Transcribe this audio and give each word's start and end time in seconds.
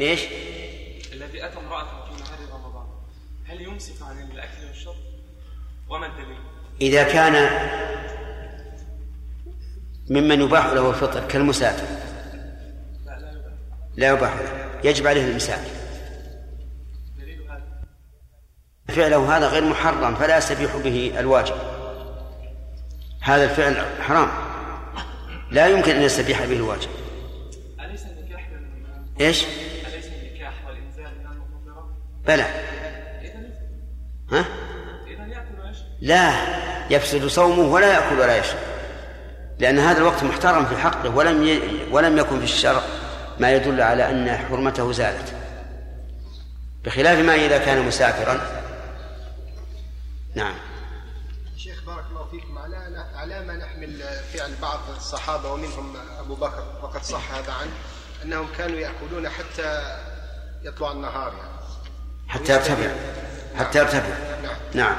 إيش؟ 0.00 0.20
الذي 1.12 1.46
أتى 1.46 1.58
امرأة 1.58 1.84
في 1.84 2.22
نهار 2.22 2.38
رمضان. 2.52 2.86
هل 3.46 3.60
يمسك 3.60 4.02
عن 4.02 4.30
الأكل 4.30 4.66
والشرب؟ 4.68 4.94
وما 5.88 6.06
الدليل؟ 6.06 6.38
إذا 6.80 7.02
كان 7.02 7.50
ممن 10.10 10.40
يباح 10.40 10.66
له 10.66 10.90
الفطر 10.90 11.26
كالمسافر. 11.28 11.86
لا 13.06 13.18
لا 13.18 13.32
يباح. 13.32 13.52
لا 13.96 14.10
يباح 14.10 14.34
له. 14.34 14.80
يجب 14.84 15.06
عليه 15.06 15.24
الامساك 15.24 15.60
فعله 18.88 19.36
هذا 19.36 19.48
غير 19.48 19.64
محرم 19.64 20.14
فلا 20.14 20.38
يستبيح 20.38 20.76
به 20.76 21.12
الواجب. 21.18 21.54
هذا 23.20 23.44
الفعل 23.44 24.02
حرام. 24.02 24.28
لا 25.50 25.66
يمكن 25.66 25.96
أن 25.96 26.02
يستبيح 26.02 26.44
به 26.44 26.56
الواجب. 26.56 26.90
أليس 27.80 28.02
النكاح 28.02 28.50
إيش؟ 29.20 29.44
بلى. 32.30 32.46
ها؟ 34.32 34.44
لا 36.00 36.32
يفسد 36.90 37.26
صومه 37.26 37.72
ولا 37.72 37.92
يأكل 37.92 38.20
ولا 38.20 38.36
يشرب. 38.36 38.58
لأن 39.58 39.78
هذا 39.78 39.98
الوقت 39.98 40.22
محترم 40.22 40.66
في 40.66 40.76
حقه 40.76 41.16
ولم 41.16 41.44
ي... 41.44 41.60
ولم 41.90 42.18
يكن 42.18 42.38
في 42.38 42.44
الشرع 42.44 42.82
ما 43.38 43.52
يدل 43.52 43.80
على 43.80 44.10
أن 44.10 44.36
حرمته 44.36 44.92
زالت. 44.92 45.34
بخلاف 46.84 47.18
ما 47.18 47.34
إذا 47.34 47.58
كان 47.58 47.86
مسافرا. 47.86 48.40
نعم. 50.34 50.54
شيخ 51.56 51.84
بارك 51.86 52.04
الله 52.10 52.24
فيكم 52.30 52.58
على 52.58 53.06
على 53.14 53.44
ما 53.46 53.56
نحمل 53.56 54.02
فعل 54.32 54.54
بعض 54.62 54.78
الصحابة 54.96 55.52
ومنهم 55.52 55.96
أبو 56.18 56.34
بكر 56.34 56.64
وقد 56.82 57.02
صح 57.02 57.34
هذا 57.34 57.52
عنه 57.52 57.72
أنهم 58.24 58.48
كانوا 58.58 58.78
يأكلون 58.78 59.28
حتى 59.28 59.96
يطلع 60.62 60.92
النهار 60.92 61.32
يعني. 61.32 61.59
حتى 62.30 62.52
يرتفع. 62.52 62.90
حتى 63.58 63.78
يرتفع. 63.78 64.14
نعم. 64.74 64.96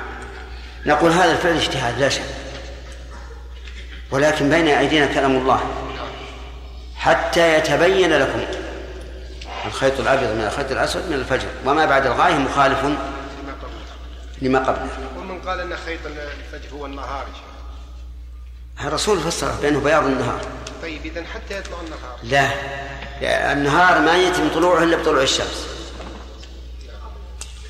نقول 0.86 1.12
هذا 1.12 1.32
الفعل 1.32 1.56
اجتهاد 1.56 2.00
لا 2.00 2.10
شك. 2.10 2.22
ولكن 4.12 4.50
بين 4.50 4.68
أيدينا 4.68 5.06
كلام 5.06 5.32
الله. 5.32 5.60
حتى 6.96 7.58
يتبين 7.58 8.14
لكم. 8.14 8.46
الخيط 9.66 10.00
الأبيض 10.00 10.30
من 10.30 10.44
الخيط 10.44 10.72
الأسود 10.72 11.10
من 11.10 11.14
الفجر. 11.14 11.48
وما 11.66 11.86
بعد 11.86 12.06
الغاية 12.06 12.36
مخالف 12.36 12.86
لما 14.42 14.60
قبله. 14.60 14.90
ومن 15.18 15.42
قال 15.42 15.60
أن 15.60 15.78
خيط 15.86 16.00
الفجر 16.06 16.76
هو 16.76 16.86
النهار. 16.86 17.26
الرسول 18.84 19.20
فسر 19.20 19.52
بأنه 19.52 19.80
بياض 19.80 20.06
النهار. 20.06 20.42
طيب 20.82 21.06
اذا 21.06 21.24
حتى 21.34 21.58
يطلع 21.58 21.78
النهار. 21.82 22.18
لا. 22.24 22.52
النهار 23.52 24.00
ما 24.00 24.18
يتم 24.18 24.50
طلوعه 24.54 24.84
إلا 24.84 24.98
بطلوع 24.98 25.22
الشمس 25.22 25.68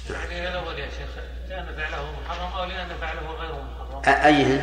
يعني 0.09 0.49
الأول 0.49 0.79
يا 0.79 0.85
شيخ 0.85 1.23
لأن 1.49 1.75
فعله 1.77 2.11
أو 2.61 2.65
لأن 2.65 2.89
فعله 3.01 3.31
غير 3.39 3.51
محرم. 3.51 4.25
أيهن 4.25 4.61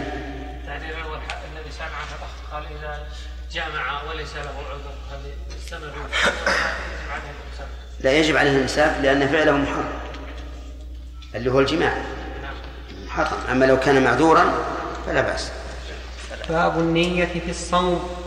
يعني 0.66 0.90
الأول 0.90 1.18
الذي 1.52 1.70
سأل 1.70 1.86
عنه 1.86 2.10
الأخ. 2.18 2.52
قال 2.52 2.64
إذا 2.78 3.06
جامع 3.52 4.02
وليس 4.02 4.36
له 4.36 4.42
عذر 4.70 4.94
هل 5.12 5.32
السند 5.56 5.82
يجب 5.82 5.96
عليه 7.10 7.30
الإنسان 7.30 7.66
لا 8.00 8.12
يجب 8.12 8.36
عليه 8.36 8.50
الإمساك 8.50 8.96
لأن 9.02 9.28
فعله 9.28 9.52
محرم. 9.52 9.88
اللي 11.34 11.50
هو 11.50 11.60
الجماع. 11.60 11.92
نعم. 12.42 12.54
محرم 13.06 13.38
أما 13.50 13.64
لو 13.64 13.80
كان 13.80 14.04
معذورا 14.04 14.52
فلا 15.06 15.20
بأس. 15.20 15.52
باب 16.48 16.78
النية 16.78 17.24
في 17.24 17.50
الصوم. 17.50 18.17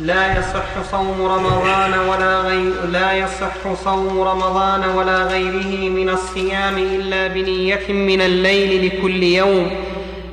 لا 0.00 0.38
يصح 0.38 0.90
صوم 0.90 1.22
رمضان 1.22 1.98
ولا 1.98 2.40
غير 2.40 2.86
لا 2.86 3.12
يصح 3.12 3.74
صوم 3.84 4.20
رمضان 4.20 4.88
ولا 4.88 5.22
غيره 5.22 5.88
من 5.90 6.08
الصيام 6.08 6.78
إلا 6.78 7.26
بنية 7.26 7.92
من 7.92 8.20
الليل 8.20 8.86
لكل 8.86 9.22
يوم 9.22 9.70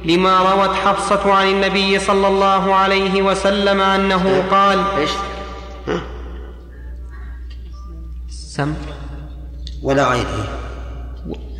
لما 0.06 0.40
روت 0.40 0.76
حفصة 0.76 1.34
عن 1.34 1.48
النبي 1.48 2.00
صلى 2.00 2.28
الله 2.28 2.76
عليه 2.76 3.22
وسلم 3.22 3.82
أنه 3.82 4.44
قال 4.52 4.84
إيش؟ 4.98 5.12
سم. 8.30 8.74
ولا 9.84 10.08
غيره. 10.08 10.63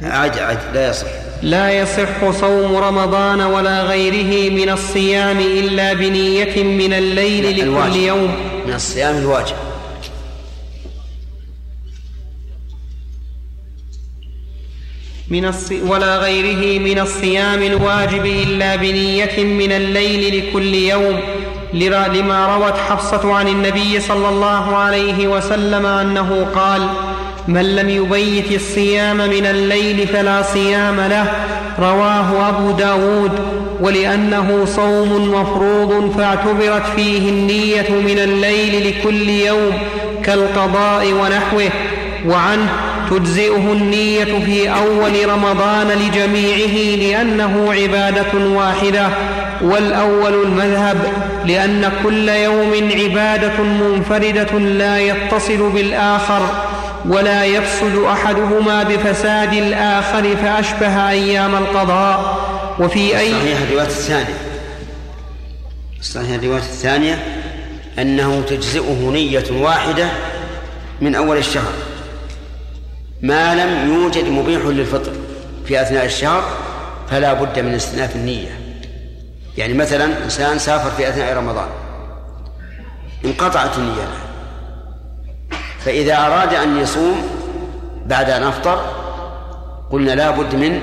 عد 0.02 0.40
عد 0.40 0.60
لا 0.74 0.90
يصح. 0.90 1.08
لا 1.42 1.72
يصح 1.80 2.32
صوم 2.32 2.76
رمضان 2.76 3.42
ولا 3.42 3.84
غيره 3.84 4.52
من 4.52 4.70
الصيام 4.70 5.40
إلا 5.40 5.94
بنية 5.94 6.64
من 6.64 6.94
الليل 6.94 7.52
لكل 7.52 7.62
الواجب. 7.62 7.96
يوم. 7.96 8.36
من 8.68 8.74
الصيام 8.74 9.18
الواجب. 9.18 9.56
من 15.28 15.46
الص... 15.46 15.72
ولا 15.72 16.18
غيره 16.18 16.80
من 16.80 17.00
الصيام 17.00 17.64
الواجب 17.64 18.26
إلا 18.26 18.76
بنية 18.76 19.44
من 19.44 19.72
الليل 19.72 20.50
لكل 20.50 20.74
يوم. 20.74 21.20
لما 21.74 22.58
روت 22.58 22.78
حفصة 22.78 23.34
عن 23.34 23.48
النبي 23.48 24.00
صلى 24.00 24.30
الله 24.30 24.76
عليه 24.76 25.28
وسلم 25.28 25.86
أنه 25.86 26.48
قال 26.56 26.90
من 27.48 27.76
لم 27.76 27.90
يبيت 27.90 28.52
الصيام 28.52 29.18
من 29.18 29.46
الليل 29.46 30.08
فلا 30.08 30.42
صيام 30.42 31.00
له. 31.00 31.32
رواه 31.80 32.50
أبو 32.50 32.72
داود 32.72 33.32
ولأنه 33.80 34.66
صوم 34.66 35.32
مفروض 35.34 36.16
فاعتبرت 36.18 36.84
فيه 36.96 37.30
النية 37.30 37.90
من 37.90 38.20
الليل 38.20 38.88
لكل 38.88 39.30
يوم 39.30 39.74
كالقضاء 40.24 41.14
ونحوه 41.14 41.70
وعنه 42.28 42.70
تجزئه 43.12 43.72
النية 43.72 44.40
في 44.46 44.70
أول 44.70 45.30
رمضان 45.30 45.88
لجميعه 45.88 46.98
لأنه 46.98 47.74
عبادة 47.74 48.50
واحدة. 48.56 49.08
والأول 49.62 50.34
المذهب 50.44 50.98
لأن 51.46 51.92
كل 52.04 52.30
يوم 52.30 52.90
عبادة 53.04 53.64
منفردة 53.64 54.60
لا 54.60 55.00
يتصل 55.00 55.70
بالآخر. 55.70 56.42
ولا 57.06 57.46
يفسد 57.46 57.96
أحدهما 57.96 58.84
بفساد 58.84 59.54
الآخر 59.54 60.36
فأشبه 60.36 61.10
أيام 61.10 61.56
القضاء. 61.56 62.44
وفي 62.80 63.20
أي 63.20 63.32
صحيح 63.32 63.62
الرواية 63.62 63.88
الثانية. 63.88 64.38
صحيح 66.02 66.30
الرواية 66.30 66.60
الثانية 66.60 67.26
أنه 68.00 68.42
تجزئه 68.42 69.10
نية 69.12 69.44
واحدة 69.52 70.08
من 71.02 71.16
أول 71.16 71.38
الشهر. 71.38 71.74
ما 73.22 73.56
لم 73.56 73.94
يوجد 73.94 74.30
مبيح 74.30 74.62
للفطر 74.66 75.12
في 75.66 75.82
أثناء 75.82 76.06
الشهر 76.06 76.44
فلا 77.12 77.34
بد 77.34 77.60
من 77.60 77.74
استئناف 77.74 78.16
النية. 78.16 78.60
يعني 79.58 79.74
مثلا 79.74 80.24
إنسان 80.24 80.60
سافر 80.60 80.92
في 80.92 81.10
أثناء 81.10 81.38
رمضان 81.38 81.68
انقطعت 83.26 83.78
النية. 83.78 84.04
له 84.04 84.23
فإذا 85.86 86.18
أراد 86.18 86.54
أن 86.54 86.78
يصوم 86.78 87.22
بعد 88.06 88.30
أن 88.30 88.44
أفطر 88.44 88.82
قلنا 89.92 90.12
لا 90.12 90.32
بد 90.32 90.56
من 90.56 90.80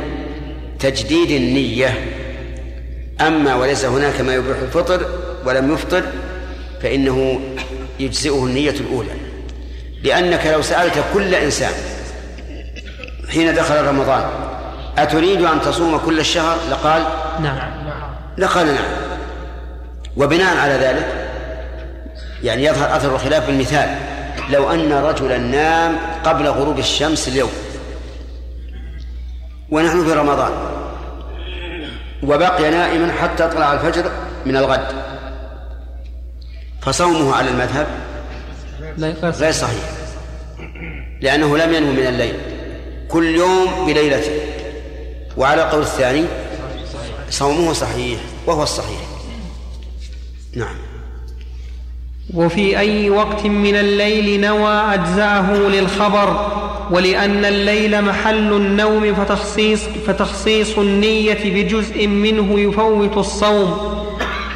تجديد 0.79 1.31
النية. 1.31 1.95
أما 3.21 3.55
وليس 3.55 3.85
هناك 3.85 4.21
ما 4.21 4.35
يبيح 4.35 4.57
الفطر 4.63 5.07
ولم 5.47 5.73
يفطر 5.73 6.03
فإنه 6.83 7.41
يجزئه 8.01 8.45
النية 8.45 8.71
الأولى. 8.71 9.11
لأنك 10.03 10.47
لو 10.47 10.63
سألت 10.63 11.05
كل 11.15 11.35
إنسان 11.35 11.73
حين 13.31 13.55
دخل 13.55 13.85
رمضان 13.85 14.25
أتريد 14.99 15.43
أن 15.43 15.61
تصوم 15.61 15.97
كل 15.99 16.21
الشهر؟ 16.21 16.59
لقال 16.71 17.03
نعم. 17.43 17.59
لقال 18.39 18.67
نعم. 18.67 18.85
وبناء 20.17 20.57
على 20.57 20.73
ذلك 20.73 21.07
يعني 22.43 22.65
يظهر 22.65 22.97
أثر 22.97 23.15
الخلاف 23.15 23.47
بالمثال. 23.47 23.89
لو 24.51 24.71
أن 24.71 24.93
رجلا 24.93 25.39
نام 25.39 25.97
قبل 26.25 26.47
غروب 26.49 26.79
الشمس 26.79 27.29
اليوم. 27.29 27.51
ونحن 29.71 30.05
في 30.05 30.13
رمضان. 30.13 30.53
وبقي 32.23 32.71
نائما 32.71 33.13
حتى 33.13 33.49
طلع 33.49 33.73
الفجر 33.73 34.11
من 34.47 34.57
الغد. 34.57 34.87
فصومه 36.83 37.35
على 37.35 37.51
المذهب 37.51 37.87
غير 39.23 39.53
صحيح. 39.53 39.85
لأنه 41.21 41.59
لم 41.59 41.75
ينم 41.75 41.97
من 41.97 42.07
الليل. 42.07 42.41
كل 43.09 43.25
يوم 43.25 43.87
بليلته 43.87 44.41
وعلى 45.37 45.63
القول 45.63 45.83
الثاني 45.83 46.25
صومه 47.31 47.73
صحيح 47.73 48.21
وهو 48.47 48.63
الصحيح. 48.63 49.01
نعم. 50.57 50.90
وفي 52.35 52.79
أي 52.79 53.11
وقت 53.11 53.47
من 53.47 53.77
الليل 53.77 54.41
نوى 54.41 54.95
أجزأه 54.95 55.53
للخبر 55.53 56.47
ولأن 56.91 57.45
الليل 57.45 58.03
محل 58.03 58.53
النوم 58.53 59.15
فتخصيص, 59.15 59.81
فتخصيص 60.07 60.79
النية 60.79 61.39
بجزء 61.45 62.07
منه 62.07 62.61
يفوت 62.61 63.17
الصوم. 63.17 63.97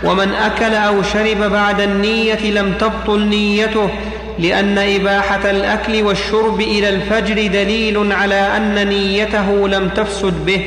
ومن 0.05 0.35
أكل 0.35 0.75
أو 0.75 1.03
شرب 1.03 1.39
بعد 1.39 1.81
النية 1.81 2.51
لم 2.51 2.73
تبطل 2.73 3.27
نيته 3.27 3.91
لأن 4.39 4.79
إباحة 4.79 5.51
الأكل 5.51 6.03
والشرب 6.03 6.61
إلى 6.61 6.89
الفجر 6.89 7.35
دليل 7.35 8.13
على 8.13 8.57
أن 8.57 8.89
نيته 8.89 9.69
لم 9.69 9.89
تفسد 9.89 10.47
به. 10.47 10.65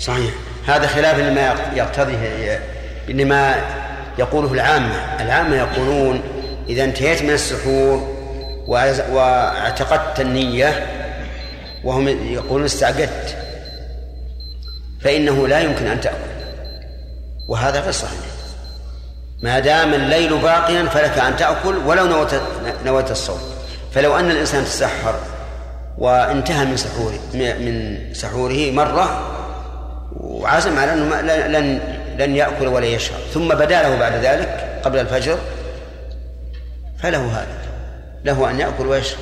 صحيح. 0.00 0.30
هذا 0.66 0.86
خلاف 0.86 1.18
لما 1.18 1.54
يقتضيه 1.76 2.60
لما 3.08 3.54
يقوله 4.18 4.52
العامة. 4.52 4.94
العامة 5.20 5.56
يقولون 5.56 6.20
إذا 6.68 6.84
انتهيت 6.84 7.22
من 7.22 7.30
السحور 7.30 8.16
واعتقدت 9.12 10.20
النية 10.20 10.86
وهم 11.84 12.08
يقولون 12.08 12.64
استعقدت 12.64 13.36
فإنه 15.00 15.48
لا 15.48 15.60
يمكن 15.60 15.86
أن 15.86 16.00
تأكل. 16.00 16.16
وهذا 17.48 17.80
غير 17.80 17.92
صحيح. 17.92 18.20
ما 19.42 19.58
دام 19.58 19.94
الليل 19.94 20.38
باقيا 20.38 20.84
فلك 20.84 21.18
أن 21.18 21.36
تأكل 21.36 21.76
ولو 21.76 22.06
نويت 22.06 22.30
نويت 22.86 23.10
الصوم. 23.10 23.40
فلو 23.92 24.16
أن 24.16 24.30
الإنسان 24.30 24.64
تسحر 24.64 25.14
وانتهى 25.98 26.64
من 26.64 26.76
سحوره 26.76 27.18
من 27.34 27.98
سحوره 28.14 28.70
مرة 28.70 29.32
وعزم 30.16 30.78
على 30.78 30.92
أنه 30.92 31.20
لن 31.46 31.95
لن 32.18 32.36
يأكل 32.36 32.66
ولا 32.66 32.86
يشرب. 32.86 33.20
ثم 33.34 33.48
بدا 33.48 33.82
له 33.82 33.96
بعد 33.96 34.12
ذلك 34.12 34.80
قبل 34.84 34.98
الفجر 34.98 35.38
فله 37.02 37.26
هذا. 37.26 37.66
له 38.24 38.50
أن 38.50 38.60
يأكل 38.60 38.86
ويشرب. 38.86 39.18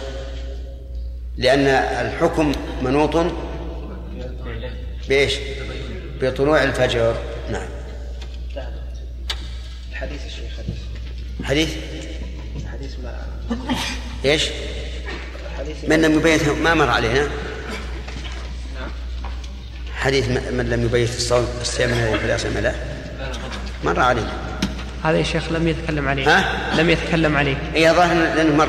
لأن 1.37 1.67
الحكم 2.07 2.53
منوط 2.83 3.33
بإيش؟ 5.09 5.35
بطلوع 6.21 6.63
الفجر. 6.63 7.17
نعم. 7.51 7.69
الحديث 9.91 10.27
الشيخ 10.27 10.53
حديث. 11.45 11.69
حديث؟ 12.73 12.99
ما 13.05 13.23
إيش؟ 14.25 14.51
حديث 15.59 15.85
من 15.89 16.03
لم 16.03 16.19
يبيت 16.19 16.49
ما 16.49 16.75
مر 16.75 16.91
علينا. 16.91 17.29
حديث 20.05 20.29
من 20.29 20.67
لم 20.71 20.85
يبيت 20.85 21.17
الصوم 21.17 21.49
الصيام 21.61 21.91
من 21.91 21.97
هذه 21.97 22.17
فلا 22.19 22.37
صيام 22.37 22.59
له 22.59 22.75
مر 23.85 24.01
علينا. 24.01 24.33
هذا 25.05 25.19
يا 25.19 25.23
شيخ 25.23 25.53
لم 25.53 25.69
يتكلم 25.69 26.09
عليه. 26.09 26.39
ها؟ 26.39 26.41
لم 26.77 26.91
يتكلم 26.91 27.37
عليه. 27.37 27.57
اي 27.75 27.93
ظاهر 27.93 28.15
لأنه 28.37 28.57
مر. 28.57 28.69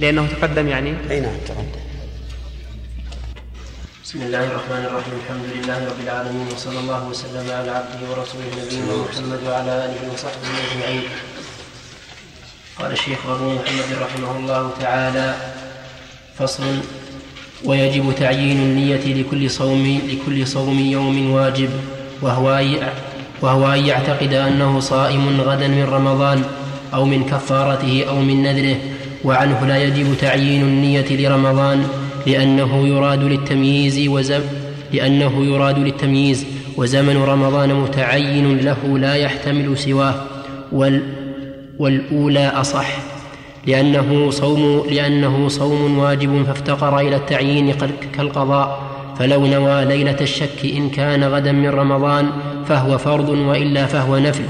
لأنه 0.00 0.28
تقدم 0.40 0.68
يعني. 0.68 0.94
أي 1.10 1.20
نعم 1.20 1.36
تقدم 1.48 1.82
بسم 4.04 4.22
الله 4.22 4.44
الرحمن 4.44 4.84
الرحيم. 4.88 5.14
الحمد 5.24 5.44
لله 5.54 5.78
رب 5.88 6.00
العالمين 6.04 6.46
وصلى 6.54 6.78
الله 6.78 7.02
وسلم 7.08 7.46
على 7.50 7.70
عبده 7.70 8.00
ورسوله 8.10 8.50
نبينا 8.64 8.96
محمد 8.96 9.40
وعلى 9.46 9.72
آله 9.84 10.12
وصحبه 10.12 10.48
أجمعين. 10.66 11.08
قال 12.78 12.92
الشيخ 12.92 13.18
ابو 13.26 13.54
محمد 13.54 13.90
رحمه 14.00 14.36
الله 14.36 14.72
تعالى 14.80 15.34
فصل 16.38 16.64
ويجب 17.64 18.12
تعيين 18.18 18.58
النية 18.58 19.14
لكل 19.14 19.50
صوم 19.50 20.00
لكل 20.08 20.46
صوم 20.46 20.78
يوم 20.78 21.30
واجب 21.30 21.68
وهو 22.22 22.60
وهو 23.42 23.72
أن 23.72 23.86
يعتقد 23.86 24.32
أنه 24.34 24.80
صائم 24.80 25.40
غدا 25.40 25.68
من 25.68 25.84
رمضان 25.84 26.42
أو 26.94 27.04
من 27.04 27.24
كفارته 27.24 28.04
أو 28.08 28.20
من 28.20 28.42
نذره 28.42 28.76
وعنه 29.24 29.66
لا 29.66 29.82
يجب 29.84 30.14
تعيين 30.20 30.62
النية 30.62 31.06
لرمضان 31.10 31.86
لأنه 32.26 32.88
يراد 32.88 33.22
للتمييز 33.22 34.08
وزم 34.08 34.40
لأنه 34.92 35.44
يراد 35.44 35.78
للتمييز 35.78 36.46
وزمن 36.76 37.16
رمضان 37.16 37.74
متعين 37.74 38.58
له 38.58 38.98
لا 38.98 39.14
يحتمل 39.14 39.78
سواه 39.78 40.14
وال 40.72 41.02
والأولى 41.78 42.48
أصح. 42.48 43.05
لأنه 43.66 44.30
صوم 44.30 44.86
لأنه 44.90 45.48
صوم 45.48 45.98
واجب 45.98 46.44
فافتقر 46.46 47.00
إلى 47.00 47.16
التعيين 47.16 47.74
كالقضاء 48.16 48.96
فلو 49.18 49.46
نوى 49.46 49.84
ليلة 49.84 50.16
الشك 50.20 50.64
إن 50.76 50.90
كان 50.90 51.24
غدا 51.24 51.52
من 51.52 51.68
رمضان 51.68 52.28
فهو 52.66 52.98
فرض 52.98 53.28
وإلا 53.28 53.86
فهو 53.86 54.18
نفل 54.18 54.44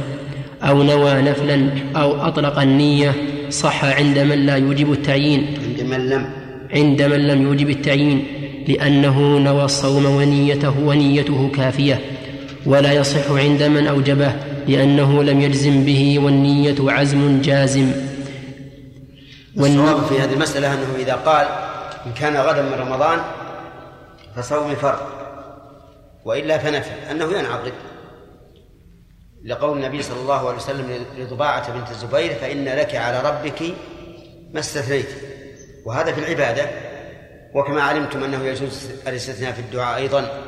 أو 0.62 0.82
نوى 0.82 1.22
نفلا 1.22 1.68
أو 1.96 2.26
أطلق 2.26 2.58
النية 2.58 3.12
صح 3.50 3.84
عند 3.84 4.18
من 4.18 4.46
لا 4.46 4.56
يوجب 4.56 4.92
التعيين. 4.92 5.46
عند 5.68 5.90
من 5.90 6.08
لم. 6.08 6.26
عند 6.74 7.02
من 7.02 7.26
لم 7.26 7.42
يوجب 7.42 7.70
التعيين 7.70 8.24
لأنه 8.68 9.38
نوى 9.38 9.64
الصوم 9.64 10.04
ونيته 10.06 10.80
ونيته 10.84 11.50
كافية 11.54 12.00
ولا 12.66 12.92
يصح 12.92 13.30
عند 13.30 13.62
من 13.62 13.86
أوجبه 13.86 14.32
لأنه 14.68 15.22
لم 15.22 15.40
يجزم 15.40 15.84
به 15.84 16.18
والنية 16.18 16.74
عزم 16.80 17.40
جازم. 17.42 17.92
والصواب 19.56 20.04
في 20.04 20.20
هذه 20.20 20.32
المسألة 20.32 20.74
أنه 20.74 20.94
إذا 20.96 21.14
قال 21.14 21.46
إن 22.06 22.12
كان 22.12 22.36
غدا 22.36 22.62
من 22.62 22.74
رمضان 22.74 23.20
فصوم 24.36 24.74
فرض 24.74 25.00
وإلا 26.24 26.58
فنفل 26.58 27.10
أنه 27.10 27.38
ينعقد. 27.38 27.72
لقول 29.44 29.76
النبي 29.76 30.02
صلى 30.02 30.20
الله 30.20 30.48
عليه 30.48 30.56
وسلم 30.56 31.06
لضباعة 31.16 31.72
بنت 31.72 31.90
الزبير 31.90 32.34
فإن 32.34 32.64
لك 32.64 32.94
على 32.94 33.20
ربك 33.20 33.62
ما 34.52 34.60
استثنيت. 34.60 35.08
وهذا 35.84 36.12
في 36.12 36.20
العبادة 36.20 36.70
وكما 37.54 37.82
علمتم 37.82 38.24
أنه 38.24 38.44
يجوز 38.44 38.90
الاستثناء 39.06 39.52
في 39.52 39.60
الدعاء 39.60 39.96
أيضا. 39.96 40.42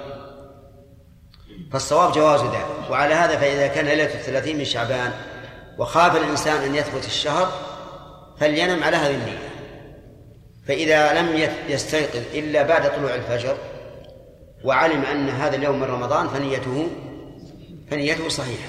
فالصواب 1.72 2.12
جواز 2.12 2.40
ذلك. 2.40 2.90
وعلى 2.90 3.14
هذا 3.14 3.37
فإذا 3.37 3.66
كان 3.66 3.84
ليلة 3.84 4.14
الثلاثين 4.14 4.58
من 4.58 4.64
شعبان 4.64 5.12
وخاف 5.78 6.16
الإنسان 6.16 6.62
أن 6.62 6.75
يثبت 6.75 7.06
الشهر 7.06 7.68
فلينم 8.40 8.82
على 8.82 8.96
هذه 8.96 9.14
النية؟ 9.14 9.38
فإذا 10.69 11.23
لم 11.23 11.50
يستيقظ 11.69 12.23
إلا 12.35 12.62
بعد 12.62 12.96
طلوع 12.96 13.14
الفجر 13.14 13.56
وعلم 14.64 15.02
أن 15.02 15.29
هذا 15.29 15.56
اليوم 15.56 15.81
من 15.81 15.85
رمضان 15.85 16.29
فنيته 16.29 16.88
فنيته 17.90 18.29
صحيحة. 18.29 18.69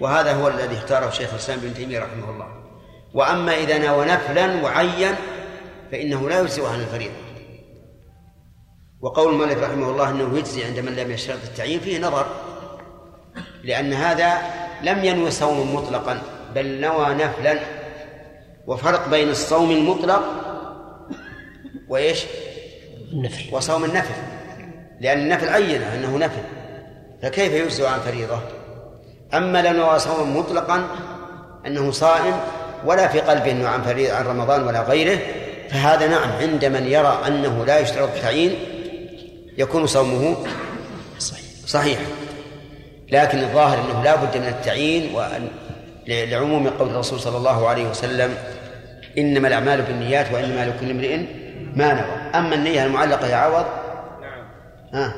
وهذا 0.00 0.32
هو 0.32 0.48
الذي 0.48 0.76
اختاره 0.76 1.10
شيخ 1.10 1.30
الإسلام 1.30 1.58
ابن 1.58 1.74
تيمية 1.74 1.98
رحمه 1.98 2.30
الله. 2.30 2.46
وأما 3.14 3.54
إذا 3.56 3.78
نوى 3.78 4.06
نفلا 4.06 4.62
وعين 4.62 5.14
فإنه 5.92 6.28
لا 6.28 6.40
يجزئ 6.40 6.66
عن 6.66 6.80
الفريضة. 6.80 7.28
وقول 9.00 9.32
المؤلف 9.32 9.62
رحمه 9.62 9.90
الله 9.90 10.10
أنه 10.10 10.38
يجزي 10.38 10.64
عند 10.64 10.78
من 10.78 10.96
لم 10.96 11.10
يشترط 11.10 11.38
التعيين 11.44 11.80
فيه 11.80 11.98
نظر 11.98 12.26
لأن 13.64 13.92
هذا 13.92 14.38
لم 14.82 15.04
ينوي 15.04 15.30
صوم 15.30 15.74
مطلقا 15.74 16.22
بل 16.54 16.80
نوى 16.80 17.14
نفلا 17.14 17.77
وفرق 18.68 19.08
بين 19.08 19.28
الصوم 19.30 19.70
المطلق 19.70 20.22
وإيش؟ 21.88 22.24
النفل. 23.12 23.54
وصوم 23.54 23.84
النفل. 23.84 24.14
لأن 25.00 25.18
النفل 25.18 25.48
عين 25.48 25.82
أنه 25.82 26.18
نفل. 26.18 26.42
فكيف 27.22 27.52
يجزئ 27.52 27.86
عن 27.86 28.00
فريضة؟ 28.00 28.40
أما 29.34 29.62
لو 29.62 29.72
نوى 29.72 29.98
صوما 29.98 30.40
مطلقا 30.40 30.86
أنه 31.66 31.90
صائم 31.90 32.40
ولا 32.84 33.08
في 33.08 33.20
قلبه 33.20 33.50
أنه 33.50 33.68
عن 33.68 33.82
فريضة 33.82 34.14
عن 34.14 34.26
رمضان 34.26 34.62
ولا 34.62 34.82
غيره 34.82 35.18
فهذا 35.70 36.06
نعم 36.06 36.30
عند 36.32 36.64
من 36.64 36.86
يرى 36.86 37.22
أنه 37.26 37.64
لا 37.64 37.78
يشترط 37.78 38.08
التعيين 38.14 38.58
يكون 39.58 39.86
صومه 39.86 40.36
صحيح 41.18 41.44
صحيح. 41.66 41.98
لكن 43.10 43.38
الظاهر 43.38 43.78
أنه 43.78 44.02
لا 44.02 44.16
بد 44.16 44.36
من 44.36 44.48
التعيين 44.48 45.14
وأن 45.14 45.48
لعموم 46.08 46.68
قول 46.68 46.88
الرسول 46.88 47.20
صلى 47.20 47.36
الله 47.36 47.68
عليه 47.68 47.88
وسلم 47.88 48.34
إنما 49.18 49.48
الأعمال 49.48 49.82
بالنيات 49.82 50.32
وإنما 50.32 50.66
لكل 50.66 50.90
امرئ 50.90 51.16
ما 51.76 51.92
نوى. 51.92 52.30
أما 52.34 52.54
النية 52.54 52.86
المعلقة 52.86 53.26
يا 53.26 53.36
عوض؟ 53.36 53.66
نعم. 54.20 54.48
ها؟ 54.92 55.14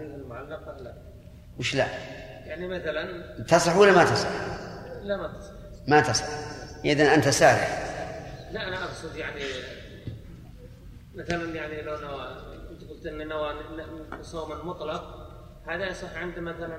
المعلقة 0.00 0.76
لا. 0.82 0.94
وش 1.58 1.74
لا؟ 1.74 1.86
يعني 2.46 2.68
مثلا 2.68 3.22
تصح 3.44 3.76
ولا 3.76 3.92
ما 3.92 4.04
تصح 4.04 4.28
لا 5.02 5.16
ما 5.16 5.28
تصح 5.28 5.52
ما 5.88 6.00
تصح 6.00 6.24
إذا 6.84 7.14
أنت 7.14 7.28
سارع 7.28 7.68
لا 8.52 8.68
أنا 8.68 8.84
أقصد 8.84 9.16
يعني 9.16 9.40
مثلا 11.14 11.54
يعني 11.54 11.82
لو 11.82 11.96
نوى 11.96 12.36
أنت 12.70 12.90
قلت 12.90 13.06
إن 13.06 13.28
نوى 13.28 13.54
صوما 14.22 14.64
مطلق 14.64 15.28
هذا 15.66 15.88
يصح 15.88 16.16
عند 16.16 16.38
مثلا 16.38 16.78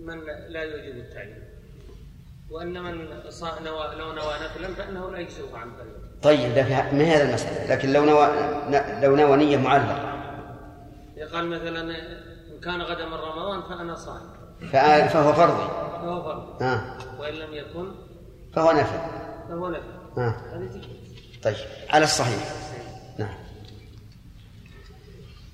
من 0.00 0.20
لا 0.48 0.62
يوجب 0.62 0.96
التعيين. 0.96 1.51
وأن 2.52 2.82
من 2.82 2.92
لو 3.98 4.12
نوى 4.12 4.34
نفلا 4.44 4.74
فإنه 4.74 5.10
لا 5.10 5.18
يجزئه 5.18 5.56
عن 5.56 5.70
فريضه 5.78 5.98
طيب 6.22 6.52
في- 6.64 6.96
ما 6.96 7.04
هي 7.04 7.16
هذا 7.16 7.28
المسألة؟ 7.28 7.74
لكن 7.74 7.92
لو 7.92 8.04
نوى 8.04 8.28
لو 9.02 9.16
نوى 9.16 9.36
نية 9.36 9.56
معلقة. 9.56 10.12
قال 11.32 11.46
مثلا 11.48 11.80
إن 11.80 12.60
كان 12.64 12.82
غدا 12.82 13.06
من 13.06 13.14
رمضان 13.14 13.62
فأنا 13.62 13.94
صائم 13.94 15.08
فهو 15.08 15.32
فرضي. 15.32 15.68
فهو 16.02 16.22
فرض 16.22 16.62
ها 16.62 16.96
وإن 17.20 17.34
لم 17.34 17.54
يكن 17.54 17.88
فهو 18.54 18.72
نفل 18.72 18.98
فهو 19.48 19.68
نفل 19.68 19.82
تجوز 20.70 20.86
طيب 21.42 21.54
على 21.90 22.04
الصحيح. 22.04 22.52
نعم. 23.18 23.34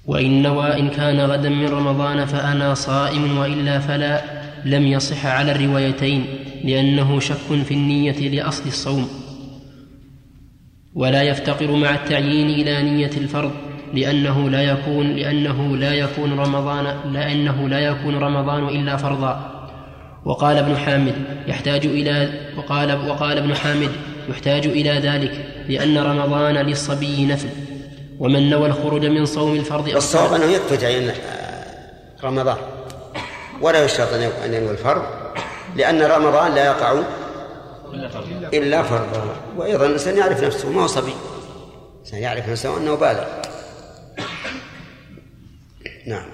وإن 0.06 0.42
نوى 0.42 0.72
إن 0.80 0.90
كان 0.90 1.20
غدا 1.20 1.48
من 1.48 1.68
رمضان 1.68 2.24
فأنا 2.26 2.74
صائم 2.74 3.38
وإلا 3.38 3.78
فلا 3.78 4.20
لم 4.64 4.82
يصح 4.86 5.26
على 5.26 5.52
الروايتين. 5.52 6.44
لأنه 6.64 7.20
شك 7.20 7.62
في 7.64 7.74
النية 7.74 8.28
لأصل 8.28 8.66
الصوم. 8.66 9.08
ولا 10.94 11.22
يفتقر 11.22 11.70
مع 11.70 11.94
التعيين 11.94 12.50
إلى 12.50 12.82
نية 12.82 13.10
الفرض 13.16 13.50
لأنه 13.94 14.50
لا 14.50 14.62
يكون 14.62 15.16
لأنه 15.16 15.76
لا 15.76 15.94
يكون 15.94 16.40
رمضان 16.40 17.12
لأنه 17.12 17.68
لا 17.68 17.80
يكون 17.80 18.18
رمضان 18.18 18.68
إلا 18.68 18.96
فرضا. 18.96 19.54
وقال 20.24 20.56
ابن 20.56 20.76
حامد 20.76 21.14
يحتاج 21.46 21.86
إلى 21.86 22.40
وقال 22.56 23.08
وقال 23.08 23.38
ابن 23.38 23.54
حامد 23.54 23.90
يحتاج 24.28 24.66
إلى 24.66 24.90
ذلك 24.90 25.46
لأن 25.68 25.98
رمضان 25.98 26.54
للصبي 26.54 27.26
نفل. 27.26 27.48
ومن 28.18 28.50
نوى 28.50 28.66
الخروج 28.66 29.06
من 29.06 29.24
صوم 29.24 29.56
الفرض 29.56 29.88
الصواب 29.88 30.32
أنه 30.32 30.44
يكفي 30.44 30.76
تعيين 30.76 31.10
رمضان. 32.24 32.56
ولا 33.60 33.84
يشترط 33.84 34.08
أن 34.44 34.54
ينوي 34.54 34.70
الفرض. 34.70 35.02
لأن 35.76 36.02
رمضان 36.02 36.54
لا 36.54 36.64
يقع 36.64 37.02
إلا 38.54 38.82
فرضا 38.82 39.36
وأيضا 39.56 39.86
الإنسان 39.86 40.16
يعرف 40.16 40.44
نفسه 40.44 40.70
ما 40.70 40.82
هو 40.82 40.86
صبي. 40.86 41.12
سيعرف 42.04 42.48
نفسه 42.48 42.76
أنه 42.76 42.94
بالغ. 42.94 43.24
نعم. 46.06 46.26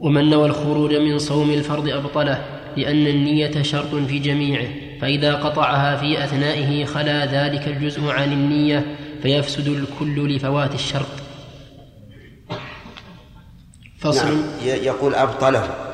ومن 0.00 0.30
نوى 0.30 0.46
الخروج 0.46 0.94
من 0.94 1.18
صوم 1.18 1.50
الفرض 1.50 1.88
أبطله 1.88 2.44
لأن 2.76 3.06
النية 3.06 3.62
شرط 3.62 3.94
في 3.94 4.18
جميعه. 4.18 4.66
فإذا 5.00 5.34
قطعها 5.34 5.96
في 5.96 6.24
أثنائه 6.24 6.84
خلا 6.84 7.26
ذلك 7.26 7.68
الجزء 7.68 8.10
عن 8.10 8.32
النية 8.32 8.96
فيفسد 9.22 9.68
الكل 9.68 10.36
لفوات 10.36 10.74
الشرط. 10.74 11.06
فصل. 13.98 14.26
نعم 14.26 14.44
يقول 14.64 15.14
أبطله. 15.14 15.89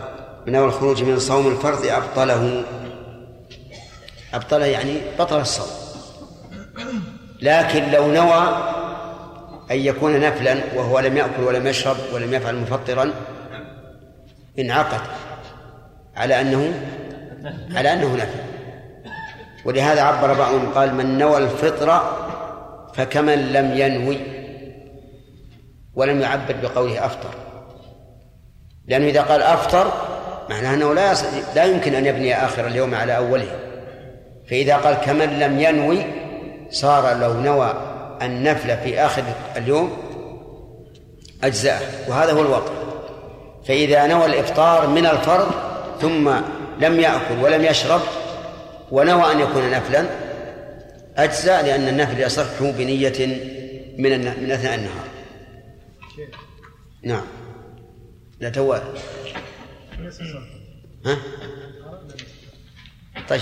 من 0.46 0.54
أول 0.54 0.68
الخروج 0.68 1.02
من 1.02 1.18
صوم 1.18 1.46
الفرض 1.46 1.86
أبطله. 1.86 2.64
أبطله 4.34 4.66
يعني 4.66 5.00
بطل 5.18 5.40
الصوم. 5.40 5.66
لكن 7.42 7.90
لو 7.90 8.12
نوى 8.12 8.42
أن 9.70 9.76
يكون 9.76 10.20
نفلا 10.20 10.56
وهو 10.74 11.00
لم 11.00 11.16
يأكل 11.16 11.42
ولم 11.42 11.66
يشرب 11.66 11.96
ولم 12.12 12.34
يفعل 12.34 12.56
مفطرا 12.56 13.12
انعقد 14.58 15.00
على 16.16 16.40
أنه 16.40 16.74
على 17.74 17.92
أنه 17.92 18.16
نفل. 18.16 18.40
ولهذا 19.64 20.02
عبر 20.02 20.34
بعضهم 20.34 20.72
قال 20.72 20.94
من 20.94 21.18
نوى 21.18 21.38
الفطر 21.38 22.16
فكمن 22.94 23.52
لم 23.52 23.76
ينوي 23.76 24.18
ولم 25.94 26.20
يعبد 26.20 26.60
بقوله 26.62 27.06
أفطر. 27.06 27.30
لأنه 28.86 29.06
إذا 29.06 29.22
قال 29.22 29.42
أفطر 29.42 29.92
معناه 30.50 30.74
أنه 30.74 30.94
لا 30.94 31.14
لا 31.54 31.64
يمكن 31.64 31.94
أن 31.94 32.06
يبني 32.06 32.44
آخر 32.44 32.66
اليوم 32.66 32.94
على 32.94 33.16
أوله. 33.16 33.48
فإذا 34.50 34.76
قال 34.76 34.94
كمن 34.94 35.38
لم 35.38 35.60
ينوي 35.60 36.02
صار 36.70 37.18
لو 37.18 37.32
نوى 37.32 37.74
النفل 38.22 38.76
في 38.76 39.00
آخر 39.00 39.22
اليوم 39.56 39.96
أجزاء. 41.44 42.04
وهذا 42.08 42.32
هو 42.32 42.40
الواقع. 42.40 42.72
فإذا 43.68 44.06
نوى 44.06 44.26
الإفطار 44.26 44.86
من 44.86 45.06
الفرض 45.06 45.50
ثم 46.00 46.30
لم 46.80 47.00
يأكل 47.00 47.42
ولم 47.42 47.64
يشرب 47.64 48.00
ونوى 48.90 49.32
أن 49.32 49.40
يكون 49.40 49.70
نفلا 49.70 50.06
أجزاء 51.16 51.64
لأن 51.64 51.88
النفل 51.88 52.20
يصح 52.20 52.62
بنية 52.62 53.26
من 53.98 54.20
من 54.20 54.50
أثناء 54.50 54.74
النهار. 54.74 55.06
نعم. 57.02 57.26
لا 58.40 58.50
توال 58.50 58.82
ها؟ 61.06 61.18
طيب. 63.28 63.40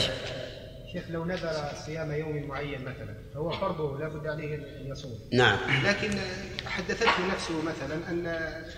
شيخ 0.93 1.05
لو 1.11 1.25
نذر 1.25 1.73
صيام 1.87 2.13
يوم 2.13 2.49
معين 2.49 2.81
مثلا 2.81 3.15
فهو 3.35 3.51
فرضه 3.51 3.99
لا 3.99 4.09
بد 4.09 4.27
عليه 4.27 4.55
أن 4.55 4.93
يصوم. 4.93 5.19
نعم. 5.33 5.59
لكن 5.85 6.19
حدثته 6.67 7.27
نفسه 7.33 7.63
مثلا 7.63 8.11
أن 8.11 8.27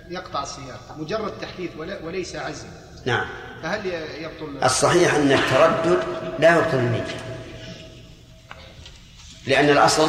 يقطع 0.09 0.43
الصيام 0.43 0.79
مجرد 0.97 1.33
تحديث 1.41 1.71
وليس 2.05 2.37
عزم. 2.37 2.69
نعم. 3.05 3.27
فهل 3.63 3.87
يبطل؟ 4.21 4.65
الصحيح 4.65 5.15
أن 5.15 5.33
التردد 5.33 6.03
لا 6.39 6.59
يبطل 6.59 6.79
النية. 6.79 7.07
لأن 9.47 9.71
الأصل 9.71 10.09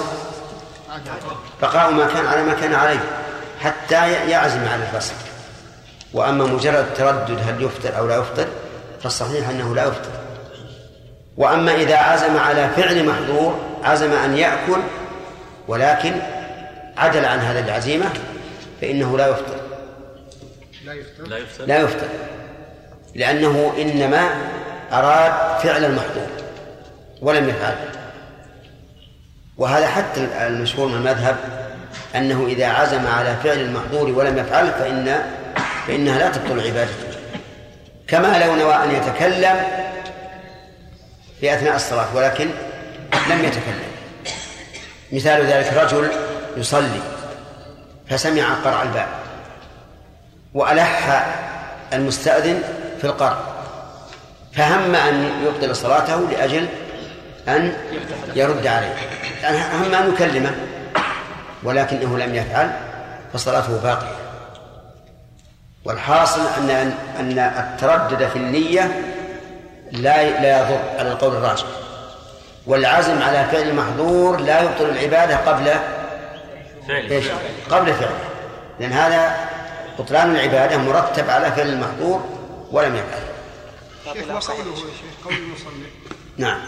بقاء 1.62 1.92
ما 1.92 2.08
كان 2.08 2.26
على 2.26 2.44
ما 2.44 2.54
كان 2.54 2.74
عليه 2.74 3.00
حتى 3.60 4.12
يعزم 4.12 4.68
على 4.68 4.84
الفصل. 4.84 5.27
وأما 6.14 6.46
مجرد 6.46 6.76
التردد 6.76 7.40
هل 7.48 7.64
يفطر 7.64 7.98
أو 7.98 8.08
لا 8.08 8.16
يفطر 8.16 8.48
فالصحيح 9.04 9.50
أنه 9.50 9.76
لا 9.76 9.84
يفطر 9.84 10.12
وأما 11.38 11.76
إذا 11.76 11.98
عزم 11.98 12.38
على 12.38 12.70
فعل 12.70 13.06
محظور 13.06 13.60
عزم 13.84 14.14
أن 14.14 14.38
يأكل 14.38 14.80
ولكن 15.68 16.14
عدل 16.98 17.26
عن 17.26 17.40
هذه 17.40 17.60
العزيمة 17.60 18.10
فإنه 18.82 19.18
لا 19.18 19.28
يفطر 19.28 19.58
لا 20.86 20.94
يفطر 20.94 21.28
لا 21.28 21.38
يفطر, 21.38 21.66
لا 21.66 21.80
يفطر. 21.80 22.08
لأنه 23.16 23.74
إنما 23.78 24.30
أراد 24.92 25.60
فعل 25.64 25.86
المحظور 25.86 26.28
ولم 27.22 27.50
يفعل 27.50 27.76
وهذا 29.58 29.88
حتى 29.88 30.28
المشهور 30.48 30.88
من 30.88 30.96
المذهب 30.96 31.36
أنه 32.16 32.46
إذا 32.48 32.68
عزم 32.68 33.08
على 33.08 33.36
فعل 33.44 33.60
المحظور 33.60 34.10
ولم 34.10 34.38
يفعل 34.38 34.68
فإن 34.68 35.22
فإنها 35.88 36.20
لا 36.20 36.30
تبطل 36.30 36.60
عبادته. 36.60 37.20
كما 38.08 38.46
لو 38.46 38.56
نوى 38.56 38.76
أن 38.76 38.92
يتكلم 38.96 39.64
في 41.40 41.54
أثناء 41.54 41.76
الصلاة 41.76 42.16
ولكن 42.16 42.50
لم 43.30 43.46
يتكلم. 43.46 43.88
مثال 45.12 45.46
ذلك 45.46 45.74
رجل 45.74 46.10
يصلي 46.58 47.02
فسمع 48.10 48.54
قرع 48.66 48.84
الباب 48.84 49.08
وألح 50.54 51.26
المستأذن 51.94 52.64
في 53.02 53.04
القرع 53.04 53.38
فهم 54.54 54.96
أن 54.96 55.32
يبطل 55.46 55.76
صلاته 55.76 56.30
لأجل 56.32 56.68
أن 57.48 57.74
يرد 58.36 58.68
عليه. 58.68 58.96
يعني 59.44 59.58
هم 59.58 59.94
أن 59.94 60.14
يكلمه 60.14 60.56
ولكنه 61.64 62.18
لم 62.18 62.36
يفعل 62.36 62.72
فصلاته 63.34 63.78
باقية. 63.84 64.27
والحاصل 65.88 66.42
أن 66.58 66.70
أن 67.20 67.40
التردد 67.40 68.28
في 68.28 68.36
النية 68.36 69.02
لا 69.92 70.42
لا 70.42 70.60
يضر 70.60 70.80
على 71.00 71.12
القول 71.12 71.36
الراجح. 71.36 71.66
والعزم 72.66 73.22
على 73.22 73.46
فعل 73.52 73.62
المحظور 73.62 74.38
لا 74.38 74.62
يبطل 74.62 74.90
العبادة 74.90 75.38
قبل 75.38 75.74
إيش؟ 76.90 77.26
قبل 77.70 77.94
فعله. 77.94 78.20
لأن 78.80 78.92
هذا 78.92 79.36
بطلان 80.00 80.32
العبادة 80.36 80.78
مرتب 80.78 81.30
على 81.30 81.52
فعل 81.52 81.70
المحظور 81.70 82.26
ولم 82.72 82.96
يفعل. 82.96 83.24
شيخ 84.14 84.50
وقوله 84.50 84.76
شيخ 84.76 85.26
قول 85.26 85.34
المصلي 85.34 85.88
نعم. 86.38 86.60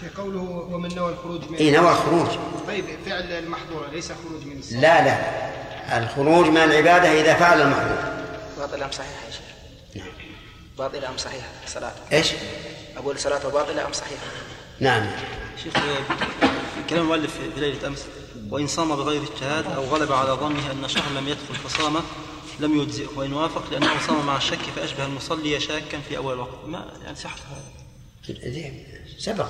شيخ 0.00 0.20
قوله 0.20 0.66
ومن 0.70 0.94
نوى 0.96 1.12
الخروج 1.12 1.40
من 1.50 1.56
اي 1.56 1.70
نوى 1.70 1.90
الخروج. 1.90 2.28
طيب 2.66 2.84
فعل 3.06 3.32
المحظور 3.32 3.86
ليس 3.92 4.12
خروج 4.12 4.46
من 4.46 4.58
الصلاة. 4.58 4.80
لا 4.80 5.04
لا. 5.04 5.16
الخروج 5.98 6.46
من 6.46 6.56
العبادة 6.56 7.20
إذا 7.20 7.34
فعل 7.34 7.60
المحظور. 7.60 8.20
باطل 8.60 8.82
أم 8.82 8.90
صحيح 8.90 9.24
يا 9.26 9.30
شيخ؟ 9.30 9.40
نعم. 9.96 10.12
باطلة 10.78 11.08
أم 11.08 11.16
صحيحة 11.16 11.48
صلاته؟ 11.66 12.00
إيش؟ 12.12 12.32
أقول 12.96 13.18
صلاته 13.18 13.48
باطلة 13.48 13.86
أم 13.86 13.92
صحيحة؟ 13.92 14.26
نعم. 14.80 15.10
شيخ 15.62 15.74
كلام 16.90 17.02
المؤلف 17.02 17.34
في 17.54 17.60
ليلة 17.60 17.86
أمس 17.86 18.06
وإن 18.50 18.66
صام 18.66 18.96
بغير 18.96 19.22
اجتهاد 19.22 19.66
أو 19.66 19.84
غلب 19.84 20.12
على 20.12 20.30
ظنه 20.30 20.70
أن 20.70 20.88
شهر 20.88 21.12
لم 21.12 21.28
يدخل 21.28 21.54
فصام 21.54 21.96
لم 22.60 22.80
يجزئه. 22.80 23.08
وإن 23.16 23.32
وافق 23.32 23.70
لأنه 23.70 24.06
صام 24.06 24.26
مع 24.26 24.36
الشك 24.36 24.58
فأشبه 24.76 25.04
المصلي 25.04 25.60
شاكا 25.60 26.00
في 26.08 26.16
أول 26.16 26.34
الوقت 26.34 26.64
ما 26.66 26.92
يعني 27.04 27.16
صحة 27.16 27.36
هذا؟ 27.36 28.36
سبق. 29.18 29.46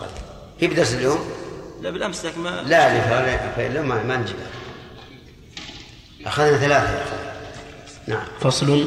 في 0.60 0.66
بدرس 0.66 0.94
اليوم؟ 0.94 1.30
لا 1.80 1.90
بالأمس 1.90 2.24
لكن 2.24 2.40
ما 2.40 2.62
لا 2.62 3.66
اليوم 3.66 3.88
ما, 3.88 4.02
ما 4.02 4.16
نجيب 4.16 4.36
أخذنا 6.26 6.58
ثلاثة 6.58 6.98
يا 6.98 7.02
أخي 7.02 7.39
نعم. 8.10 8.26
فصل. 8.40 8.86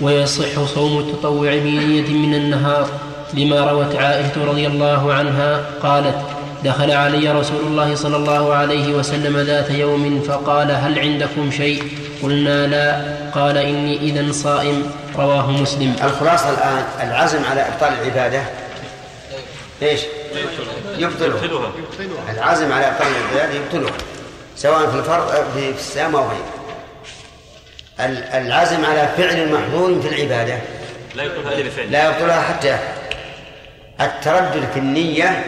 ويصح 0.00 0.64
صوم 0.74 0.98
التطوع 0.98 1.50
بنية 1.50 2.08
من 2.08 2.34
النهار 2.34 2.88
لما 3.34 3.70
روت 3.70 3.96
عائشة 3.96 4.44
رضي 4.44 4.66
الله 4.66 5.12
عنها 5.12 5.70
قالت 5.82 6.16
دخل 6.64 6.90
علي 6.90 7.32
رسول 7.32 7.60
الله 7.60 7.94
صلى 7.94 8.16
الله 8.16 8.54
عليه 8.54 8.94
وسلم 8.94 9.38
ذات 9.38 9.70
يوم 9.70 10.22
فقال 10.22 10.70
هل 10.70 10.98
عندكم 10.98 11.50
شيء؟ 11.50 11.82
قلنا 12.22 12.66
لا. 12.66 13.16
قال 13.34 13.56
إني 13.56 13.96
إذا 13.96 14.32
صائم. 14.32 14.90
رواه 15.18 15.50
مسلم. 15.50 15.96
الخلاصة 16.04 16.50
الآن 16.50 16.84
العزم 17.00 17.44
على 17.44 17.60
إبطال 17.60 17.92
العبادة. 17.92 18.42
إيش؟ 19.82 20.00
يبطلها. 20.98 21.40
العزم 22.34 22.72
على 22.72 22.88
إبطال 22.88 23.06
العبادة 23.08 23.54
يبطلها 23.54 23.96
سواء 24.56 24.90
في 24.90 24.96
الفرض 24.98 25.28
في 25.54 25.70
الصيام 25.78 26.16
أو 26.16 26.22
غيره. 26.22 26.57
العزم 28.00 28.84
على 28.84 29.08
فعل 29.16 29.52
محظور 29.52 30.02
في 30.02 30.08
العبادة. 30.08 30.58
لا 31.14 31.22
يبطلها 31.22 31.52
إلا 31.52 31.68
بفعل 31.68 31.92
لا 31.92 32.08
يبطلها 32.08 32.42
حتى 32.42 32.68
يفعل 32.68 32.98
التردد 34.00 34.68
في 34.72 34.78
النية 34.78 35.44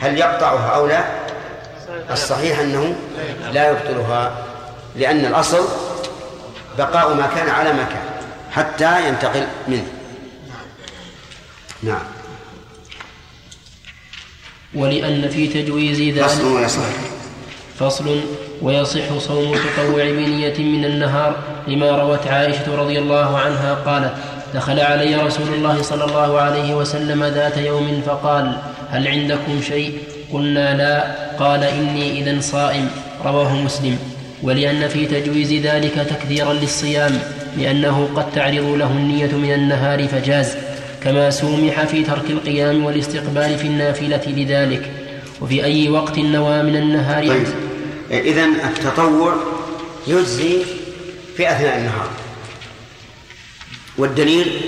هل 0.00 0.18
يقطعها 0.18 0.68
أو 0.76 0.86
لا؟ 0.86 1.04
الصحيح 2.10 2.58
أنه 2.58 2.94
لا 3.52 3.70
يبطلها 3.70 4.36
لأن 4.96 5.26
الأصل 5.26 5.68
بقاء 6.78 7.14
ما 7.14 7.26
كان 7.26 7.48
على 7.48 7.72
ما 7.72 7.82
كان 7.82 8.02
حتى 8.50 9.08
ينتقل 9.08 9.46
منه. 9.68 9.86
نعم. 11.82 12.02
ولأن 14.74 15.28
في 15.28 15.46
تجويز 15.46 16.00
ذلك 16.00 16.26
فصل 16.26 16.56
ويصح 16.56 16.80
فصل 17.78 18.20
ويصح 18.62 19.18
صوم 19.18 19.56
تطوع 19.56 20.04
بنية 20.04 20.58
من 20.58 20.84
النهار 20.84 21.53
لما 21.68 21.90
روت 21.90 22.26
عائشة 22.26 22.76
رضي 22.76 22.98
الله 22.98 23.38
عنها 23.38 23.74
قالت 23.74 24.12
دخل 24.54 24.80
علي 24.80 25.16
رسول 25.16 25.48
الله 25.54 25.82
صلى 25.82 26.04
الله 26.04 26.40
عليه 26.40 26.74
وسلم 26.74 27.24
ذات 27.24 27.56
يوم 27.56 28.02
فقال 28.06 28.56
هل 28.90 29.08
عندكم 29.08 29.60
شيء؟ 29.68 29.98
قلنا 30.32 30.76
لا. 30.76 31.14
قال 31.38 31.64
إني 31.64 32.20
إذا 32.20 32.40
صائم. 32.40 32.90
رواه 33.24 33.54
مسلم. 33.54 33.98
ولأن 34.42 34.88
في 34.88 35.06
تجويز 35.06 35.52
ذلك 35.52 35.94
تكثيرا 35.94 36.52
للصيام 36.52 37.18
لأنه 37.58 38.08
قد 38.16 38.32
تعرض 38.32 38.74
له 38.78 38.90
النية 38.90 39.32
من 39.32 39.52
النهار 39.54 40.08
فجاز 40.08 40.56
كما 41.02 41.30
سومح 41.30 41.84
في 41.84 42.02
ترك 42.02 42.30
القيام 42.30 42.84
والاستقبال 42.84 43.58
في 43.58 43.66
النافلة 43.66 44.22
لذلك. 44.26 44.90
وفي 45.40 45.64
أي 45.64 45.88
وقت 45.88 46.18
نوى 46.18 46.62
من 46.62 46.76
النهار 46.76 47.28
طيب 47.28 47.46
إذا 48.10 48.44
التطوع 48.44 49.34
يجزي 50.06 50.58
في 51.36 51.52
أثناء 51.52 51.78
النهار. 51.78 52.08
والدليل 53.98 54.60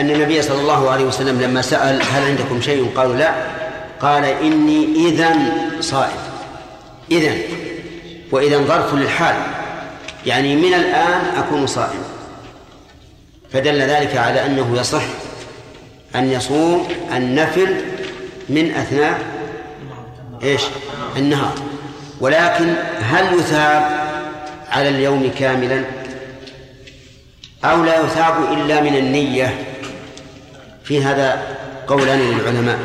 أن 0.00 0.10
النبي 0.10 0.42
صلى 0.42 0.60
الله 0.60 0.90
عليه 0.90 1.04
وسلم 1.04 1.40
لما 1.40 1.62
سأل 1.62 2.02
هل 2.02 2.22
عندكم 2.22 2.60
شيء 2.60 2.92
قالوا 2.96 3.16
لا. 3.16 3.34
قال 4.00 4.24
إني 4.24 5.08
إذا 5.08 5.36
صائم. 5.80 6.18
إذا 7.10 7.34
وإذا 8.32 8.58
ظرف 8.58 8.94
للحال 8.94 9.36
يعني 10.26 10.56
من 10.56 10.74
الآن 10.74 11.20
أكون 11.36 11.66
صائم. 11.66 12.02
فدل 13.52 13.82
ذلك 13.82 14.16
على 14.16 14.46
أنه 14.46 14.76
يصح 14.80 15.02
أن 16.14 16.32
يصوم 16.32 16.88
النفل 17.16 17.74
من 18.48 18.70
أثناء 18.70 19.18
إيش؟ 20.42 20.62
النهار. 21.16 21.54
ولكن 22.20 22.74
هل 23.00 23.34
يثاب 23.38 24.00
على 24.70 24.88
اليوم 24.88 25.30
كاملا؟ 25.38 25.84
أو 27.64 27.84
لا 27.84 28.04
يثاب 28.04 28.34
إلا 28.52 28.80
من 28.80 28.96
النية. 28.96 29.66
في 30.84 31.02
هذا 31.02 31.42
قولان 31.86 32.18
للعلماء 32.18 32.78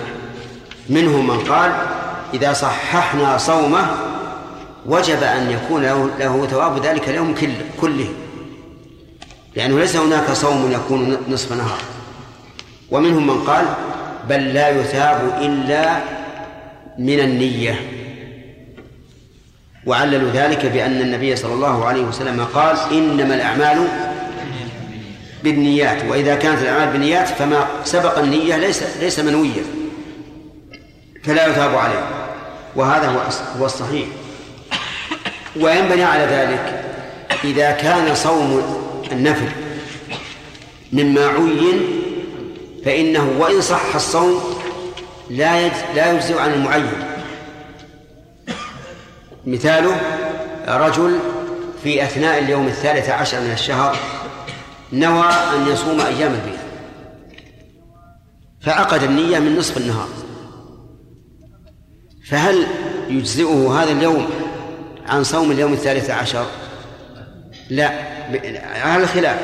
منهم 0.89 1.27
من 1.27 1.39
قال 1.39 1.72
إذا 2.34 2.53
صححنا 2.53 3.38
صومه 3.38 3.88
وجب 4.86 5.24
أن 5.24 5.51
يكون 5.51 5.84
له, 5.84 6.10
له 6.20 6.46
ثواب 6.46 6.86
ذلك 6.86 7.10
اليوم 7.10 7.36
كله. 7.82 8.08
لأنه 9.55 9.79
ليس 9.79 9.96
هناك 9.96 10.32
صوم 10.32 10.72
يكون 10.72 11.17
نصف 11.29 11.51
نهار. 11.53 11.79
ومنهم 12.91 13.27
من 13.27 13.44
قال 13.44 13.65
بل 14.29 14.53
لا 14.53 14.70
يثاب 14.70 15.38
إلا 15.41 15.98
من 16.98 17.20
النية. 17.20 17.79
وعللوا 19.86 20.32
ذلك 20.32 20.65
بأن 20.65 21.01
النبي 21.01 21.36
صلى 21.36 21.53
الله 21.53 21.86
عليه 21.86 22.01
وسلم 22.01 22.46
قال 22.53 22.77
إنما 22.91 23.36
الأعمال 23.36 23.88
بالنيات 25.46 26.04
وإذا 26.10 26.36
كانت 26.36 26.62
الأعمال 26.62 26.92
بالنيات 26.92 27.28
فما 27.28 27.68
سبق 27.84 28.20
النية 28.20 28.58
ليس 28.58 28.84
ليس 29.00 29.20
منويا 29.20 29.64
فلا 31.24 31.48
يثاب 31.48 31.75
عليه. 31.75 32.08
وهذا 32.75 33.08
هو 33.08 33.20
هو 33.60 33.66
الصحيح. 33.66 34.08
وينبني 35.56 36.04
على 36.04 36.24
ذلك 36.24 36.84
إذا 37.44 37.72
كان 37.72 38.16
صوم 38.16 38.64
النفل 39.12 39.48
مما 40.93 41.28
عين 41.28 41.82
فإنه 42.86 43.36
وإن 43.39 43.62
صح 43.62 43.96
الصوم 43.96 44.41
لا 45.30 45.67
لا 45.96 46.12
يجزئ 46.12 46.39
عن 46.39 46.54
المعين. 46.54 46.91
مثاله 49.46 49.98
رجل 50.67 51.19
في 51.84 52.04
أثناء 52.04 52.39
اليوم 52.39 52.67
الثالث 52.67 53.10
عشر 53.10 53.39
من 53.39 53.52
الشهر 53.52 53.98
نوى 54.95 55.29
أن 55.29 55.67
يصوم 55.67 56.01
أيام 56.01 56.34
البيت 56.34 56.60
فعقد 58.62 59.03
النية 59.03 59.39
من 59.39 59.55
نصف 59.55 59.77
النهار. 59.77 60.08
فهل 62.29 62.67
يجزئه 63.10 63.81
هذا 63.81 63.91
اليوم 63.91 64.27
عن 65.08 65.23
صوم 65.23 65.51
اليوم 65.51 65.73
الثالث 65.73 66.10
عشر؟ 66.10 66.45
لا. 67.69 67.91
على 68.81 69.03
الخلاف. 69.03 69.39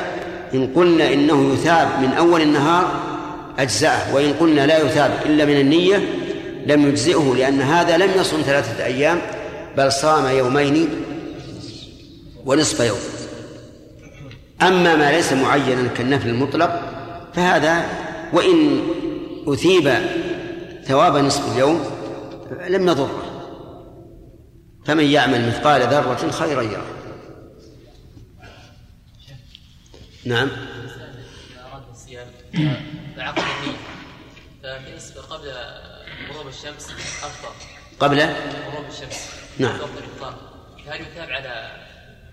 إن 0.54 0.72
قلنا 0.76 1.12
إنه 1.12 1.52
يثاب 1.52 1.88
من 2.00 2.12
أول 2.12 2.42
النهار 2.42 3.00
أجزأه. 3.58 4.14
وإن 4.14 4.32
قلنا 4.32 4.66
لا 4.66 4.78
يثاب 4.78 5.10
إلا 5.26 5.44
من 5.44 5.60
النية 5.60 5.96
لم 6.66 6.88
يجزئه 6.88 7.34
لأن 7.36 7.60
هذا 7.60 7.96
لم 7.96 8.10
يصم 8.16 8.42
ثلاثة 8.42 8.84
أيام 8.84 9.20
بل 9.76 9.92
صام 9.92 10.36
يومين 10.36 10.88
ونصف 12.46 12.80
يوم. 12.80 13.11
أما 14.62 14.96
ما 14.96 15.12
ليس 15.12 15.32
معينا 15.32 15.88
كالنفل 15.88 16.28
المطلق 16.28 16.82
فهذا 17.34 17.84
وإن 18.32 18.88
أثيب 19.46 19.94
ثواب 20.84 21.16
نصف 21.16 21.52
اليوم 21.52 21.84
لم 22.68 22.88
يضره 22.88 23.22
فمن 24.86 25.04
يعمل 25.04 25.48
مثقال 25.48 25.82
ذرة 25.82 26.30
خيرا 26.30 26.62
يره. 26.62 26.86
نعم. 30.24 30.48
فعقد 33.16 33.42
قبل؟ 35.30 35.52
غروب 36.30 36.48
الشمس 36.48 36.90
أفطر 37.22 37.52
قبل 38.00 38.20
غروب 38.20 38.86
الشمس 38.88 39.28
نعم. 39.58 39.80
وقت 39.80 39.90
الإفطار 39.98 40.34
فهل 40.86 41.00
يثاب 41.00 41.30
على 41.30 41.82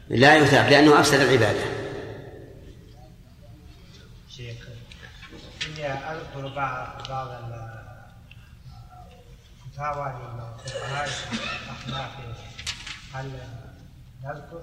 لا 0.10 0.36
يثاب 0.36 0.70
لأنه 0.70 1.00
أفسد 1.00 1.20
العبادة 1.20 1.60
شيخ 4.30 4.56
إني 5.80 5.88
أذكر 5.88 6.48
بعض 6.56 6.88
بعض 7.10 7.28
الفتاوى 9.68 10.14
للفقهاء 10.14 11.10
الأحناف 11.88 12.12
هل 13.14 13.32
نذكر؟ 14.24 14.62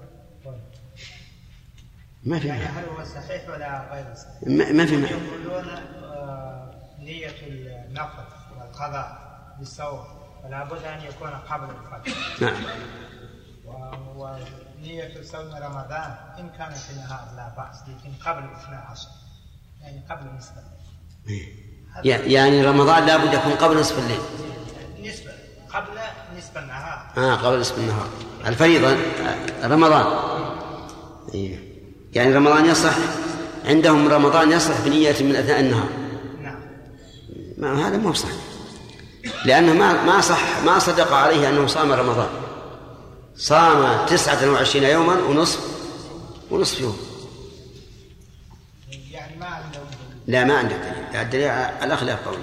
ما 2.25 2.39
في 2.39 2.49
يعني 2.49 2.65
هل 2.65 2.85
هو 2.85 3.05
صحيح 3.05 3.49
ولا 3.49 3.93
غير 3.93 4.15
صحيح؟ 4.15 4.49
ما 4.49 4.73
ما 4.73 4.87
في 4.87 4.95
يقولون 4.95 5.69
آه، 5.69 6.75
نية 6.99 7.37
النقد 7.47 8.27
والقضاء 8.59 9.19
بالصوم 9.59 10.05
فلا 10.43 10.65
بد 10.65 10.85
أن 10.85 11.01
يكون 11.05 11.31
قبل 11.31 11.69
الفجر 11.71 12.17
نعم 12.41 12.65
ونية 14.17 15.23
صوم 15.23 15.55
رمضان 15.55 16.17
إن 16.39 16.51
كان 16.59 16.75
في 16.75 16.91
النهار 16.91 17.35
لا 17.37 17.49
بأس 17.49 17.83
لكن 17.83 18.13
قبل 18.25 18.53
12 18.53 19.09
يعني 19.81 20.01
قبل 20.11 20.37
نصف 20.37 20.76
يعني 22.05 22.67
رمضان 22.67 23.07
لابد 23.07 23.35
يكون 23.35 23.53
قبل 23.53 23.81
نصف 23.81 23.99
الليل. 23.99 24.19
نسبة. 25.11 25.31
قبل 25.75 25.99
نصف 26.39 26.59
النهار. 26.59 27.07
آه 27.17 27.35
قبل 27.35 27.61
نصف 27.61 27.79
النهار. 27.79 28.09
الفريضة 28.47 28.89
آه، 28.89 29.67
رمضان. 29.67 30.07
إيه. 31.35 31.59
يعني 32.13 32.35
رمضان 32.35 32.67
يصح 32.67 32.95
عندهم 33.65 34.09
رمضان 34.09 34.53
يصح 34.53 34.81
بنية 34.81 35.15
من 35.21 35.37
أثناء 35.37 35.61
النهار. 35.61 35.89
نعم. 36.43 36.59
ما 37.59 37.89
هذا 37.89 37.97
مو 37.97 38.13
صح. 38.13 38.29
لأنه 39.45 39.73
ما 39.73 40.05
ما 40.05 40.21
صح 40.21 40.63
ما 40.65 40.79
صدق 40.79 41.13
عليه 41.13 41.49
أنه 41.49 41.67
صام 41.67 41.93
رمضان. 41.93 42.29
صام 43.37 44.07
تسعة 44.07 44.51
وعشرين 44.51 44.85
يوما 44.85 45.15
ونصف 45.15 45.61
ونصف 46.51 46.81
يوم. 46.81 46.99
يعني 49.13 49.37
ما 49.41 49.47
عندهم. 49.47 49.87
لا 50.27 50.45
ما 50.45 50.59
عندك 50.59 50.96
الدليل 51.23 51.49
الأخلاق 51.83 52.19
قوله. 52.25 52.39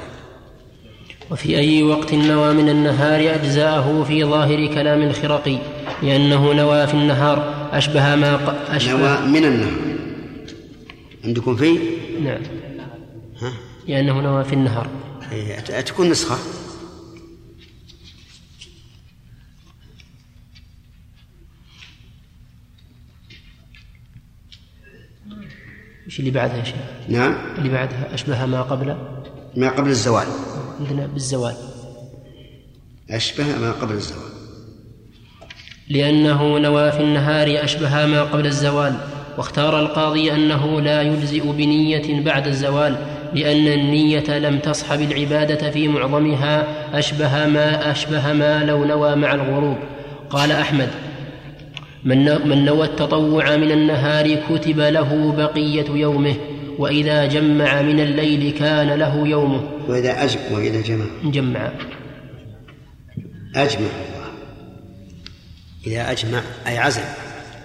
وفي 1.31 1.57
أي 1.57 1.83
وقت 1.83 2.13
نوى 2.13 2.53
من 2.53 2.69
النهار 2.69 3.35
أجزاءه 3.35 4.03
في 4.07 4.23
ظاهر 4.23 4.67
كلام 4.67 5.01
الخرقي 5.01 5.57
لأنه 6.03 6.53
نوى 6.53 6.87
في 6.87 6.93
النهار 6.93 7.69
أشبه 7.71 8.15
ما 8.15 8.35
ق... 8.35 8.71
أشبه 8.71 8.93
نوى 8.93 9.27
من 9.27 9.45
النهار. 9.45 9.81
عندكم 11.25 11.55
في؟ 11.55 11.79
نعم. 12.23 12.41
ها؟ 13.41 13.53
لأنه 13.87 14.21
نوى 14.21 14.43
في 14.43 14.53
النهار. 14.53 14.87
إيه، 15.31 15.59
تكون 15.59 16.09
نسخة؟ 16.09 16.37
إيش 26.13 26.19
اللي 26.19 26.31
بعدها 26.31 26.57
يا 26.57 26.63
شيخ؟ 26.63 26.75
نعم. 27.09 27.35
اللي 27.57 27.69
بعدها 27.69 28.13
أشبه 28.13 28.45
ما 28.45 28.61
قبل؟ 28.61 28.95
ما 29.55 29.69
قبل 29.69 29.89
الزوال. 29.89 30.27
عندنا 30.79 31.07
بالزوال. 31.07 31.55
أشبه 33.09 33.43
ما 33.61 33.71
قبل 33.71 33.93
الزوال. 33.93 34.29
لأنه 35.89 36.57
نوى 36.57 36.91
في 36.91 36.99
النهار 36.99 37.63
أشبه 37.63 38.05
ما 38.05 38.23
قبل 38.23 38.45
الزوال 38.45 38.97
واختار 39.37 39.79
القاضي 39.79 40.31
أنه 40.31 40.81
لا 40.81 41.01
يجزئ 41.01 41.51
بنية 41.51 42.23
بعد 42.23 42.47
الزوال 42.47 42.95
لأن 43.33 43.67
النية 43.67 44.39
لم 44.39 44.59
تصحب 44.59 45.01
العبادة 45.01 45.71
في 45.71 45.87
معظمها 45.87 46.67
أشبه 46.99 47.45
ما 47.45 47.91
أشبه 47.91 48.33
ما 48.33 48.63
لو 48.63 48.85
نوى 48.85 49.15
مع 49.15 49.33
الغروب. 49.33 49.77
قال 50.29 50.51
أحمد 50.51 50.89
من 52.05 52.47
من 52.47 52.65
نوى 52.65 52.85
التطوع 52.85 53.55
من 53.55 53.71
النهار 53.71 54.35
كتب 54.35 54.79
له 54.79 55.31
بقية 55.31 55.89
يومه 55.89 56.35
وإذا 56.77 57.25
جمع 57.25 57.81
من 57.81 57.99
الليل 57.99 58.57
كان 58.59 58.89
له 58.93 59.27
يومه. 59.27 59.69
وإذا 59.87 60.23
أجمع 60.23 60.41
وإذا 60.51 60.81
جمع. 60.81 61.05
جمع. 61.23 61.71
أجمع 63.55 63.89
إذا 65.87 66.11
أجمع 66.11 66.41
أي 66.67 66.77
عزم. 66.77 67.01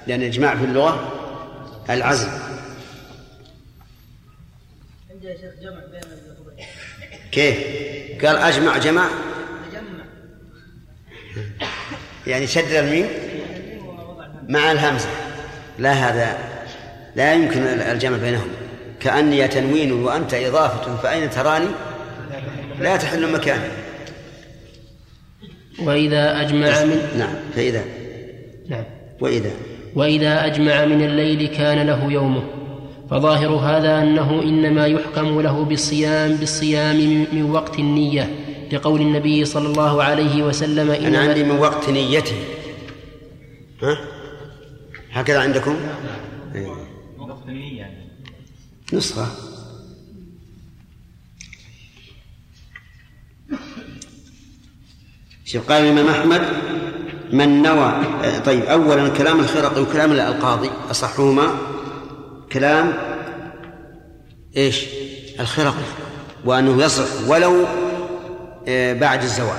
لأن 0.06 0.20
الإجماع 0.20 0.56
في 0.56 0.64
اللغة 0.64 1.12
العزم. 1.90 2.28
عندي 5.10 5.26
يا 5.26 5.36
شيخ 5.36 5.54
جمع 5.62 5.80
بين 5.90 6.00
اللفظين 6.02 6.66
كيف؟ 7.32 7.56
قال 8.24 8.36
أجمع 8.36 8.78
جمع. 8.78 9.08
جمع 9.72 10.04
يعني 12.26 12.46
شدد 12.46 12.72
الميم؟ 12.72 13.06
مع 14.48 14.72
الهمزة. 14.72 15.08
لا 15.78 15.92
هذا 15.92 16.38
لا 17.16 17.34
يمكن 17.34 17.62
الجمع 17.62 18.16
بينهم. 18.16 18.48
كأني 19.00 19.48
تنوين 19.48 19.92
وأنت 19.92 20.34
إضافة 20.34 20.96
فأين 20.96 21.30
تراني؟ 21.30 21.66
لا 22.80 22.96
تحل 22.96 23.32
مكاني. 23.32 23.68
وإذا 25.82 26.40
أجمع 26.40 26.84
من 26.84 26.98
نعم 27.18 27.34
فإذا. 27.56 27.84
نعم. 28.68 28.84
وإذا. 29.20 29.50
وإذا 29.94 30.46
أجمع 30.46 30.84
من 30.84 31.02
الليل 31.04 31.46
كان 31.48 31.86
له 31.86 32.12
يومه. 32.12 32.42
فظاهر 33.10 33.48
هذا 33.48 34.02
أنه 34.02 34.42
إنما 34.42 34.86
يحكم 34.86 35.40
له 35.40 35.64
بالصيام 35.64 36.34
بالصيام 36.36 36.96
من- 37.32 37.50
وقت 37.50 37.78
النية 37.78 38.30
لقول 38.72 39.00
النبي 39.00 39.44
صلى 39.44 39.66
الله 39.68 40.02
عليه 40.02 40.42
وسلم 40.42 40.90
أنا 40.90 41.08
إنما 41.08 41.18
عندي 41.18 41.44
من 41.44 41.58
وقت 41.58 41.88
نيته. 41.88 42.36
ها؟ 43.82 43.98
هكذا 45.12 45.40
عندكم؟ 45.40 45.76
إيه. 46.54 46.72
نسخة. 48.92 49.26
شوف 55.44 55.72
قال 55.72 55.82
الإمام 55.84 56.08
أحمد 56.08 56.42
من 57.32 57.62
نوى 57.62 57.92
آه، 58.24 58.38
طيب 58.38 58.62
أولا 58.64 59.08
كلام 59.08 59.40
الخرقي 59.40 59.82
وكلام 59.82 60.12
القاضي 60.12 60.70
أصحهما. 60.90 61.58
كلام 62.52 62.92
إيش؟ 64.56 64.84
الخرقي 65.40 65.84
وأنه 66.44 66.82
يصح 66.84 67.28
ولو 67.28 67.64
آه، 68.68 68.92
بعد 68.92 69.22
الزوال 69.22 69.58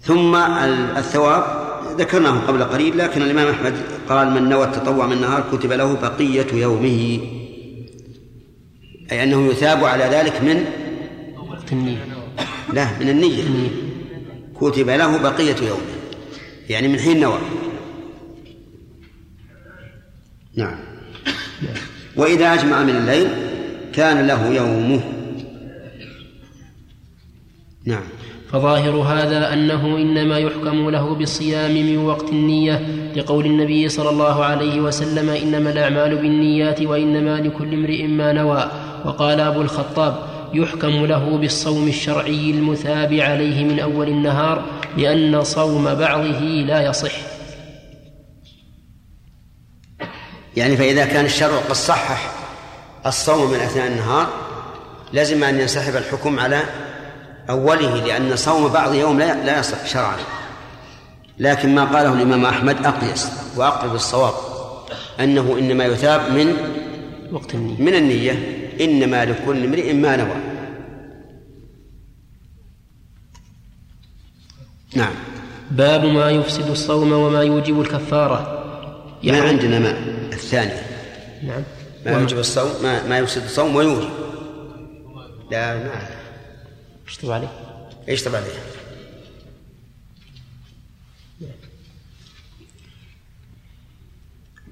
ثم 0.00 0.36
ال- 0.36 0.96
الثواب. 0.96 1.63
ذكرناه 1.98 2.40
قبل 2.40 2.64
قليل 2.64 2.98
لكن 2.98 3.22
الإمام 3.22 3.48
أحمد 3.48 3.74
قال 4.08 4.30
من 4.30 4.48
نوى 4.48 4.64
التطوع 4.64 5.06
من 5.06 5.12
النهار 5.12 5.44
كتب 5.52 5.72
له 5.72 5.94
بقية 5.94 6.46
يومه. 6.52 7.20
أي 9.12 9.22
أنه 9.22 9.46
يثاب 9.46 9.84
على 9.84 10.04
ذلك 10.04 10.42
من؟ 10.42 10.64
لا 12.72 12.98
من 13.00 13.08
النية. 13.08 13.44
كتب 14.60 14.88
له 14.88 15.18
بقية 15.18 15.56
يومه. 15.68 15.94
يعني 16.68 16.88
من 16.88 16.98
حين 16.98 17.20
نوى. 17.20 17.38
نعم. 20.56 20.78
وإذا 22.16 22.54
أجمع 22.54 22.82
من 22.82 22.96
الليل 22.96 23.28
كان 23.92 24.26
له 24.26 24.46
يومه. 24.48 25.00
نعم. 27.84 28.04
فظاهر 28.54 28.96
هذا 28.96 29.52
أنه 29.52 29.96
إنما 29.96 30.38
يحكم 30.38 30.90
له 30.90 31.14
بالصيام 31.14 31.70
من 31.70 31.98
وقت 31.98 32.28
النية 32.28 32.80
لقول 33.16 33.46
النبي 33.46 33.88
صلى 33.88 34.10
الله 34.10 34.44
عليه 34.44 34.80
وسلم 34.80 35.30
إنما 35.30 35.70
الأعمال 35.70 36.16
بالنيات 36.16 36.82
وإنما 36.82 37.40
لكل 37.40 37.74
امرئ 37.74 38.06
ما 38.06 38.32
نوى 38.32 38.70
وقال 39.04 39.40
أبو 39.40 39.62
الخطاب 39.62 40.16
يحكم 40.54 41.06
له 41.06 41.36
بالصوم 41.36 41.88
الشرعي 41.88 42.50
المثاب 42.50 43.12
عليه 43.12 43.64
من 43.64 43.80
أول 43.80 44.08
النهار 44.08 44.64
لأن 44.96 45.44
صوم 45.44 45.94
بعضه 45.94 46.40
لا 46.40 46.82
يصح. 46.82 47.12
يعني 50.56 50.76
فإذا 50.76 51.04
كان 51.04 51.24
الشرع 51.24 51.58
قد 51.58 51.74
صحح 51.74 52.32
الصوم 53.06 53.50
من 53.50 53.58
أثناء 53.58 53.86
النهار 53.86 54.28
لازم 55.12 55.44
أن 55.44 55.60
ينسحب 55.60 55.96
الحكم 55.96 56.40
على 56.40 56.83
أوله 57.50 58.04
لأن 58.06 58.36
صوم 58.36 58.68
بعض 58.68 58.94
يوم 58.94 59.18
لا 59.18 59.44
لا 59.44 59.58
يصح 59.58 59.86
شرعا. 59.86 60.16
لكن 61.38 61.74
ما 61.74 61.84
قاله 61.84 62.12
الإمام 62.12 62.44
أحمد 62.44 62.86
أقيس 62.86 63.28
وأقرب 63.56 63.94
الصواب 63.94 64.34
أنه 65.20 65.58
إنما 65.58 65.84
يثاب 65.84 66.32
من 66.32 66.56
وقت 67.32 67.54
النية. 67.54 67.82
من 67.82 67.94
النية 67.94 68.64
إنما 68.80 69.24
لكل 69.24 69.64
امرئ 69.64 69.92
ما 69.92 70.16
نوى. 70.16 70.36
نعم. 74.96 75.14
باب 75.70 76.04
ما 76.04 76.30
يفسد 76.30 76.70
الصوم 76.70 77.12
وما 77.12 77.42
يوجب 77.42 77.80
الكفارة. 77.80 78.64
ما 79.24 79.40
عندنا 79.40 79.78
ما 79.78 79.90
الثاني. 80.32 80.72
نعم. 81.42 81.62
ما 82.06 82.12
يوجب 82.12 82.38
الصوم 82.38 82.70
ما, 82.82 83.08
ما 83.08 83.18
يفسد 83.18 83.44
الصوم 83.44 83.76
ويوجب. 83.76 84.10
لا 85.50 85.78
ما 87.04 87.10
اشطب 87.10 87.30
عليه 87.30 87.52
إيش 88.08 88.24
طبعا 88.24 88.36
عليه 88.36 88.74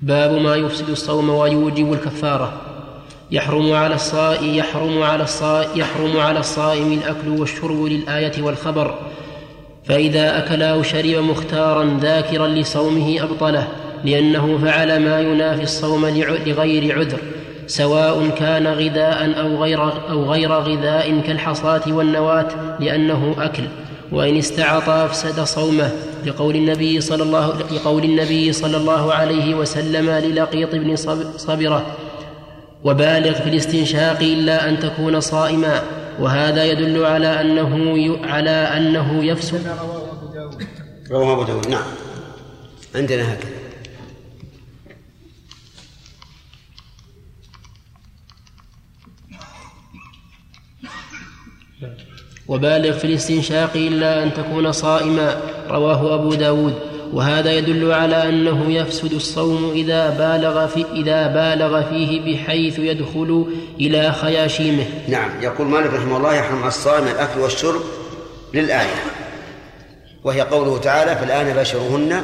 باب 0.03 0.33
ما 0.33 0.57
يفسد 0.57 0.88
الصوم 0.88 1.29
ويوجب 1.29 1.92
الكفارة. 1.92 2.61
يحرم 3.31 3.73
على 3.73 3.95
الصائم 3.95 4.55
يحرم 4.55 5.03
على 5.03 5.23
الصائم 5.23 5.81
يحرم 5.81 6.16
على 6.16 6.40
الصائم 6.40 6.92
الأكل 6.92 7.29
والشرب 7.29 7.85
للآية 7.85 8.42
والخبر. 8.42 9.11
فإذا 9.85 10.38
أكل 10.38 10.62
أو 10.62 10.83
شرب 10.83 11.25
مختارا 11.25 11.99
ذاكرا 12.01 12.49
لصومه 12.49 13.23
أبطله 13.23 13.68
لأنه 14.05 14.59
فعل 14.59 15.05
ما 15.05 15.21
ينافي 15.21 15.62
الصوم 15.62 16.07
لغير 16.07 16.99
عذر. 16.99 17.18
سواء 17.66 18.29
كان 18.29 18.66
غذاء 18.66 19.40
أو 19.40 19.62
غير 19.62 19.83
أو 20.11 20.25
غير 20.33 20.53
غذاء 20.53 21.20
كالحصاة 21.20 21.83
والنواة 21.88 22.48
لأنه 22.81 23.35
أكل. 23.38 23.62
وإن 24.12 24.37
استعطى 24.37 24.92
أفسد 25.05 25.40
صومه. 25.44 25.90
لقول 26.27 26.55
النبي 26.57 27.01
صلى 27.01 27.22
الله 27.22 27.59
لقول 27.72 28.05
النبي 28.05 28.53
صلى 28.53 28.77
الله 28.77 29.14
عليه 29.14 29.55
وسلم 29.55 30.11
للقيط 30.11 30.75
بن 30.75 30.96
صب- 30.96 31.37
صبرة 31.37 31.87
وبالغ 32.85 33.33
في 33.33 33.48
الاستنشاق 33.48 34.18
إلا 34.20 34.68
أن 34.68 34.79
تكون 34.79 35.20
صائما. 35.20 35.83
وهذا 36.20 36.64
يدل 36.64 37.05
على 37.05 37.40
أنه 37.40 37.98
ي... 37.98 38.18
على 38.25 38.51
أنه 38.51 39.25
يفسد. 39.25 39.66
رواه 41.11 41.33
أبو 41.33 41.42
داود 41.42 41.68
نعم. 41.68 41.83
عندنا 42.94 43.33
هكذا. 43.33 43.62
وبالغ 52.53 52.99
في 52.99 53.05
الاستنشاق 53.05 53.71
إلا 53.75 54.23
أن 54.23 54.35
تكون 54.35 54.73
صائما. 54.73 55.41
رواه 55.71 56.15
أبو 56.15 56.35
داود. 56.35 56.75
وهذا 57.12 57.53
يدل 57.53 57.93
على 57.93 58.29
أنه 58.29 58.73
يفسد 58.73 59.12
الصوم 59.12 59.71
إذا 59.75 60.11
بالغ, 60.11 60.67
في 60.67 60.85
إذا 60.95 61.27
بالغ 61.27 61.83
فيه 61.83 62.21
بحيث 62.21 62.79
يدخل 62.79 63.47
إلى 63.81 64.12
خياشيمه. 64.12 64.85
نعم. 65.09 65.31
يقول 65.43 65.67
مالك 65.67 65.95
رحمه 65.95 66.17
الله 66.17 66.35
يحرم 66.35 66.59
على 66.59 66.69
الصائم 66.69 67.05
الأكل 67.07 67.41
والشرب 67.41 67.81
للآية. 68.55 68.95
وهي 70.25 70.41
قوله 70.41 70.79
تعالى 70.79 71.17
فالآن 71.17 71.55
باشروهن 71.55 72.23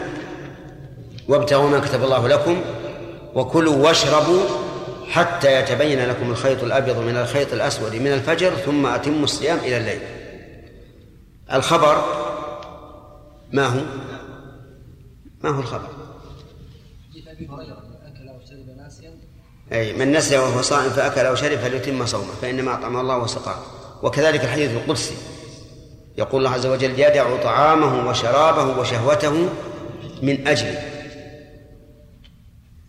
وابتغوا 1.28 1.70
ما 1.70 1.78
كتب 1.78 2.04
الله 2.04 2.28
لكم 2.28 2.60
وكلوا 3.34 3.76
واشربوا 3.76 4.42
حتى 5.10 5.60
يتبين 5.60 6.08
لكم 6.08 6.30
الخيط 6.30 6.62
الأبيض 6.64 6.98
من 6.98 7.16
الخيط 7.16 7.52
الأسود 7.52 7.94
من 7.94 8.12
الفجر 8.12 8.50
ثم 8.50 8.86
أتموا 8.86 9.24
الصيام 9.24 9.58
إلى 9.58 9.76
الليل. 9.76 10.17
الخبر 11.52 12.04
ما 13.52 13.66
هو؟ 13.66 13.80
ما 15.44 15.50
هو 15.50 15.60
الخبر؟ 15.60 15.88
حديث 17.10 17.28
أبي 17.28 17.48
هريرة 17.48 17.82
أكل 18.06 18.28
أو 18.28 18.40
شرب 18.40 18.76
ناسيا. 18.76 19.10
أي 19.72 19.92
من 19.92 20.12
نسي 20.12 20.38
وهو 20.38 20.62
صائم 20.62 20.90
فأكل 20.90 21.26
أو 21.26 21.34
شرب 21.34 21.58
فليتم 21.58 22.06
صومه 22.06 22.32
فإنما 22.42 22.74
أطعم 22.74 22.96
الله 22.96 23.18
وسقاه. 23.18 23.58
وكذلك 24.02 24.44
الحديث 24.44 24.70
القدسي. 24.70 25.14
يقول 26.18 26.40
الله 26.40 26.54
عز 26.54 26.66
وجل 26.66 27.00
يدع 27.00 27.42
طعامه 27.42 28.08
وشرابه 28.08 28.80
وشهوته 28.80 29.48
من 30.22 30.48
أجله. 30.48 30.82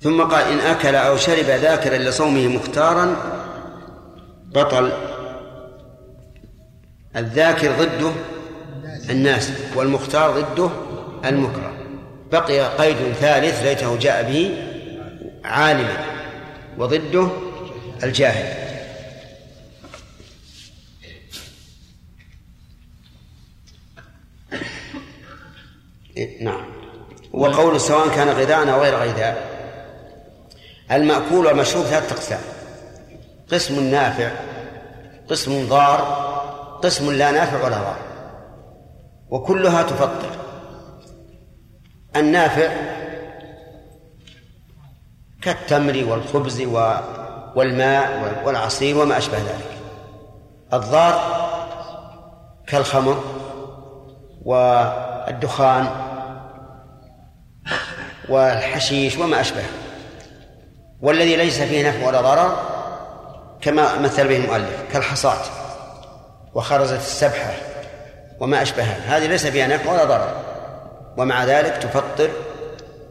ثم 0.01 0.21
قال 0.21 0.43
إن 0.43 0.59
أكل 0.59 0.95
أو 0.95 1.17
شرب 1.17 1.45
ذاكرا 1.45 1.97
لصومه 1.97 2.47
مختارا 2.47 3.15
بطل 4.45 4.91
الذاكر 7.15 7.71
ضده 7.71 8.11
الناس 9.09 9.51
والمختار 9.75 10.41
ضده 10.41 10.69
المكره. 11.25 11.73
بقي 12.31 12.77
قيد 12.77 13.13
ثالث 13.13 13.63
ليته 13.63 13.97
جاء 13.97 14.23
به 14.31 14.57
عالما 15.43 16.05
وضده 16.77 17.29
الجاهل. 18.03 18.69
نعم. 26.41 26.65
وقول 27.33 27.81
سواء 27.81 28.09
كان 28.09 28.29
غذاء 28.29 28.69
أو 28.69 28.81
غير 28.81 28.95
غذاء. 28.95 29.49
المأكول 30.91 31.45
والمشروب 31.45 31.85
ثلاثة 31.85 32.15
أقسام. 32.15 32.41
قسم 33.51 33.89
نافع 33.91 34.31
قسم 35.29 35.67
ضار 35.67 35.99
قسم 36.83 37.11
لا 37.11 37.31
نافع 37.31 37.65
ولا 37.65 37.77
ضار. 37.77 38.08
وكلها 39.29 39.83
تفطر. 39.83 40.29
النافع 42.15 42.69
كالتمر 45.41 46.05
والخبز 46.07 46.61
والماء 47.55 48.41
والعصير 48.45 48.97
وما 48.97 49.17
أشبه 49.17 49.37
ذلك. 49.37 49.77
الضار 50.73 51.39
كالخمر 52.67 53.23
والدخان 54.41 55.87
والحشيش 58.29 59.17
وما 59.17 59.41
أشبه. 59.41 59.63
والذي 61.01 61.35
ليس 61.35 61.61
فيه 61.61 61.89
نفع 61.89 62.07
ولا 62.07 62.21
ضرر 62.21 62.57
كما 63.61 63.99
مثل 63.99 64.27
به 64.27 64.37
المؤلف 64.37 64.83
كالحصاة 64.93 65.41
وخرزة 66.53 66.95
السبحة 66.95 67.68
وما 68.39 68.61
أشبهها. 68.61 69.17
هذه 69.17 69.27
ليس 69.27 69.47
فيها 69.47 69.67
نفع 69.67 69.91
ولا 69.91 70.03
ضرر. 70.03 70.35
ومع 71.17 71.45
ذلك 71.45 71.77
تفطر 71.77 72.29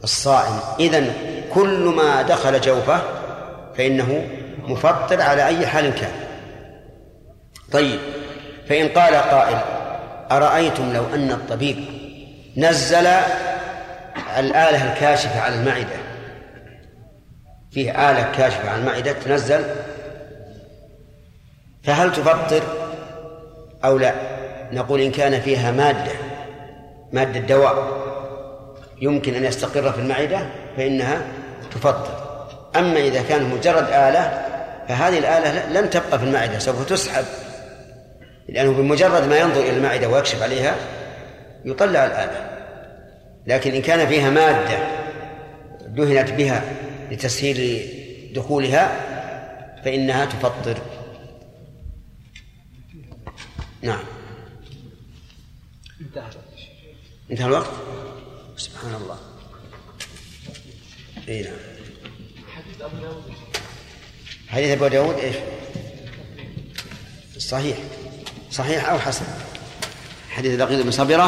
الصائم. 0.05 0.61
إذن 0.81 1.13
كل 1.55 1.95
ما 1.97 2.23
دخل 2.23 2.61
جوفه 2.61 3.03
فإنه 3.77 4.29
مفطر 4.59 5.23
على 5.23 5.47
أي 5.47 5.67
حال 5.67 5.95
كان. 5.95 6.13
طيب 7.73 8.01
فإن 8.69 8.89
قال 8.89 9.15
قائل 9.15 9.59
أرأيتم 10.33 10.93
لو 10.93 11.05
أن 11.15 11.31
الطبيب 11.31 11.85
نزل 12.57 13.07
الآلة 14.39 14.93
الكاشفة 14.93 15.41
على 15.41 15.55
المعدة؟ 15.55 15.97
فيه 17.71 18.11
آلة 18.11 18.33
كاشفة 18.37 18.71
على 18.71 18.81
المعدة 18.81 19.13
تنزل. 19.13 19.65
فهل 21.85 22.13
تفطر 22.13 22.63
أو 23.85 23.99
لا؟ 23.99 24.15
نقول 24.73 25.01
إن 25.01 25.11
كان 25.11 25.41
فيها 25.41 25.73
مادة 25.73 26.13
مادة 27.13 27.41
دواء 27.41 27.99
يمكن 29.01 29.35
أن 29.35 29.45
يستقر 29.45 29.93
في 29.93 30.01
المعدة 30.01 30.47
فإنها 30.77 31.23
تفطر. 31.71 32.29
أما 32.77 32.99
إذا 32.99 33.23
كان 33.23 33.45
مجرد 33.45 33.85
آلة 33.85 34.47
فهذه 34.89 35.19
الآلة 35.19 35.81
لن 35.81 35.91
تبقى 35.91 36.19
في 36.19 36.25
المعدة 36.25 36.59
سوف 36.59 36.89
تسحب. 36.89 37.25
لأنه 38.49 38.73
بمجرد 38.73 39.29
ما 39.29 39.39
ينظر 39.39 39.61
إلى 39.61 39.77
المعدة 39.77 40.09
ويكشف 40.09 40.43
عليها 40.43 40.75
يطلع 41.65 42.07
الآلة. 42.07 42.51
لكن 43.47 43.75
إن 43.75 43.83
كان 43.83 44.07
فيها 44.07 44.31
مادة 44.31 44.79
دهنت 45.87 46.31
بها 46.31 46.63
لتسهيل 47.11 47.89
دخولها 48.35 48.91
فإنها 49.85 50.25
تفطر. 50.25 50.79
نعم. 53.83 54.18
انتهى 57.31 57.47
الوقت؟ 57.47 57.71
سبحان 58.57 58.95
الله. 59.03 59.19
اي 61.29 61.43
نعم. 61.43 61.53
حديث 64.49 64.71
أبو 64.71 64.87
داود 64.87 65.19
إيش؟ 65.19 65.37
صحيح. 67.39 67.77
صحيح 68.51 68.89
أو 68.89 68.99
حسن؟ 68.99 69.25
حديث 70.31 70.61
لقيط 70.61 70.85
بن 70.85 70.91
صبرة. 70.91 71.27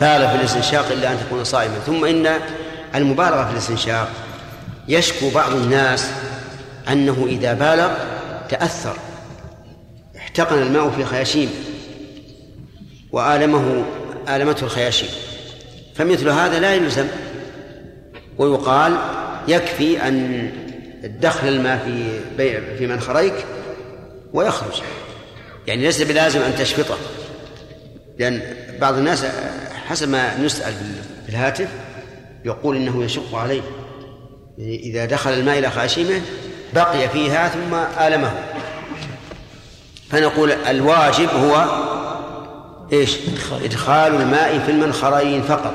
بال 0.00 0.28
في 0.28 0.34
الاستنشاق 0.34 0.86
إلا 0.92 1.12
أن 1.12 1.20
تكون 1.26 1.44
صائما. 1.44 1.78
ثم 1.78 2.04
إن 2.04 2.40
المبالغة 2.94 3.44
في 3.44 3.52
الاستنشاق 3.52 4.12
يشكو 4.88 5.30
بعض 5.30 5.52
الناس 5.52 6.10
أنه 6.88 7.26
إذا 7.28 7.52
بالغ 7.52 7.94
تأثر. 8.48 8.96
احتقن 10.16 10.62
الماء 10.62 10.90
في 10.90 11.04
خياشيم 11.04 11.50
وآلمه 13.12 13.84
آلمته 14.28 14.64
الخياشيم. 14.64 15.08
فمثل 15.94 16.28
هذا 16.28 16.60
لا 16.60 16.74
يلزم. 16.74 17.06
ويقال 18.38 18.96
يكفي 19.48 20.08
أن 20.08 20.50
تدخل 21.02 21.48
الماء 21.48 21.78
في 22.36 22.78
في 22.78 22.86
منخريك 22.86 23.34
ويخرج. 24.32 24.82
يعني 25.66 25.82
ليس 25.82 26.02
بلازم 26.02 26.40
أن 26.40 26.56
تشفطه. 26.58 26.96
لأن 28.18 28.42
بعض 28.80 28.94
الناس 28.94 29.26
حسب 29.88 30.08
ما 30.08 30.38
نسأل 30.38 30.74
في 31.26 31.28
الهاتف 31.28 31.68
يقول 32.44 32.76
إنه 32.76 33.04
يشق 33.04 33.34
عليه. 33.34 33.62
إذا 34.58 35.04
دخل 35.04 35.32
الماء 35.32 35.58
إلى 35.58 35.70
خاشمه 35.70 36.20
بقي 36.74 37.08
فيها 37.08 37.48
ثم 37.48 37.74
آلمه. 38.04 38.32
فنقول 40.10 40.52
الواجب 40.52 41.28
هو 41.28 41.66
إيش؟ 42.92 43.18
إدخال 43.64 44.14
الماء 44.14 44.58
في 44.58 44.72
المنخرين 44.72 45.42
فقط. 45.42 45.72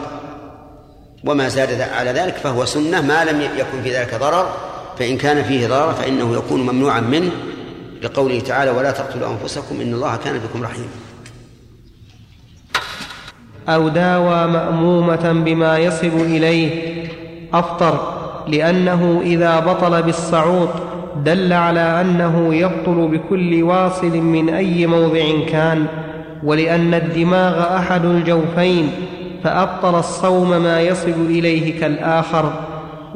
وما 1.26 1.50
زاد 1.50 1.82
على 1.82 2.12
ذلك 2.12 2.36
فهو 2.36 2.66
سنة 2.66 3.02
ما 3.02 3.26
لم 3.26 3.42
يكن 3.42 3.82
في 3.84 3.96
ذلك 3.96 4.16
ضرر 4.20 4.50
فإن 5.00 5.18
كان 5.18 5.44
فيه 5.44 5.68
ضرر 5.68 5.94
فإنه 5.94 6.36
يكون 6.36 6.62
ممنوعا 6.62 7.00
منه. 7.00 7.32
لقوله 8.02 8.40
تعالى 8.40 8.72
ولا 8.72 8.92
تقتلوا 8.92 9.30
أنفسكم 9.30 9.82
إن 9.82 9.94
الله 9.94 10.16
كان 10.16 10.40
بكم 10.40 10.64
رحيما. 10.64 10.88
أو 13.70 13.90
داوى 13.90 14.48
مأمومة 14.48 15.32
بما 15.32 15.78
يصل 15.78 16.08
إليه. 16.08 17.02
أفطر 17.54 18.22
لأنه 18.48 19.22
إذا 19.24 19.60
بطل 19.60 20.04
بالصعود 20.04 20.70
دل 21.16 21.54
على 21.54 22.02
أنه 22.02 22.56
يبطل 22.56 23.08
بكل 23.08 23.64
واصل 23.64 24.18
من 24.18 24.50
أي 24.50 24.88
موضع 24.88 25.46
كان. 25.50 25.88
ولأن 26.44 26.94
الدماغ 26.94 27.78
أحد 27.78 28.06
الجوفين 28.06 29.08
فأبطل 29.44 30.00
الصوم 30.00 30.64
ما 30.64 30.82
يصل 30.82 31.10
إليه 31.10 31.80
كالآخر. 31.80 32.54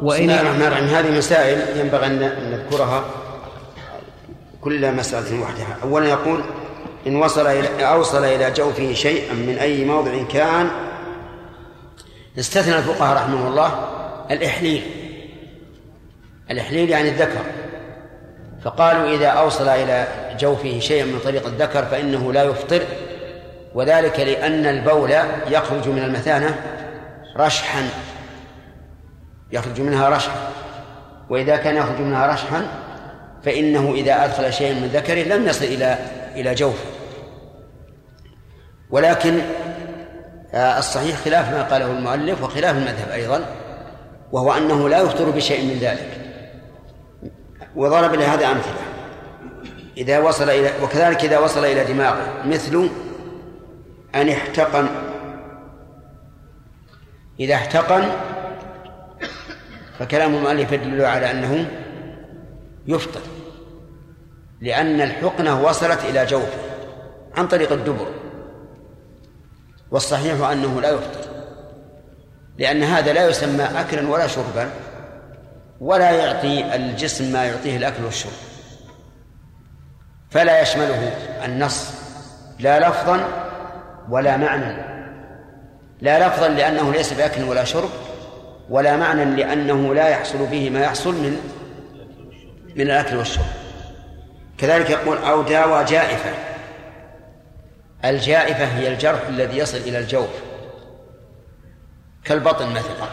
وإن 0.02 0.26
بسم 0.26 0.30
الله 0.30 0.40
الرحمن 0.40 0.62
الرحيم. 0.62 0.84
هذه 0.84 1.18
مسائل 1.18 1.78
ينبغي 1.78 2.06
أن 2.06 2.18
نذكرها 2.50 3.04
كل 4.60 4.92
مسألة 4.92 5.42
وحدها. 5.42 5.76
أولا 5.82 6.08
يقول 6.08 6.40
إن 7.06 7.16
وصل 7.16 7.46
إلى 7.46 7.68
أوصل 7.84 8.24
إلى 8.24 8.50
جوفه 8.50 8.92
شيئا 8.92 9.34
من 9.34 9.58
أي 9.60 9.84
موضع 9.84 10.22
كان 10.22 10.68
استثنى 12.38 12.78
الفقهاء 12.78 13.16
رحمه 13.16 13.48
الله 13.48 13.70
الإحليل. 14.30 14.82
الإحليل 16.50 16.90
يعني 16.90 17.08
الذكر. 17.08 17.40
فقالوا 18.64 19.14
إذا 19.14 19.26
أوصل 19.26 19.68
إلى 19.68 20.06
جوفه 20.40 20.78
شيئا 20.78 21.04
من 21.04 21.18
طريق 21.24 21.46
الذكر 21.46 21.84
فإنه 21.84 22.32
لا 22.32 22.44
يفطر 22.44 22.82
وذلك 23.76 24.20
لأن 24.20 24.66
البول 24.66 25.10
يخرج 25.48 25.88
من 25.88 25.98
المثانة 25.98 26.56
رشحا. 27.36 27.88
يخرج 29.52 29.80
منها 29.80 30.08
رشحا. 30.08 30.50
وإذا 31.30 31.56
كان 31.56 31.76
يخرج 31.76 32.00
منها 32.00 32.26
رشحا 32.26 32.66
فإنه 33.44 33.92
إذا 33.94 34.24
أدخل 34.24 34.52
شيئا 34.52 34.74
من 34.74 34.86
ذكره 34.86 35.22
لم 35.22 35.46
يصل 35.48 35.64
إلى 35.64 35.98
إلى 36.34 36.54
جوفه. 36.54 36.84
ولكن 38.90 39.40
آه، 40.54 40.78
الصحيح 40.78 41.16
خلاف 41.16 41.50
ما 41.52 41.62
قاله 41.62 41.86
المؤلف 41.86 42.42
وخلاف 42.42 42.76
المذهب 42.76 43.10
أيضا 43.12 43.44
وهو 44.32 44.52
أنه 44.52 44.88
لا 44.88 44.98
يفطر 44.98 45.30
بشيء 45.30 45.64
من 45.64 45.78
ذلك. 45.80 46.20
وضرب 47.76 48.14
لهذا 48.14 48.46
أمثلة. 48.46 48.80
إذا 49.96 50.18
وصل 50.18 50.50
إلى 50.50 50.70
وكذلك 50.82 51.24
إذا 51.24 51.38
وصل 51.38 51.64
إلى 51.64 51.84
دماغه 51.84 52.42
مثل 52.44 52.88
أن 54.16 54.28
احتقن. 54.28 54.88
إذا 57.40 57.54
احتقن 57.54 58.08
فكلام 59.98 60.34
المؤلف 60.34 60.72
يدل 60.72 61.04
على 61.04 61.30
أنه 61.30 61.70
يفطر 62.86 63.20
لأن 64.60 65.00
الحقنة 65.00 65.62
وصلت 65.62 66.04
إلى 66.04 66.26
جوفه 66.26 66.58
عن 67.34 67.48
طريق 67.48 67.72
الدبر. 67.72 68.06
والصحيح 69.90 70.48
أنه 70.48 70.80
لا 70.80 70.90
يفطر 70.90 71.30
لأن 72.58 72.82
هذا 72.82 73.12
لا 73.12 73.28
يسمى 73.28 73.64
أكلا 73.64 74.08
ولا 74.08 74.26
شربا 74.26 74.70
ولا 75.80 76.10
يعطي 76.10 76.74
الجسم 76.74 77.32
ما 77.32 77.44
يعطيه 77.44 77.76
الأكل 77.76 78.04
والشرب. 78.04 78.32
فلا 80.30 80.62
يشمله 80.62 81.16
النص 81.44 81.90
لا 82.58 82.88
لفظا 82.88 83.45
ولا 84.10 84.36
معنى 84.36 84.76
لا 86.00 86.28
لفظا 86.28 86.48
لأنه 86.48 86.92
ليس 86.92 87.12
بأكل 87.12 87.42
ولا 87.42 87.64
شرب 87.64 87.90
ولا 88.70 88.96
معنى 88.96 89.24
لأنه 89.24 89.94
لا 89.94 90.08
يحصل 90.08 90.46
به 90.46 90.70
ما 90.70 90.80
يحصل 90.80 91.14
من 91.14 91.40
من 92.76 92.82
الأكل 92.82 93.16
والشرب. 93.16 93.44
كذلك 94.58 94.90
يقول 94.90 95.18
أو 95.18 95.42
داوى 95.42 95.84
جائفة. 95.84 96.30
الجائفة 98.04 98.64
هي 98.64 98.88
الجرح 98.88 99.20
الذي 99.28 99.58
يصل 99.58 99.76
إلى 99.78 99.98
الجوف. 99.98 100.28
كالبطن 102.24 102.70
مثلا. 102.70 103.06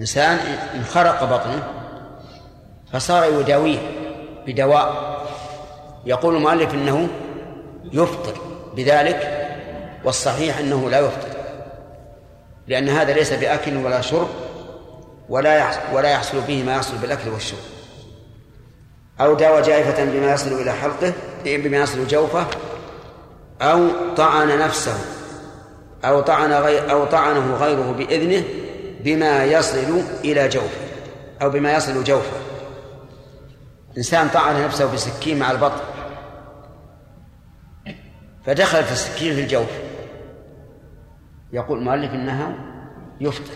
إنسان 0.00 0.38
انخرق 0.74 1.24
بطنه 1.24 1.62
فصار 2.92 3.40
يداويه 3.40 3.78
بدواء. 4.46 5.14
يقول 6.06 6.36
المؤلف 6.36 6.74
إنه 6.74 7.08
يفطر. 7.92 8.40
بذلك 8.76 9.43
والصحيح 10.04 10.58
أنه 10.58 10.90
لا 10.90 10.98
يفطر 10.98 11.28
لأن 12.66 12.88
هذا 12.88 13.12
ليس 13.12 13.32
بأكل 13.32 13.76
ولا 13.76 14.00
شرب 14.00 14.28
ولا 15.28 15.70
ولا 15.92 16.08
يحصل 16.08 16.40
به 16.40 16.62
ما 16.62 16.74
يحصل 16.74 16.96
بالأكل 16.96 17.28
والشرب. 17.28 17.58
أو 19.20 19.34
داوى 19.34 19.62
جائفة 19.62 20.04
بما 20.04 20.32
يصل 20.32 20.60
إلى 20.60 20.72
حلقه 20.72 21.12
بما 21.44 21.76
يصل 21.76 22.06
جوفه 22.06 22.46
أو 23.62 23.88
طعن 24.16 24.58
نفسه 24.58 24.98
أو 26.04 26.20
طعن 26.20 26.52
غير 26.52 26.90
أو 26.90 27.04
طعنه 27.04 27.54
غيره 27.56 27.92
بإذنه 27.92 28.44
بما 29.00 29.44
يصل 29.44 30.02
إلى 30.24 30.48
جوفه 30.48 30.84
أو 31.42 31.50
بما 31.50 31.74
يصل 31.74 32.04
جوفه. 32.04 32.36
إنسان 33.96 34.28
طعن 34.28 34.64
نفسه 34.64 34.92
بسكين 34.92 35.38
مع 35.38 35.50
البطن 35.50 35.82
فدخلت 38.46 38.92
السكين 38.92 39.34
في 39.34 39.40
الجوف. 39.40 39.83
يقول 41.54 41.78
المؤلف 41.78 42.14
إنها 42.14 42.54
يفطر. 43.20 43.54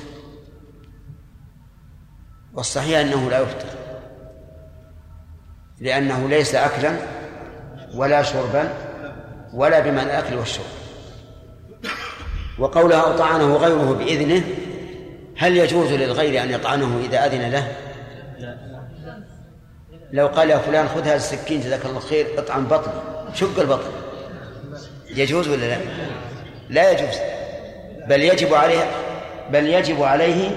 والصحيح 2.55 2.99
أنه 2.99 3.31
لا 3.31 3.41
يفطر. 3.41 3.69
لأنه 5.81 6.29
ليس 6.29 6.55
أكلا 6.55 6.97
ولا 7.95 8.23
شربا 8.23 8.73
ولا 9.55 9.81
بمعنى 9.81 10.11
الأكل 10.11 10.35
والشرب. 10.37 10.67
وقولها 12.59 13.15
أطعنه 13.15 13.57
غيره 13.57 13.93
بإذنه 13.93 14.45
هل 15.37 15.57
يجوز 15.57 15.93
للغير 15.93 16.43
أن 16.43 16.51
يطعنه 16.51 17.01
إذا 17.05 17.27
أذن 17.27 17.51
له؟ 17.51 17.77
لو 20.13 20.27
قال 20.27 20.51
يا 20.51 20.59
فلان 20.59 20.89
خذ 20.89 21.03
هذا 21.03 21.17
السكين 21.17 21.61
جزاك 21.61 21.87
الله 21.87 22.01
خير 22.01 22.27
اطعم 22.39 22.65
بطني 22.65 22.93
شق 23.35 23.61
البطن. 23.61 23.91
يجوز 25.11 25.49
ولا 25.49 25.67
لا؟ 25.67 25.79
لا 26.69 26.91
يجوز. 26.91 27.38
بل 28.09 28.23
يجب 28.23 28.55
عليه 28.55 28.85
بل 29.53 29.67
يجب 29.67 30.03
عليه 30.03 30.51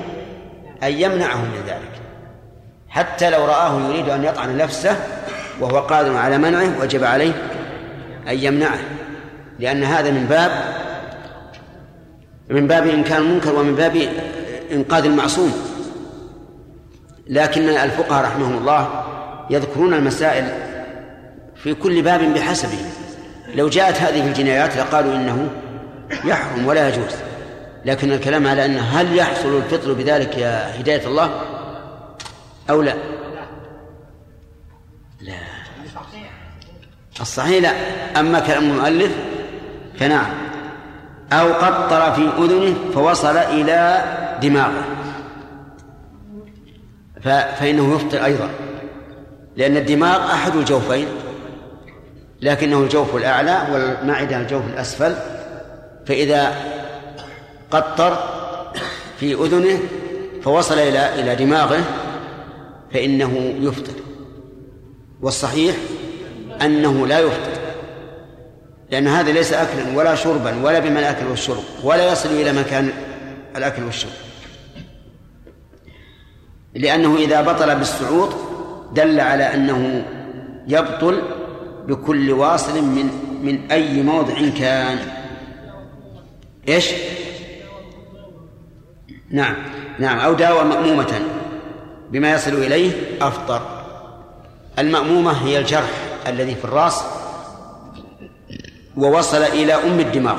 أن 0.83 0.91
يمنعه 0.91 1.37
من 1.37 1.63
ذلك. 1.67 2.01
حتى 2.89 3.29
لو 3.29 3.45
رآه 3.45 3.89
يريد 3.89 4.09
أن 4.09 4.23
يطعن 4.23 4.57
نفسه 4.57 4.95
وهو 5.59 5.79
قادر 5.79 6.17
على 6.17 6.37
منعه 6.37 6.81
وجب 6.81 7.03
عليه 7.03 7.33
أن 8.27 8.37
يمنعه. 8.37 8.79
لأن 9.59 9.83
هذا 9.83 10.11
من 10.11 10.25
باب 10.25 10.51
من 12.49 12.67
باب 12.67 12.87
إنكار 12.87 13.17
المنكر 13.17 13.55
ومن 13.55 13.75
باب 13.75 14.07
إنقاذ 14.71 15.05
المعصوم. 15.05 15.53
لكن 17.27 17.69
الفقهاء 17.69 18.23
رحمهم 18.23 18.57
الله 18.57 19.03
يذكرون 19.49 19.93
المسائل 19.93 20.47
في 21.55 21.73
كل 21.73 22.01
باب 22.01 22.33
بحسبه. 22.33 22.79
لو 23.55 23.69
جاءت 23.69 23.97
هذه 24.01 24.27
الجنايات 24.27 24.77
لقالوا 24.77 25.15
إنه 25.15 25.49
يحرم 26.25 26.67
ولا 26.67 26.89
يجوز. 26.89 27.30
لكن 27.85 28.11
الكلام 28.11 28.47
على 28.47 28.65
أن 28.65 28.77
هل 28.77 29.17
يحصل 29.17 29.57
الفطر 29.57 29.93
بذلك 29.93 30.37
يا 30.37 30.79
هداية 30.79 31.07
الله 31.07 31.41
أو 32.69 32.81
لا؟ 32.81 32.93
لا. 35.21 35.33
الصحيح 37.21 37.61
لا. 37.61 37.71
أما 38.19 38.39
كلام 38.39 38.63
المؤلف 38.63 39.11
فنعم. 39.99 40.33
أو 41.33 41.53
قطر 41.53 42.11
في 42.13 42.21
أذنه 42.21 42.75
فوصل 42.93 43.37
إلى 43.37 44.03
دماغه. 44.41 44.83
فإنه 47.59 47.95
يفطر 47.95 48.25
أيضا. 48.25 48.49
لأن 49.57 49.77
الدماغ 49.77 50.33
أحد 50.33 50.55
الجوفين. 50.55 51.07
لكنه 52.41 52.79
الجوف 52.79 53.15
الأعلى 53.15 53.67
والمعدة 53.71 54.37
الجوف 54.37 54.63
الأسفل. 54.73 55.15
فإذا 56.05 56.53
قطر 57.71 58.17
في 59.19 59.33
أذنه 59.33 59.79
فوصل 60.43 60.79
إلى 60.79 61.21
إلى 61.21 61.35
دماغه 61.35 61.83
فإنه 62.93 63.53
يفطر. 63.59 63.93
والصحيح 65.21 65.75
أنه 66.61 67.07
لا 67.07 67.19
يفطر 67.19 67.61
لأن 68.91 69.07
هذا 69.07 69.31
ليس 69.31 69.53
أكلا 69.53 69.97
ولا 69.97 70.15
شربا 70.15 70.63
ولا 70.63 70.79
بما 70.79 70.99
الأكل 70.99 71.25
والشرب 71.25 71.63
ولا 71.83 72.11
يصل 72.11 72.29
إلى 72.29 72.53
مكان 72.53 72.91
الأكل 73.55 73.83
والشرب. 73.83 74.11
لأنه 76.73 77.15
إذا 77.15 77.41
بطل 77.41 77.75
بالصعود 77.75 78.29
دل 78.93 79.19
على 79.19 79.53
أنه 79.53 80.05
يبطل 80.67 81.21
بكل 81.87 82.31
واصل 82.31 82.81
من 82.83 83.09
من 83.43 83.71
أي 83.71 84.01
موضع 84.01 84.49
كان. 84.59 84.97
إيش؟ 86.67 86.91
نعم 89.31 89.55
نعم 89.99 90.19
أو 90.19 90.33
داوى 90.33 90.63
مأمومة 90.63 91.21
بما 92.11 92.31
يصل 92.31 92.53
إليه 92.53 92.91
أفطر 93.21 93.61
المأمومة 94.79 95.31
هي 95.31 95.59
الجرح 95.59 95.91
الذي 96.27 96.55
في 96.55 96.65
الرأس 96.65 97.03
ووصل 98.97 99.37
إلى 99.43 99.73
أم 99.73 99.99
الدماغ. 99.99 100.37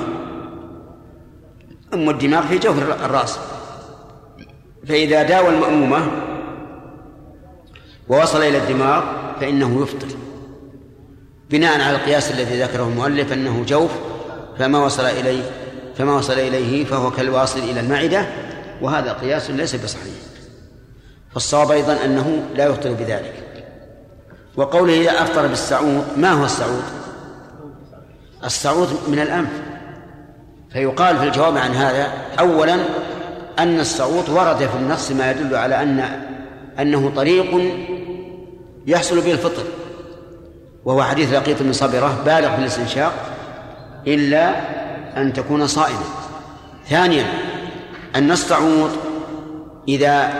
أم 1.95 2.11
الدماغ 2.11 2.47
في 2.47 2.59
جوف 2.59 2.79
الرأس. 2.79 3.39
فإذا 4.89 5.23
داوى 5.23 5.49
المأمومة 5.49 6.11
ووصل 8.09 8.43
إلى 8.43 8.59
الدماغ 8.59 9.03
فإنه 9.41 9.83
يفطر. 9.83 10.09
بناء 11.51 11.81
على 11.81 11.97
القياس 11.97 12.31
الذي 12.31 12.63
ذكره 12.63 12.83
المؤلف 12.83 13.33
أنه 13.33 13.65
جوف 13.69 13.91
فما 14.59 14.85
وصل 14.85 15.05
إليه 15.05 15.43
فما 15.97 16.13
وصل 16.17 16.33
إليه 16.33 16.85
فهو 16.85 17.11
كالواصل 17.11 17.59
إلى 17.59 17.81
المعدة 17.81 18.27
وهذا 18.83 19.13
قياس 19.13 19.51
ليس 19.51 19.77
بصحيح. 19.77 20.15
فالصواب 21.33 21.71
أيضا 21.71 22.05
أنه 22.05 22.43
لا 22.55 22.67
يفطر 22.67 22.93
بذلك. 22.93 23.65
وقوله 24.57 25.01
إذا 25.01 25.23
أفطر 25.23 25.47
بالسعود 25.47 26.05
ما 26.17 26.31
هو 26.31 26.45
السعود؟ 26.45 26.83
السعود 28.45 28.89
من 29.09 29.19
الأنف. 29.19 29.51
فيقال 30.73 31.19
في 31.19 31.25
الجواب 31.25 31.57
عن 31.57 31.71
هذا 31.71 32.13
أولا 32.41 32.77
أن 33.59 33.81
السعود 33.81 34.29
ورد 34.29 34.57
في 34.57 34.77
النص 34.77 35.11
ما 35.11 35.31
يدل 35.31 35.55
على 35.55 35.83
أن 35.83 36.23
أنه 36.81 37.13
طريق 37.17 37.75
يحصل 38.87 39.21
به 39.21 39.33
الفطر. 39.33 39.63
وهو 40.85 41.03
حديث 41.03 41.33
لقيط 41.33 41.63
بن 41.63 41.73
صبرة 41.73 42.23
بالغ 42.25 42.55
في 42.55 42.59
الاستنشاق 42.59 43.13
إلا 44.07 44.55
أن 45.17 45.33
تكون 45.33 45.67
صائما. 45.67 46.05
ثانيا 46.89 47.27
الصعود 48.17 48.91
إذا 49.89 50.33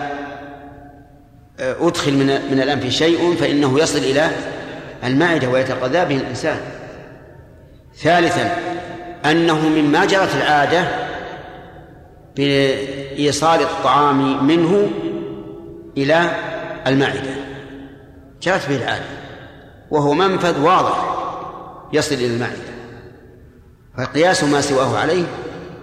أدخل 1.59 2.13
من 2.13 2.27
من 2.27 2.61
الأنف 2.63 2.87
شيء 2.87 3.35
فإنه 3.35 3.81
يصل 3.81 3.99
إلى 3.99 4.31
المعدة 5.05 5.49
ويتغذى 5.49 6.05
به 6.05 6.17
الإنسان. 6.17 6.57
ثالثا 7.97 8.57
أنه 9.25 9.69
مما 9.69 10.05
جرت 10.05 10.35
العادة 10.37 10.85
بإيصال 12.37 13.61
الطعام 13.61 14.47
منه 14.47 14.91
إلى 15.97 16.31
المعدة 16.87 17.35
جاءت 18.43 18.69
به 18.69 18.77
العادة 18.77 19.05
وهو 19.91 20.15
منفذ 20.15 20.61
واضح 20.61 21.15
يصل 21.93 22.15
إلى 22.15 22.27
المعدة 22.27 22.73
فقياس 23.99 24.45
ما 24.45 24.61
سواه 24.61 24.99
عليه 24.99 25.25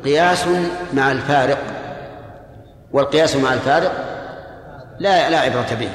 قياس 0.06 0.46
مع 0.94 1.12
الفارق. 1.12 1.79
والقياس 2.94 3.36
مع 3.36 3.54
الفارق 3.54 3.92
لا 5.00 5.30
لا 5.30 5.40
عبرة 5.40 5.76
به. 5.80 5.90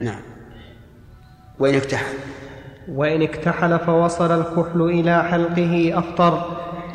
نعم. 0.00 0.20
وإن 1.58 1.74
اكتحل. 1.74 2.14
وإن 2.88 3.22
اكتحل 3.22 3.78
فوصل 3.78 4.40
الكحل 4.40 4.82
إلى 4.82 5.24
حلقه 5.24 5.98
أفطر 5.98 6.42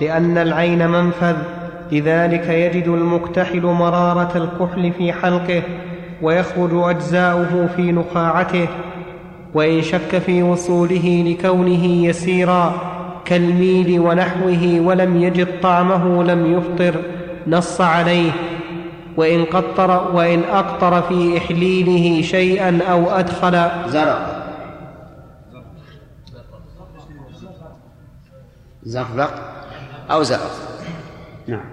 لأن 0.01 0.37
العين 0.37 0.87
منفذ 0.87 1.35
لذلك 1.91 2.49
يجد 2.49 2.87
المكتحل 2.87 3.61
مرارة 3.61 4.37
الكحل 4.37 4.93
في 4.93 5.13
حلقه 5.13 5.63
ويخرج 6.21 6.71
أجزاؤه 6.73 7.67
في 7.75 7.91
نخاعته 7.91 8.67
وإن 9.53 9.81
شك 9.81 10.17
في 10.17 10.43
وصوله 10.43 11.23
لكونه 11.27 11.85
يسيرا 11.85 12.73
كالميل 13.25 13.99
ونحوه 13.99 14.79
ولم 14.79 15.21
يجد 15.21 15.61
طعمه 15.61 16.23
لم 16.23 16.57
يفطر 16.57 17.01
نص 17.47 17.81
عليه. 17.81 18.31
وإن 19.17 19.45
قطر 19.45 20.15
وإن 20.15 20.43
أقطر 20.43 21.01
في 21.01 21.37
إحليله 21.37 22.21
شيئا 22.21 22.79
أو 22.91 23.11
أدخل. 23.11 23.69
زرق. 23.89 24.43
زفلق 28.83 29.33
أو 30.11 30.23
زرق. 30.23 30.51
نعم. 31.47 31.65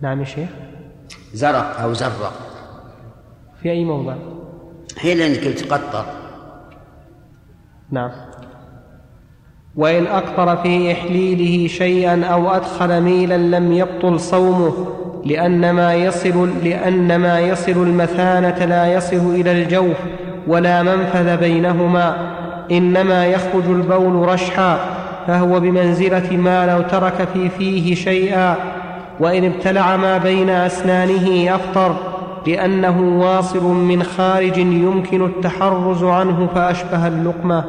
نعم 0.00 0.20
يا 0.20 0.24
شيخ. 0.24 0.48
زرق 1.34 1.80
أو 1.80 1.92
زرق. 1.92 2.32
في 3.62 3.70
أي 3.70 3.84
موضع؟ 3.84 4.14
هي 4.98 5.14
لأنك 5.14 5.44
قلت 5.44 5.72
قطر. 5.72 6.04
نعم. 7.90 8.31
وإن 9.76 10.06
أقطر 10.06 10.56
في 10.56 10.92
إحليله 10.92 11.68
شيئا 11.68 12.24
أو 12.24 12.50
أدخل 12.50 13.00
ميلا 13.00 13.36
لم 13.36 13.72
يبطل 13.72 14.20
صومه 14.20 14.72
لأن 15.24 15.70
ما 15.70 15.94
يصل 15.94 16.50
لأن 16.64 17.16
ما 17.16 17.40
يصل 17.40 17.72
المثانة 17.72 18.64
لا 18.64 18.92
يصل 18.92 19.34
إلى 19.34 19.62
الجوف 19.62 19.96
ولا 20.46 20.82
منفذ 20.82 21.36
بينهما 21.36 22.16
إنما 22.70 23.26
يخرج 23.26 23.64
البول 23.68 24.28
رشحا 24.28 24.78
فهو 25.26 25.60
بمنزلة 25.60 26.36
ما 26.36 26.66
لو 26.66 26.82
ترك 26.82 27.28
في 27.34 27.48
فيه 27.48 27.94
شيئا 27.94 28.56
وإن 29.20 29.44
ابتلع 29.44 29.96
ما 29.96 30.18
بين 30.18 30.50
أسنانه 30.50 31.54
أفطر 31.54 31.96
لأنه 32.46 33.20
واصل 33.20 33.64
من 33.64 34.02
خارج 34.02 34.58
يمكن 34.58 35.24
التحرز 35.24 36.04
عنه 36.04 36.48
فأشبه 36.54 37.06
اللقمة. 37.06 37.64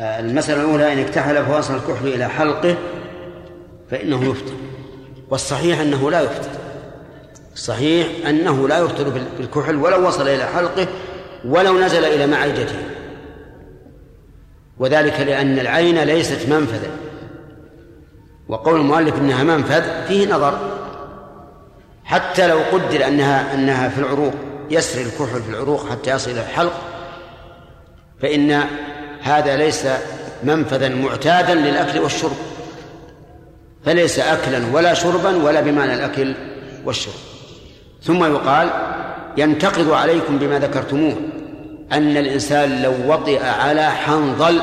المسألة 0.00 0.60
الأولى 0.60 0.92
إن 0.92 0.98
اكتحل 0.98 1.44
فوصل 1.44 1.74
الكحل 1.74 2.08
إلى 2.08 2.28
حلقه 2.28 2.76
فإنه 3.90 4.24
يفطر 4.24 4.54
والصحيح 5.30 5.80
أنه 5.80 6.10
لا 6.10 6.20
يفطر 6.20 6.50
الصحيح 7.54 8.06
أنه 8.28 8.68
لا 8.68 8.78
يفطر 8.78 9.08
بالكحل 9.38 9.76
ولو 9.76 10.06
وصل 10.06 10.28
إلى 10.28 10.44
حلقه 10.44 10.86
ولو 11.44 11.78
نزل 11.78 12.04
إلى 12.04 12.26
معدته. 12.26 12.78
وذلك 14.78 15.20
لأن 15.20 15.58
العين 15.58 15.98
ليست 15.98 16.48
منفذا 16.48 16.90
وقول 18.48 18.80
المؤلف 18.80 19.14
إنها 19.14 19.44
منفذ 19.44 20.06
فيه 20.08 20.34
نظر. 20.34 20.58
حتى 22.04 22.46
لو 22.46 22.58
قدر 22.72 23.06
أنها 23.06 23.54
أنها 23.54 23.88
في 23.88 23.98
العروق 23.98 24.34
يسري 24.70 25.02
الكحل 25.02 25.42
في 25.42 25.50
العروق 25.50 25.90
حتى 25.90 26.10
يصل 26.10 26.30
إلى 26.30 26.40
الحلق 26.40 26.72
فإن 28.22 28.64
هذا 29.22 29.56
ليس 29.56 29.86
منفذا 30.44 30.88
معتادا 30.88 31.54
للأكل 31.54 31.98
والشرب 31.98 32.36
فليس 33.84 34.18
اكلا 34.18 34.62
ولا 34.72 34.94
شربا 34.94 35.44
ولا 35.44 35.60
بمعنى 35.60 35.94
الأكل 35.94 36.34
والشرب. 36.84 37.14
ثم 38.02 38.24
يقال 38.24 38.70
ينتقض 39.36 39.92
عليكم 39.92 40.38
بما 40.38 40.58
ذكرتموه 40.58 41.16
أن 41.92 42.16
الإنسان 42.16 42.82
لو 42.82 42.92
وطئ 43.06 43.44
على 43.44 43.90
حنظل 43.90 44.60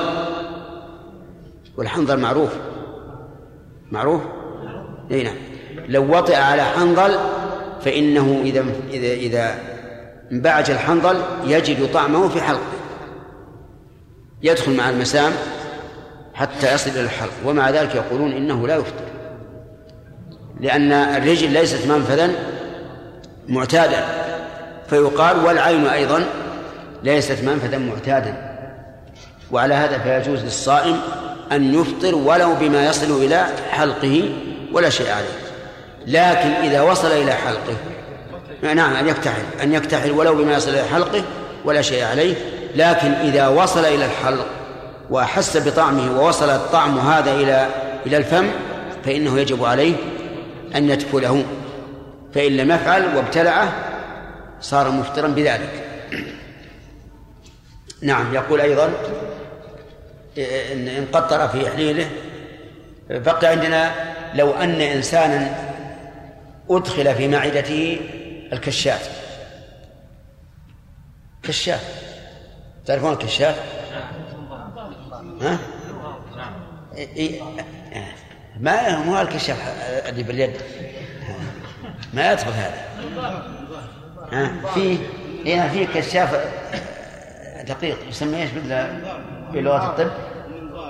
والحنظل 1.77 2.19
معروف 2.19 2.49
معروف؟ 3.91 4.21
أي 5.11 5.23
نعم. 5.23 5.35
لو 5.87 6.17
وطئ 6.17 6.35
على 6.35 6.63
حنظل 6.63 7.15
فإنه 7.81 8.41
إذا 8.43 8.65
إذا 8.91 9.13
إذا 9.13 9.59
انبعج 10.31 10.71
الحنظل 10.71 11.21
يجد 11.45 11.91
طعمه 11.93 12.27
في 12.27 12.41
حلقه. 12.41 12.76
يدخل 14.43 14.75
مع 14.75 14.89
المسام 14.89 15.31
حتى 16.33 16.73
يصل 16.73 16.89
إلى 16.89 17.01
الحلق 17.01 17.33
ومع 17.45 17.69
ذلك 17.69 17.95
يقولون 17.95 18.31
إنه 18.31 18.67
لا 18.67 18.75
يفطر. 18.75 19.05
لأن 20.59 20.91
الرجل 20.91 21.51
ليست 21.51 21.88
منفذا 21.88 22.29
معتادا 23.47 24.05
فيقال 24.89 25.45
والعين 25.45 25.88
أيضا 25.88 26.23
ليست 27.03 27.43
منفذا 27.43 27.77
معتادا. 27.77 28.57
وعلى 29.51 29.73
هذا 29.73 29.97
فيجوز 29.97 30.43
للصائم 30.43 30.99
أن 31.51 31.73
يفطر 31.81 32.15
ولو 32.15 32.55
بما 32.55 32.85
يصل 32.85 33.23
إلى 33.23 33.47
حلقه 33.71 34.33
ولا 34.73 34.89
شيء 34.89 35.09
عليه. 35.09 35.47
لكن 36.07 36.49
إذا 36.49 36.81
وصل 36.81 37.11
إلى 37.11 37.33
حلقه 37.33 37.75
نعم 38.61 38.95
أن 38.95 39.07
يكتحل 39.07 39.43
أن 39.63 39.73
يكتحل 39.73 40.11
ولو 40.11 40.35
بما 40.35 40.53
يصل 40.53 40.69
إلى 40.69 40.83
حلقه 40.83 41.23
ولا 41.65 41.81
شيء 41.81 42.03
عليه 42.03 42.35
لكن 42.76 43.11
إذا 43.11 43.47
وصل 43.47 43.86
إلى 43.86 44.05
الحلق 44.05 44.47
وأحس 45.09 45.57
بطعمه 45.57 46.20
ووصل 46.20 46.49
الطعم 46.49 46.99
هذا 46.99 47.32
إلى 47.32 47.68
إلى 48.05 48.18
الفم 48.18 48.47
فإنه 49.05 49.39
يجب 49.39 49.65
عليه 49.65 49.95
أن 50.76 50.89
يدخله. 50.89 51.45
فإن 52.34 52.57
لم 52.57 52.72
يفعل 52.72 53.15
وابتلعه 53.15 53.74
صار 54.61 54.91
مفطرا 54.91 55.28
بذلك. 55.28 55.84
نعم 58.01 58.34
يقول 58.34 58.61
أيضا 58.61 58.93
إن 60.38 61.07
قطر 61.13 61.47
في 61.47 61.68
إحليله 61.68 62.09
بقي 63.09 63.47
عندنا 63.47 63.91
لو 64.34 64.53
أن 64.53 64.82
إنسانا 64.82 65.55
أدخل 66.70 67.15
في 67.15 67.28
معدته 67.28 67.99
الكشاف. 68.53 69.09
كشاف. 71.43 72.06
تعرفون 72.88 73.13
الكشاف؟ 73.13 73.63
ها؟ 75.41 75.59
إيه 76.95 77.41
ما 78.59 78.99
مو 78.99 79.21
الكشاف 79.21 79.57
اللي 80.09 80.23
باليد؟ 80.23 80.53
ما 82.13 82.31
يدخل 82.31 82.51
هذا. 82.51 82.81
ها؟ 84.31 84.51
في 84.73 84.97
إيه 85.45 85.69
في 85.69 85.85
كشاف 85.85 86.45
دقيق 87.67 87.97
يسمى 88.09 88.41
إيش 88.41 88.49
بلغه 89.53 89.85
الطب؟ 89.85 90.11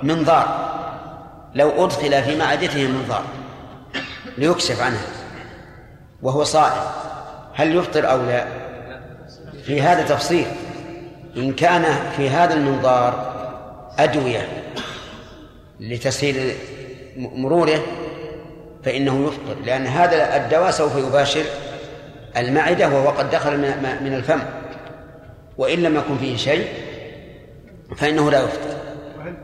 منظار. 0.02 0.68
لو 1.54 1.84
أدخل 1.84 2.22
في 2.22 2.36
معدته 2.36 2.88
منظار 2.88 3.24
ليكشف 4.38 4.82
عنها 4.82 5.06
وهو 6.22 6.44
صائم 6.44 6.82
هل 7.54 7.76
يفطر 7.76 8.10
أو 8.10 8.22
لا؟ 8.22 8.46
في 9.62 9.82
هذا 9.82 10.02
تفصيل. 10.02 10.46
إن 11.38 11.52
كان 11.52 11.84
في 12.16 12.30
هذا 12.30 12.54
المنظار 12.54 13.34
أدوية 13.98 14.48
لتسهيل 15.80 16.52
مروره 17.16 17.82
فإنه 18.84 19.26
يفطر 19.26 19.60
لأن 19.64 19.86
هذا 19.86 20.36
الدواء 20.36 20.70
سوف 20.70 20.96
يباشر 20.96 21.44
المعدة 22.36 22.88
وهو 22.88 23.08
قد 23.08 23.30
دخل 23.30 23.58
من 24.02 24.14
الفم 24.14 24.40
وإن 25.58 25.82
لم 25.82 25.96
يكن 25.96 26.18
فيه 26.18 26.36
شيء 26.36 26.68
فإنه 27.96 28.30
لا 28.30 28.38
يفطر. 28.38 28.76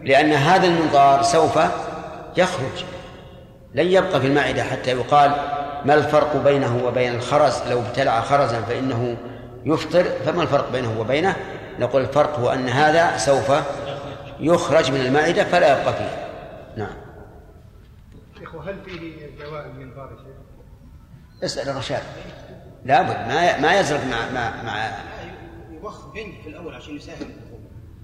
لأن 0.03 0.33
هذا 0.33 0.67
المنظار 0.67 1.23
سوف 1.23 1.59
يخرج 2.37 2.85
لن 3.75 3.87
يبقى 3.87 4.21
في 4.21 4.27
المعدة 4.27 4.63
حتى 4.63 4.91
يقال 4.91 5.31
ما 5.85 5.95
الفرق 5.95 6.37
بينه 6.37 6.85
وبين 6.87 7.15
الخرز 7.15 7.63
لو 7.71 7.81
ابتلع 7.81 8.21
خرزا 8.21 8.61
فإنه 8.61 9.17
يفطر 9.65 10.05
فما 10.27 10.43
الفرق 10.43 10.73
بينه 10.73 11.01
وبينه؟ 11.01 11.37
نقول 11.79 12.03
الفرق 12.03 12.39
هو 12.39 12.49
أن 12.49 12.69
هذا 12.69 13.17
سوف 13.17 13.53
يخرج 14.41 14.93
من 14.93 15.01
المعدة 15.01 15.45
فلا 15.45 15.81
يبقى 15.81 15.95
فيه. 15.95 16.29
نعم. 16.77 16.97
شيخ 18.39 18.55
وهل 18.55 18.85
فيه 18.85 19.45
دواء 19.45 19.69
من 19.69 19.95
بار؟ 19.95 20.19
اسأل 21.45 21.69
الرشاد 21.69 22.03
لابد 22.85 23.29
ما 23.29 23.61
ما 23.61 23.81
يزرق 23.81 24.05
مع 24.05 24.31
مع 24.31 24.63
مع 24.63 24.89
يبخ 25.71 26.07
بنج 26.07 26.35
في 26.43 26.49
الأول 26.49 26.75
عشان 26.75 26.97
يسهل. 26.97 27.27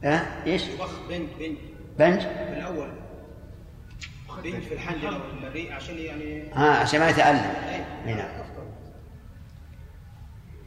ها؟ 0.04 0.44
إيش؟ 0.46 0.68
يبخ 0.68 0.90
بنج 1.08 1.28
بنج 1.38 1.56
بنج؟ 1.98 2.20
في 2.20 2.58
الأول. 2.58 2.90
بنج 4.44 4.62
في 4.62 4.74
الحنجره 4.74 5.22
والريق 5.42 5.72
عشان 5.72 5.98
يعني 5.98 6.52
ها 6.52 6.70
عشان 6.70 7.00
ما 7.00 7.08
يتألم. 7.08 7.52
اي 8.06 8.14
نعم. 8.14 8.40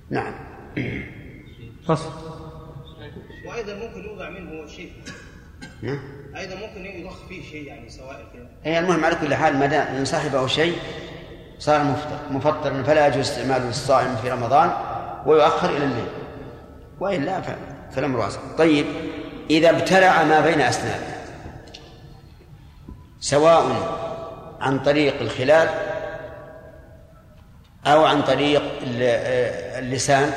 نعم. 0.09 0.33
فصل. 1.87 2.42
وأيضا 3.53 3.73
ممكن 3.73 4.03
يوضع 4.03 4.29
منه 4.29 4.67
شيء. 4.67 4.91
نعم. 5.81 5.99
أيضا 6.35 6.55
ممكن 6.55 6.85
يضخ 6.85 7.27
فيه 7.27 7.43
شيء 7.51 7.67
يعني 7.67 7.89
سوائل 7.89 8.25
كده 8.33 8.47
اي 8.65 8.79
المهم 8.79 9.05
على 9.05 9.15
كل 9.15 9.35
حال 9.35 9.57
ما 9.57 9.65
دام 9.65 9.95
إن 9.95 10.05
صاحبه 10.05 10.47
شيء 10.47 10.77
صار 11.59 11.83
مفطر 11.83 12.19
مفطر 12.31 12.83
فلا 12.83 13.07
يجوز 13.07 13.19
استعماله 13.29 13.65
للصائم 13.67 14.15
في 14.15 14.29
رمضان 14.29 14.71
ويؤخر 15.25 15.69
إلى 15.69 15.85
الليل. 15.85 16.07
وإلا 16.99 17.41
فالامر 17.91 18.19
واسع 18.19 18.39
طيب 18.57 18.85
إذا 19.49 19.69
ابتلع 19.69 20.23
ما 20.23 20.41
بين 20.41 20.61
أسنانه 20.61 21.15
سواء 23.19 23.65
عن 24.61 24.79
طريق 24.79 25.21
الخلال 25.21 25.69
أو 27.85 28.05
عن 28.05 28.21
طريق 28.21 28.61
اللسان 29.77 30.31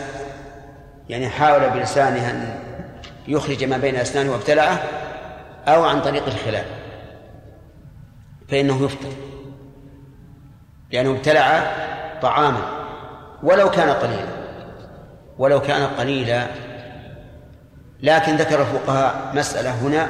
يعني 1.09 1.29
حاول 1.29 1.71
بلسانه 1.71 2.31
أن 2.31 2.59
يخرج 3.29 3.65
ما 3.65 3.79
بين 3.79 3.97
أسنانه 3.97 4.33
وابتلعه 4.33 4.83
أو 5.69 5.85
عن 5.85 6.03
طريق 6.03 6.27
الخلال 6.27 6.65
فإنه 8.49 8.85
يفطر 8.85 9.13
لأنه 10.93 11.11
ابتلع 11.11 11.73
طعاما 12.23 12.87
ولو 13.43 13.71
كان 13.71 13.91
قليلا 13.91 14.37
ولو 15.39 15.61
كان 15.61 15.87
قليلا. 15.87 16.47
لكن 18.03 18.37
ذكر 18.37 18.61
الفقهاء 18.61 19.33
مسألة 19.35 19.71
هنا 19.71 20.09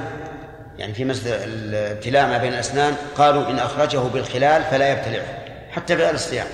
يعني 0.78 0.94
في 0.94 1.04
مسألة 1.04 1.44
الابتلاع 1.44 2.26
ما 2.26 2.38
بين 2.38 2.52
الأسنان 2.52 2.94
قالوا 3.18 3.50
إن 3.50 3.58
أخرجه 3.58 3.98
بالخلال 3.98 4.62
فلا 4.62 4.92
يبتلعه 4.92 5.26
حتى 5.70 5.96
في 5.96 6.10
الصيام. 6.10 6.46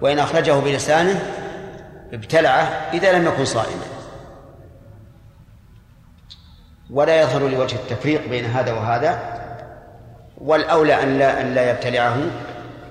وإن 0.00 0.18
أخرجه 0.18 0.52
بلسانه 0.52 1.22
ابتلعه 2.12 2.62
إذا 2.92 3.12
لم 3.12 3.26
يكن 3.26 3.44
صائما. 3.44 3.95
ولا 6.90 7.22
يظهر 7.22 7.48
لوجه 7.48 7.74
التفريق 7.74 8.28
بين 8.28 8.44
هذا 8.44 8.72
وهذا 8.72 9.36
والأولى 10.38 11.02
أن 11.02 11.18
لا 11.18 11.40
أن 11.40 11.54
لا 11.54 11.70
يبتلعه 11.70 12.16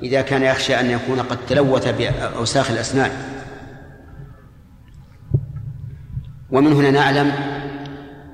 إذا 0.03 0.21
كان 0.21 0.43
يخشى 0.43 0.79
أن 0.79 0.91
يكون 0.91 1.19
قد 1.19 1.37
تلوث 1.47 1.87
بأوساخ 1.87 2.71
الأسنان. 2.71 3.11
ومن 6.51 6.73
هنا 6.73 6.91
نعلم 6.91 7.31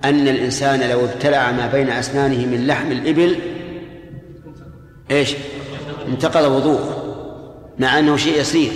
أن 0.04 0.28
الإنسان 0.28 0.90
لو 0.90 1.06
ابتلع 1.06 1.52
ما 1.52 1.68
بين 1.68 1.90
أسنانه 1.90 2.46
من 2.46 2.68
لحم 2.68 2.92
الإبل 2.92 3.40
إيش؟ 5.12 5.36
انتقض 6.08 6.52
وضوءه 6.52 6.98
مع 7.80 8.00
أنه 8.00 8.18
شيء 8.18 8.40
يسير 8.40 8.72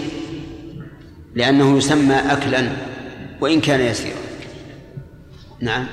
لأنه 1.35 1.77
يسمى 1.77 2.15
أكلا 2.15 2.67
وإن 3.41 3.61
كان 3.61 3.81
يسيرا. 3.81 4.15
نعم. 5.61 5.85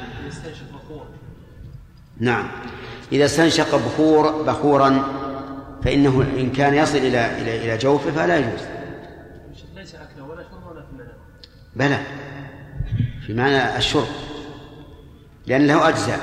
نعم 2.23 2.49
إذا 3.13 3.25
استنشق 3.25 3.77
بخور 3.77 4.43
بخورا 4.43 5.05
فإنه 5.85 6.23
إن 6.39 6.51
كان 6.51 6.75
يصل 6.75 6.99
إلى 6.99 7.43
إلى 7.43 7.65
إلى 7.65 7.79
جوفه 7.79 8.11
فلا 8.11 8.39
يجوز. 8.39 8.61
ليس 9.77 9.95
أكلا 9.95 10.25
ولا 10.25 10.43
شربا 10.43 10.71
ولا 10.71 10.81
في 10.81 10.87
بلى 11.77 11.99
في 13.27 13.35
معنى 13.35 13.77
الشرب 13.77 14.09
لأن 15.47 15.67
له 15.67 15.89
أجزاء 15.89 16.21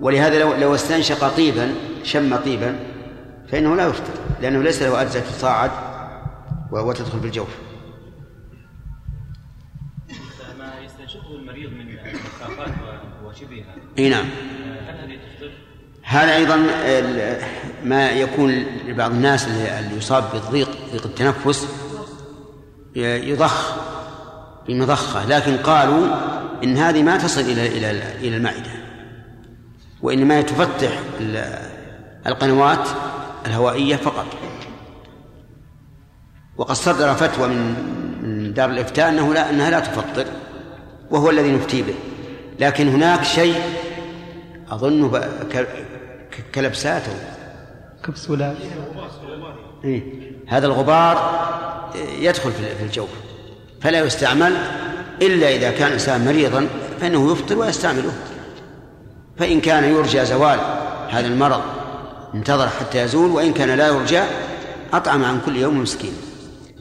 ولهذا 0.00 0.38
لو 0.38 0.54
لو 0.54 0.74
استنشق 0.74 1.36
طيبا 1.36 1.74
شم 2.02 2.36
طيبا 2.36 2.76
فإنه 3.48 3.76
لا 3.76 3.86
يفطر 3.86 4.12
لأنه 4.42 4.62
ليس 4.62 4.82
له 4.82 5.02
أجزاء 5.02 5.22
تصاعد 5.22 5.70
وتدخل 6.72 7.18
بالجوف. 7.18 7.48
ما 10.58 10.80
يستنشقه 10.84 11.36
المريض 11.36 11.70
من 11.70 11.80
المخافات 11.80 12.72
وشبهها. 13.24 13.74
إي 13.98 14.08
نعم. 14.08 14.26
هذا 16.12 16.36
أيضا 16.36 16.56
ما 17.84 18.10
يكون 18.10 18.64
لبعض 18.86 19.10
الناس 19.10 19.48
اللي 19.48 19.96
يصاب 19.96 20.24
بالضيق 20.32 20.68
ضيق 20.92 21.04
التنفس 21.06 21.66
يضخ 22.96 23.74
بمضخه 24.68 25.26
لكن 25.26 25.56
قالوا 25.56 26.06
إن 26.64 26.76
هذه 26.76 27.02
ما 27.02 27.16
تصل 27.16 27.40
إلى 27.40 27.66
إلى 27.66 27.90
إلى 28.20 28.36
المعدة 28.36 28.70
وإنما 30.02 30.42
تفتح 30.42 30.98
القنوات 32.26 32.88
الهوائية 33.46 33.96
فقط. 33.96 34.26
وقد 36.56 36.74
صدر 36.74 37.14
فتوى 37.14 37.48
من 37.48 38.52
دار 38.54 38.70
الإفتاء 38.70 39.08
أنه 39.08 39.34
لا 39.34 39.50
أنها 39.50 39.70
لا 39.70 39.80
تفطر 39.80 40.26
وهو 41.10 41.30
الذي 41.30 41.52
نفتي 41.52 41.82
به. 41.82 41.94
لكن 42.60 42.88
هناك 42.88 43.24
شيء 43.24 43.60
أظنه 44.70 45.08
كلبسات 46.54 47.02
كبسولات 48.04 48.56
إيه؟ 49.84 50.02
هذا 50.46 50.66
الغبار 50.66 51.42
يدخل 52.18 52.52
في 52.52 52.82
الجوف 52.84 53.08
فلا 53.80 53.98
يستعمل 53.98 54.56
إلا 55.22 55.54
إذا 55.54 55.70
كان 55.70 55.86
الإنسان 55.86 56.24
مريضا 56.24 56.68
فإنه 57.00 57.32
يفطر 57.32 57.58
ويستعمله. 57.58 58.12
فإن 59.38 59.60
كان 59.60 59.84
يرجى 59.84 60.24
زوال 60.24 60.58
هذا 61.10 61.26
المرض 61.26 61.62
انتظر 62.34 62.68
حتى 62.68 62.98
يزول 62.98 63.30
وإن 63.30 63.52
كان 63.52 63.70
لا 63.70 63.86
يرجى 63.86 64.22
أطعم 64.92 65.24
عن 65.24 65.40
كل 65.46 65.56
يوم 65.56 65.78
مسكين. 65.78 66.12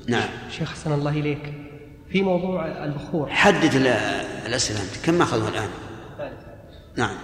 نعم. 0.08 0.30
شيخ 0.58 0.72
حسن 0.72 0.94
الله 0.94 1.12
إليك. 1.12 1.54
في 2.12 2.22
موضوع 2.22 2.66
البخور. 2.66 3.30
حدد 3.30 3.76
الأسئلة 4.46 4.80
كم 5.04 5.22
أخذوا 5.22 5.50
الآن؟ 5.50 5.70
نعم. 6.96 7.16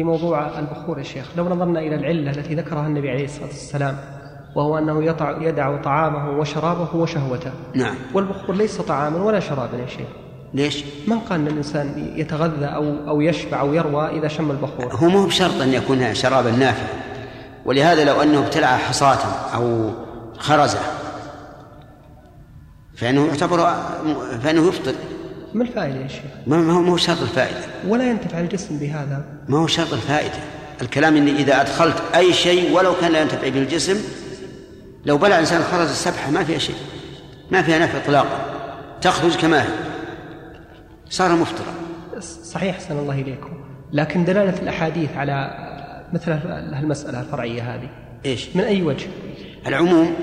في 0.00 0.04
موضوع 0.04 0.58
البخور 0.58 0.98
يا 0.98 1.02
شيخ. 1.02 1.26
لو 1.36 1.48
نظرنا 1.48 1.80
إلى 1.80 1.94
العلة 1.94 2.30
التي 2.30 2.54
ذكرها 2.54 2.86
النبي 2.86 3.10
عليه 3.10 3.24
الصلاة 3.24 3.46
والسلام 3.46 3.96
وهو 4.54 4.78
أنه 4.78 5.04
يطع 5.04 5.36
يدع 5.40 5.82
طعامه 5.82 6.38
وشرابه 6.38 6.96
وشهوته. 6.96 7.50
نعم. 7.74 7.94
والبخور 8.14 8.56
ليس 8.56 8.80
طعاما 8.80 9.24
ولا 9.24 9.40
شرابا 9.40 9.78
يا 9.78 9.86
شيخ. 9.86 10.08
ليش؟ 10.54 10.84
من 11.06 11.18
قال 11.18 11.40
إن 11.40 11.46
الإنسان 11.46 12.12
يتغذى 12.16 12.66
أو 12.66 13.08
أو 13.08 13.20
يشبع 13.20 13.60
أو 13.60 13.74
يروى 13.74 14.18
إذا 14.18 14.28
شم 14.28 14.50
البخور؟ 14.50 14.94
هو 14.94 15.08
مو 15.08 15.26
بشرط 15.26 15.60
أن 15.60 15.68
يكون 15.68 16.14
شرابا 16.14 16.50
نافعا. 16.50 16.88
ولهذا 17.64 18.04
لو 18.04 18.22
أنه 18.22 18.38
ابتلع 18.38 18.76
حصاة 18.76 19.54
أو 19.54 19.90
خرزة 20.38 20.78
فإنه 22.96 23.26
يعتبر 23.26 23.58
فإنه 24.42 24.68
يفطر. 24.68 24.94
ما 25.54 25.62
الفائدة 25.62 26.00
يا 26.00 26.08
شيخ؟ 26.08 26.22
ما 26.46 26.56
هو 26.56 26.80
ما 26.80 26.92
هو 26.92 26.96
شرط 26.96 27.22
الفائدة. 27.22 27.60
ولا 27.88 28.10
ينتفع 28.10 28.40
الجسم 28.40 28.78
بهذا؟ 28.78 29.24
ما 29.48 29.58
هو 29.58 29.66
شرط 29.66 29.92
الفائدة. 29.92 30.38
الكلام 30.82 31.16
إني 31.16 31.30
إذا 31.30 31.60
أدخلت 31.60 32.02
أي 32.14 32.32
شيء 32.32 32.72
ولو 32.72 32.94
كان 33.00 33.12
لا 33.12 33.22
ينتفع 33.22 33.48
به 33.48 33.58
الجسم 33.58 33.96
لو 35.06 35.18
بلع 35.18 35.38
إنسان 35.38 35.62
خرز 35.62 35.90
السبحه 35.90 36.30
ما 36.30 36.44
فيها 36.44 36.58
شيء. 36.58 36.76
ما 37.50 37.62
فيها 37.62 37.78
نفع 37.78 37.98
اطلاقا. 37.98 38.38
تخرج 39.00 39.36
كما 39.36 39.62
هي. 39.62 39.68
صار 41.10 41.36
مفطرا 41.36 41.74
صحيح 42.42 42.74
أحسن 42.74 42.98
الله 42.98 43.14
إليكم. 43.14 43.50
لكن 43.92 44.24
دلالة 44.24 44.62
الأحاديث 44.62 45.16
على 45.16 45.50
مثل 46.12 46.32
هالمسألة 46.32 47.20
الفرعية 47.20 47.74
هذه. 47.74 47.88
إيش؟ 48.26 48.56
من 48.56 48.64
أي 48.64 48.82
وجه؟ 48.82 49.06
العموم 49.66 50.14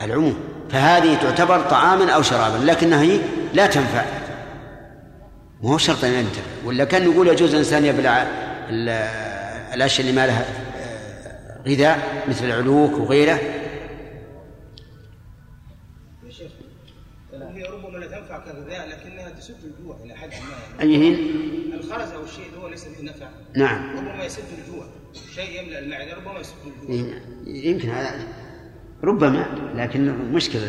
العموم. 0.00 0.34
فهذه 0.72 1.22
تعتبر 1.22 1.60
طعاما 1.60 2.12
أو 2.12 2.22
شرابا 2.22 2.64
لكنها 2.64 3.02
هي 3.02 3.20
لا 3.54 3.66
تنفع. 3.66 4.04
مو 5.62 5.78
شرط 5.78 6.04
أن 6.04 6.12
ينتفع. 6.12 6.42
ولا 6.64 6.84
كان 6.84 7.08
نقول 7.08 7.28
يجوز 7.28 7.50
الانسان 7.52 7.84
يبلع 7.84 8.26
الأشياء 9.74 10.08
اللي 10.08 10.20
ما 10.20 10.26
لها 10.26 10.44
غذاء 11.66 12.24
مثل 12.28 12.44
العلوك 12.44 12.92
وغيره. 12.92 13.40
شيخ 16.30 16.50
هي 17.32 17.62
ربما 17.62 17.98
لا 17.98 18.06
تنفع 18.06 18.38
كغذاء 18.38 18.88
لكنها 18.88 19.30
تسد 19.30 19.56
الجوع 19.64 19.96
إلى 20.04 20.14
حد 20.14 20.28
ما. 20.28 20.82
أي؟ 20.82 21.14
الخرز 21.74 22.12
أو 22.12 22.24
الشيء 22.24 22.46
اللي 22.46 22.58
هو 22.62 22.68
ليس 22.68 22.84
فيه 22.84 23.04
نفع. 23.04 23.28
نعم. 23.56 23.98
ربما 23.98 24.24
يسد 24.24 24.44
الجوع. 24.58 24.86
شيء 25.34 25.62
يملأ 25.62 25.78
المعدة 25.78 26.14
ربما 26.14 26.40
يسد 26.40 26.54
الجوع. 26.66 27.14
يمكن 27.46 27.90
هذا. 27.90 28.26
ربما 29.04 29.44
لكن 29.76 30.14
مشكلة 30.32 30.62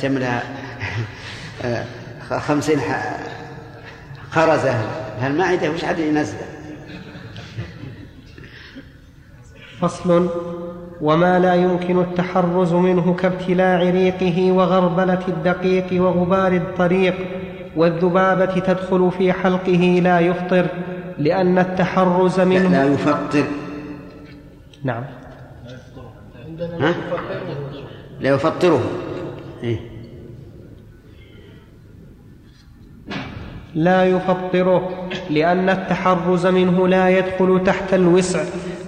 تملها 0.00 0.42
خمسين 2.30 2.78
خرزة. 4.30 4.74
هالمعدة 5.20 5.70
وش 5.70 5.84
حد 5.84 5.98
ينزله 5.98 6.46
فصل. 9.80 10.28
وما 11.00 11.38
لا 11.38 11.54
يمكن 11.54 12.00
التحرز 12.00 12.72
منه 12.72 13.14
كابتلاع 13.14 13.82
ريقه 13.82 14.52
وغربلة 14.52 15.28
الدقيق 15.28 16.02
وغبار 16.02 16.52
الطريق 16.52 17.14
والذبابة 17.76 18.60
تدخل 18.60 19.10
في 19.18 19.32
حلقه 19.32 20.00
لا 20.02 20.20
يفطر 20.20 20.66
لأن 21.18 21.58
التحرز 21.58 22.40
منه 22.40 22.68
لا 22.68 22.84
يفطر. 22.84 23.44
نعم. 24.84 25.04
ها؟ 26.80 26.94
لا 28.24 28.30
يفطره 28.30 28.82
إيه؟ 29.62 29.80
لا 33.74 34.04
يفطره 34.04 35.08
لأن 35.30 35.68
التحرز 35.68 36.46
منه 36.46 36.88
لا 36.88 37.08
يدخل 37.08 37.60
تحت 37.66 37.94
الوسع 37.94 38.44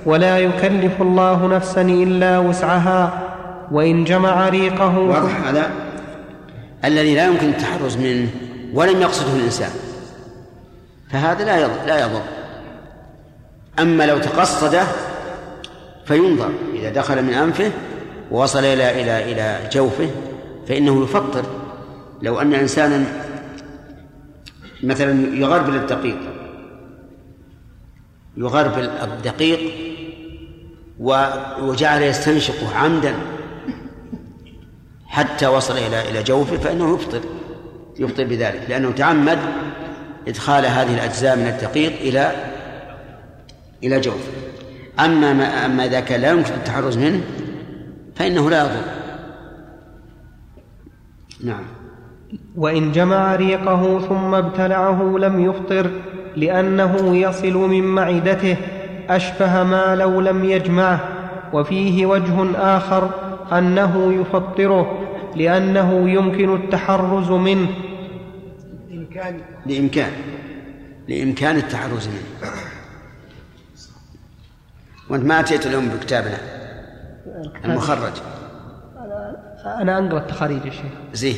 ولا 0.06 0.38
يكلف 0.38 1.02
الله 1.02 1.46
نفسا 1.46 1.82
إلا 1.82 2.38
وسعها 2.38 3.22
وإن 3.70 4.04
جمع 4.04 4.48
ريقه 4.48 4.98
واضح 4.98 5.48
هذا؟ 5.48 5.70
الذي 6.84 7.14
لا 7.14 7.26
يمكن 7.26 7.48
التحرز 7.48 7.96
منه 7.96 8.28
ولم 8.74 9.02
يقصده 9.02 9.36
الإنسان. 9.36 9.70
فهذا 11.10 11.44
لا 11.44 11.56
يضر 11.56 11.86
لا 11.86 12.00
يضر. 12.00 12.22
أما 13.78 14.06
لو 14.06 14.18
تقصده 14.18 14.84
فينظر 16.06 16.50
إذا 16.74 16.90
دخل 16.90 17.22
من 17.22 17.32
أنفه 17.32 17.70
ووصل 18.30 18.64
إلى 18.64 19.02
إلى 19.02 19.32
إلى 19.32 19.68
جوفه 19.72 20.10
فإنه 20.68 21.04
يفطر. 21.04 21.44
لو 22.22 22.40
أن 22.40 22.54
إنسانا 22.54 23.04
مثلا 24.82 25.36
يغربل 25.36 25.76
الدقيق 25.76 26.18
يغربل 28.36 28.84
الدقيق 28.84 29.60
وجعل 31.62 32.02
يستنشقه 32.02 32.76
عمدا 32.76 33.14
حتى 35.06 35.46
وصل 35.46 35.78
إلى 35.78 36.10
إلى 36.10 36.22
جوفه 36.22 36.56
فإنه 36.56 36.94
يفطر 36.94 37.20
يفطر 37.98 38.24
بذلك. 38.24 38.62
لأنه 38.68 38.90
تعمد 38.90 39.38
إدخال 40.28 40.66
هذه 40.66 40.94
الأجزاء 40.94 41.36
من 41.36 41.46
الدقيق 41.46 41.92
إلى 42.00 42.32
إلى 43.84 44.00
جوفه. 44.00 44.30
أما 45.00 45.32
ما 45.32 45.66
أما 45.66 45.84
إذا 45.84 46.00
كان 46.00 46.20
لا 46.20 46.30
يمكن 46.30 46.54
التحرز 46.54 46.96
منه 46.96 47.20
فإنه 48.16 48.50
لا 48.50 48.64
يضر. 48.64 48.82
نعم. 51.44 51.64
وإن 52.56 52.92
جمع 52.92 53.34
ريقه 53.34 53.98
ثم 54.08 54.34
ابتلعه 54.34 55.02
لم 55.18 55.40
يفطر 55.40 55.90
لأنه 56.36 57.16
يصل 57.16 57.54
من 57.54 57.82
معدته 57.84 58.56
أشبه 59.08 59.64
ما 59.64 59.96
لو 59.96 60.20
لم 60.20 60.44
يجمعه. 60.44 61.00
وفيه 61.52 62.06
وجه 62.06 62.56
آخر 62.56 63.10
أنه 63.52 64.12
يفطره 64.12 65.02
لأنه 65.36 66.10
يمكن 66.10 66.54
التحرز 66.54 67.30
منه. 67.30 67.68
إمكان 68.92 69.40
لإمكان. 69.66 70.12
لإمكان 71.08 71.56
التحرز 71.56 72.08
منه. 72.08 72.50
وأنت 75.10 75.24
ما 75.24 75.40
أتيت 75.40 75.66
اليوم 75.66 75.88
بكتابنا. 75.88 76.55
المخرج. 77.64 78.12
أنا 79.66 79.98
أنقرأ 79.98 80.18
التخاريج 80.18 80.64
يا 80.64 80.70
شيخ. 80.70 80.92
زين. 81.12 81.36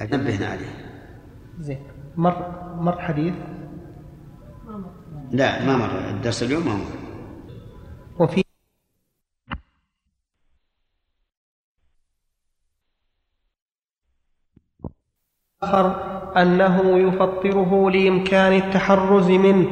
نبهنا 0.00 0.46
عليه. 0.46 0.74
زين. 1.58 1.82
مر 2.16 2.36
مر 2.74 3.00
حديث؟ 3.00 3.34
لا 5.30 5.64
ما 5.64 5.76
مر. 5.76 6.08
الدرس 6.10 6.42
اليوم 6.42 6.66
ما 6.66 6.74
مر. 6.74 6.84
وفي 8.18 8.44
آخر 15.62 16.10
أنه 16.36 16.98
يفطره 16.98 17.90
لإمكان 17.90 18.52
التحرز 18.52 19.30
منه 19.30 19.66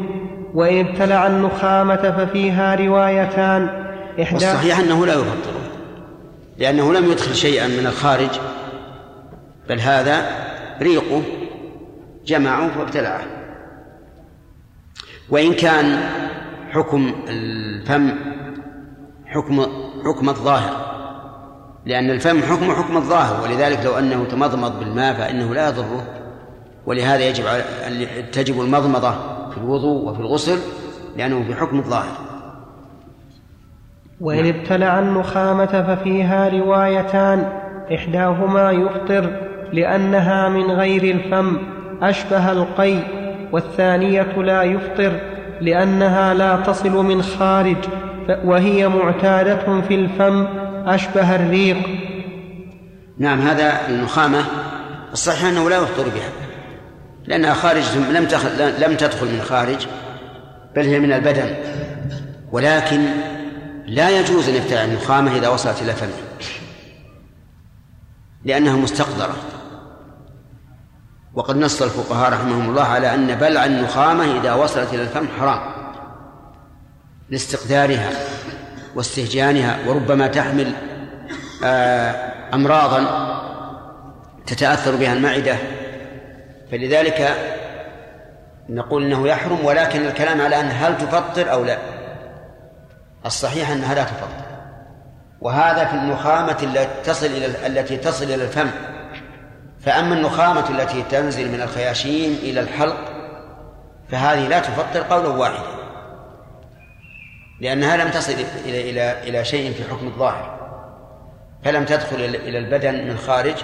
وإن 0.55 0.87
ابتلع 0.87 1.27
النخامة 1.27 2.11
ففيها 2.11 2.75
روايتان. 2.75 3.88
إحدى 4.23 4.35
والصحيح 4.35 4.79
أنه 4.79 5.07
لا 5.07 5.13
يفطره 5.15 5.61
لأنه 6.59 6.93
لم 6.93 7.11
يدخل 7.11 7.35
شيئا 7.35 7.67
من 7.67 7.87
الخارج 7.87 8.31
بل 9.69 9.81
هذا 9.81 10.27
ريقه 10.83 11.23
جمعه 12.27 12.69
فابتلعه 12.69 13.27
وإن 15.31 15.53
كان 15.55 16.01
حكم 16.71 17.15
الفم 17.29 18.13
حكم 19.27 19.67
حكم 20.05 20.29
الظاهر. 20.29 20.89
لأن 21.87 22.11
الفم 22.11 22.43
حكم 22.43 22.73
حكم 22.73 22.97
الظاهر 22.97 23.43
ولذلك 23.43 23.85
لو 23.85 23.99
أنه 23.99 24.25
تمضمض 24.25 24.79
بالماء 24.79 25.15
فإنه 25.15 25.55
لا 25.55 25.69
يضره. 25.69 26.07
ولهذا 26.87 27.29
يجب 27.29 27.45
تجب 28.33 28.61
المضمضة 28.61 29.11
في 29.51 29.59
الوضوء 29.59 30.09
وفي 30.11 30.21
الغسل 30.21 30.59
لأنه 31.17 31.45
في 31.45 31.55
حكم 31.55 31.79
الظاهر. 31.79 32.28
وإن 34.21 34.47
ابتلع 34.47 34.99
النخامة 34.99 35.83
ففيها 35.83 36.49
روايتان 36.49 37.49
إحداهما 37.95 38.71
يفطر 38.71 39.31
لأنها 39.73 40.49
من 40.49 40.71
غير 40.71 41.15
الفم 41.15 41.57
أشبه 42.03 42.53
القي 42.53 42.99
والثانية 43.53 44.37
لا 44.37 44.63
يفطر 44.63 45.21
لأنها 45.61 46.35
لا 46.35 46.57
تصل 46.57 47.05
من 47.05 47.23
خارج 47.23 47.77
وهي 48.45 48.89
معتادة 48.89 49.81
في 49.81 49.95
الفم 49.95 50.47
أشبه 50.87 51.35
الريق. 51.35 51.77
نعم 53.19 53.41
هذا 53.41 53.73
النخامة 53.89 54.39
الصحيح 55.13 55.45
أنه 55.45 55.71
لا 55.71 55.77
يفطر 55.77 56.05
بها 56.05 56.31
لأنها 57.27 57.55
خارج 57.55 57.83
لم 58.11 58.29
لم 58.79 58.95
تدخل 58.97 59.27
من 59.27 59.41
خارج 59.41 59.87
بل 60.77 60.83
هي 60.83 61.01
من 61.01 61.13
البدن 61.13 61.49
ولكن 62.53 63.01
لا 63.89 64.21
يجوز 64.21 64.49
أن 64.49 64.55
يبتلع 64.55 64.85
النخامة 64.85 65.37
إذا 65.37 65.49
وصلت 65.49 65.83
إلى 65.83 65.93
فمه 65.93 66.13
لأنها 68.45 68.77
مستقدرة 68.77 69.37
وقد 71.35 71.57
نص 71.57 71.83
الفقهاء 71.83 72.33
رحمهم 72.33 72.71
الله 72.71 72.83
على 72.83 73.15
أن 73.15 73.35
بلع 73.35 73.65
النخامة 73.65 74.41
إذا 74.41 74.55
وصلت 74.55 74.95
إلى 74.95 75.03
الفم 75.03 75.29
حرام 75.41 75.61
لاستقدارها 77.31 78.11
واستهجانها 78.95 79.79
وربما 79.87 80.27
تحمل 80.27 80.73
آه، 81.65 82.55
أمراضا 82.55 83.29
تتأثر 84.47 84.97
بها 84.97 85.13
المعدة. 85.13 85.57
فلذلك 86.71 87.37
نقول 88.69 89.05
إنه 89.05 89.29
يحرم 89.29 89.65
ولكن 89.65 90.07
الكلام 90.07 90.41
على 90.41 90.61
أن 90.61 90.71
هل 90.71 90.99
تفطر 90.99 91.53
أو 91.53 91.65
لا. 91.65 91.98
الصحيح 93.29 93.71
انها 93.71 93.95
لا 93.95 94.05
تفطر 94.05 94.49
وهذا 95.41 95.85
في 95.85 95.95
النخامة 95.95 96.57
التي 96.63 96.89
تصل 97.05 97.27
إلى 97.27 97.67
التي 97.67 97.97
تصل 97.97 98.25
إلى 98.25 98.35
الفم. 98.35 98.71
فأما 99.81 100.15
النخامة 100.15 100.71
التي 100.71 101.03
تنزل 101.03 101.53
من 101.53 101.63
الخياشيم 101.63 102.39
إلى 102.43 102.61
الحلق 102.61 102.97
فهذه 104.09 104.49
لا 104.49 104.59
تفطر 104.59 105.03
قولا 105.03 105.29
واحدا. 105.29 105.79
لأنها 107.61 107.97
لم 107.97 108.11
تصل 108.11 108.33
إلى 108.65 108.91
إلى 108.91 109.29
إلى 109.29 109.45
شيء 109.45 109.73
في 109.73 109.85
حكم 109.91 110.07
الظاهر. 110.07 110.59
فلم 111.65 111.85
تدخل 111.85 112.17
إلى 112.17 112.59
البدن 112.59 113.09
من 113.09 113.19
خارج 113.19 113.57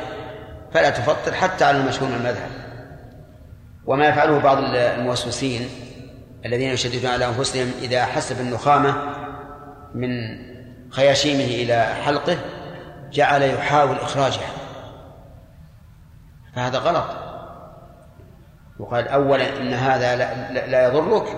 فلا 0.74 0.90
تفطر 0.90 1.32
حتى 1.32 1.64
على 1.64 1.78
المشهور 1.78 2.08
من 2.10 2.16
المذهب. 2.16 2.50
وما 3.86 4.08
يفعله 4.08 4.38
بعض 4.38 4.58
الموسوسين 4.58 5.68
الذين 6.46 6.70
يشددون 6.70 7.10
على 7.10 7.26
أنفسهم 7.26 7.72
إذا 7.82 8.04
حس 8.04 8.32
بالنخامة 8.32 9.23
من 9.94 10.38
خياشيمه 10.90 11.44
إلى 11.44 11.84
حلقه 11.84 12.38
جعل 13.12 13.42
يحاول 13.42 13.96
إخراجها. 13.96 14.50
فهذا 16.54 16.78
غلط. 16.78 17.04
وقال 18.78 19.08
أولا 19.08 19.60
إن 19.60 19.72
هذا 19.72 20.16
لا, 20.16 20.52
لا, 20.52 20.66
لا 20.66 20.88
يضرك 20.88 21.36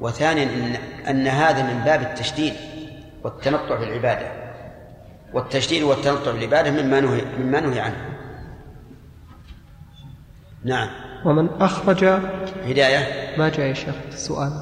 وثانيا 0.00 0.42
إن, 0.42 0.76
أن 1.08 1.26
هذا 1.26 1.62
من 1.62 1.84
باب 1.84 2.02
التشديد 2.02 2.54
والتنطع 3.24 3.78
في 3.78 3.84
العبادة. 3.84 4.32
والتشديد 5.34 5.82
والتنطع 5.82 6.32
في 6.32 6.38
العبادة 6.38 6.70
مما 6.70 7.00
نهي, 7.00 7.24
مما 7.38 7.60
نهي 7.60 7.80
عنه. 7.80 8.18
نعم. 10.64 10.88
ومن 11.24 11.48
أخرج 11.60 12.04
هداية. 12.64 13.36
ما 13.38 13.48
جاء 13.48 13.66
يا 13.66 13.74
شيخ؟ 13.74 13.94
السؤال؟ 14.08 14.52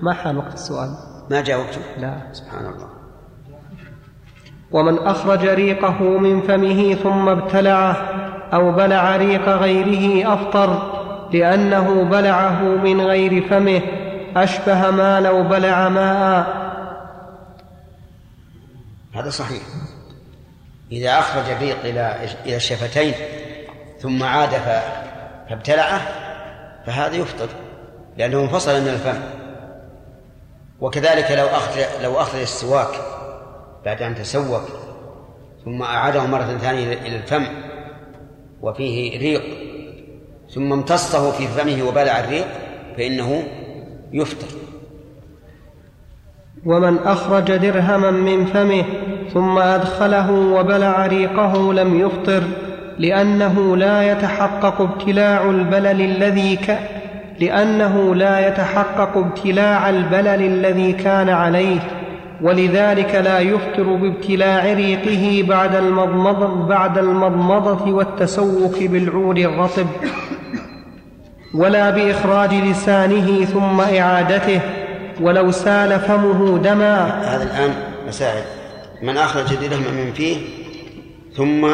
ما 0.00 0.14
حان 0.14 0.36
وقت 0.36 0.54
السؤال؟ 0.54 1.09
ما 1.30 1.40
جاء 1.40 1.58
وقته 1.58 1.80
لا. 1.98 2.20
سبحان 2.32 2.66
الله 2.66 2.88
ومن 4.70 4.98
أخرج 4.98 5.46
ريقه 5.46 6.02
من 6.02 6.42
فمه 6.42 6.94
ثم 6.94 7.28
ابتلعه 7.28 7.96
أو 8.52 8.72
بلع 8.72 9.16
ريق 9.16 9.48
غيره 9.48 10.34
أفطر 10.34 11.00
لأنه 11.32 12.04
بلعه 12.04 12.62
من 12.62 13.00
غير 13.00 13.48
فمه 13.48 13.82
أشبه 14.36 14.90
ما 14.90 15.20
لو 15.20 15.42
بلع 15.42 15.88
ماء. 15.88 16.60
هذا 19.14 19.30
صحيح. 19.30 19.62
إذا 20.92 21.18
أخرج 21.18 21.50
الريق 21.50 21.76
إلى 21.84 22.16
إلى 22.46 22.56
الشفتين 22.56 23.14
ثم 23.98 24.22
عاد 24.22 24.50
فابتلعه 25.48 26.00
فهذا 26.86 27.16
يفطر 27.16 27.48
لأنه 28.18 28.40
انفصل 28.40 28.80
من 28.80 28.88
الفم. 28.88 29.39
وكذلك 30.80 31.30
لو 31.30 31.46
أخرج 31.46 31.84
لو 32.02 32.20
أخرج 32.20 32.40
السواك 32.40 33.00
بعد 33.84 34.02
أن 34.02 34.14
تسوك 34.14 34.62
ثم 35.64 35.82
أعاده 35.82 36.26
مرة 36.26 36.58
ثانية 36.58 36.92
إلى 36.92 37.16
الفم 37.16 37.46
وفيه 38.62 39.18
ريق 39.18 39.42
ثم 40.54 40.72
امتصه 40.72 41.30
في 41.30 41.46
فمه 41.46 41.88
وبلع 41.88 42.20
الريق 42.20 42.46
فإنه 42.96 43.42
يفطر. 44.12 44.46
ومن 46.66 46.98
أخرج 46.98 47.56
درهما 47.56 48.10
من 48.10 48.46
فمه 48.46 48.84
ثم 49.32 49.58
أدخله 49.58 50.30
وبلع 50.30 51.06
ريقه 51.06 51.72
لم 51.72 52.00
يفطر 52.00 52.42
لأنه 52.98 53.76
لا 53.76 54.12
يتحقق 54.12 54.80
ابتلاع 54.80 55.50
البلل 55.50 56.00
الذي 56.00 56.56
ك 56.56 56.78
لأنه 57.40 58.14
لا 58.14 58.48
يتحقق 58.48 59.16
ابتلاع 59.16 59.90
البلل 59.90 60.42
الذي 60.46 60.92
كان 60.92 61.28
عليه 61.28 61.80
ولذلك 62.42 63.14
لا 63.14 63.38
يفطر 63.38 63.82
بابتلاع 63.82 64.72
ريقه 64.72 65.48
بعد 65.48 65.74
المضمضة, 65.74 66.66
بعد 66.66 66.98
المضمضة 66.98 67.92
والتسوق 67.92 68.78
بالعود 68.78 69.38
الرطب 69.38 69.86
ولا 71.54 71.90
بإخراج 71.90 72.54
لسانه 72.54 73.44
ثم 73.44 73.80
إعادته 73.80 74.60
ولو 75.20 75.50
سال 75.50 76.00
فمه 76.00 76.58
دما. 76.58 77.22
هذا 77.36 77.42
الآن 77.42 77.74
مسائل. 78.08 78.44
من 79.02 79.16
أخرج 79.16 79.54
درهما 79.54 79.90
من 79.90 80.12
فيه 80.12 80.36
ثم 81.36 81.64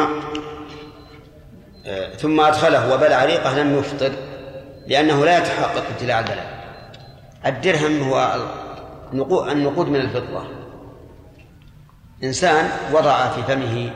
آه، 1.85 2.15
ثم 2.17 2.39
أدخله 2.39 2.93
وبلع 2.93 3.25
ريقه 3.25 3.63
لم 3.63 3.79
يفطر. 3.79 4.11
لأنه 4.87 5.25
لا 5.25 5.37
يتحقق 5.37 5.83
ابتلاع 5.91 6.19
البلع 6.19 6.57
الدرهم 7.45 8.01
هو 8.01 8.47
النقود 9.51 9.89
من 9.89 9.95
الفضة. 9.95 10.43
إنسان 12.23 12.69
وضع 12.93 13.29
في 13.29 13.43
فمه 13.43 13.91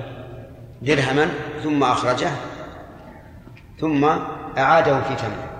درهما 0.81 1.29
ثم 1.63 1.83
أخرجه 1.83 2.31
ثم 3.79 4.05
أعاده 4.57 5.01
في 5.01 5.15
فمه. 5.15 5.51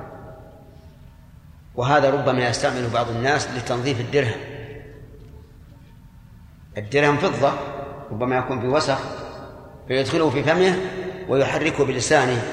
وهذا 1.76 2.10
ربما 2.10 2.48
يستعمل 2.48 2.90
بعض 2.94 3.10
الناس 3.10 3.48
لتنظيف 3.58 4.00
الدرهم. 4.00 4.42
الدرهم 6.78 7.18
فضة 7.18 7.54
ربما 8.12 8.38
يكون 8.38 8.62
في 8.62 8.68
وسخ 8.68 9.00
فيدخله 9.88 10.30
في 10.30 10.44
فمه 10.44 10.76
ويحركه 11.30 11.86
بلسانه. 11.86 12.44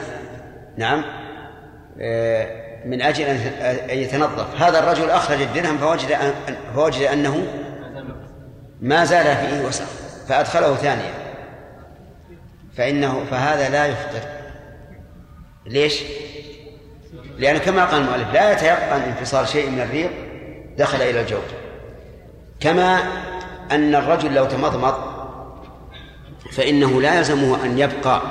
نعم. 0.76 1.04
آه، 2.00 2.67
من 2.84 3.02
أجل 3.02 3.24
أن 3.24 3.98
يتنظف. 3.98 4.62
هذا 4.62 4.78
الرجل 4.78 5.10
أخرج 5.10 5.40
الدرهم 5.40 5.78
فوجد 5.78 6.16
فوجد 6.74 7.02
أنه 7.02 7.46
ما 8.80 9.04
زال 9.04 9.36
فيه 9.36 9.66
وسخ 9.66 9.84
فأدخله 10.28 10.74
ثانيا. 10.74 11.14
فإنه 12.76 13.24
فهذا 13.30 13.68
لا 13.68 13.86
يفطر. 13.86 14.28
ليش؟ 15.66 16.02
لأن 17.38 17.58
كما 17.58 17.84
قال 17.84 18.02
المؤلف 18.02 18.32
لا 18.32 18.52
يتيقن 18.52 19.00
انفصال 19.00 19.48
شيء 19.48 19.70
من 19.70 19.80
الريق 19.80 20.10
دخل 20.78 21.02
إلى 21.02 21.20
الجوف. 21.20 21.44
كما 22.60 22.98
أن 23.70 23.94
الرجل 23.94 24.34
لو 24.34 24.44
تمضمض 24.44 24.94
فإنه 26.52 27.00
لا 27.00 27.18
يلزمه 27.18 27.64
أن 27.64 27.78
يبقى 27.78 28.22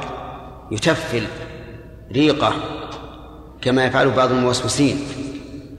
يتفل 0.71 1.27
ريقه. 2.11 2.53
كما 3.67 3.85
يفعل 3.85 4.09
بعض 4.11 4.31
الموسوسين. 4.31 5.07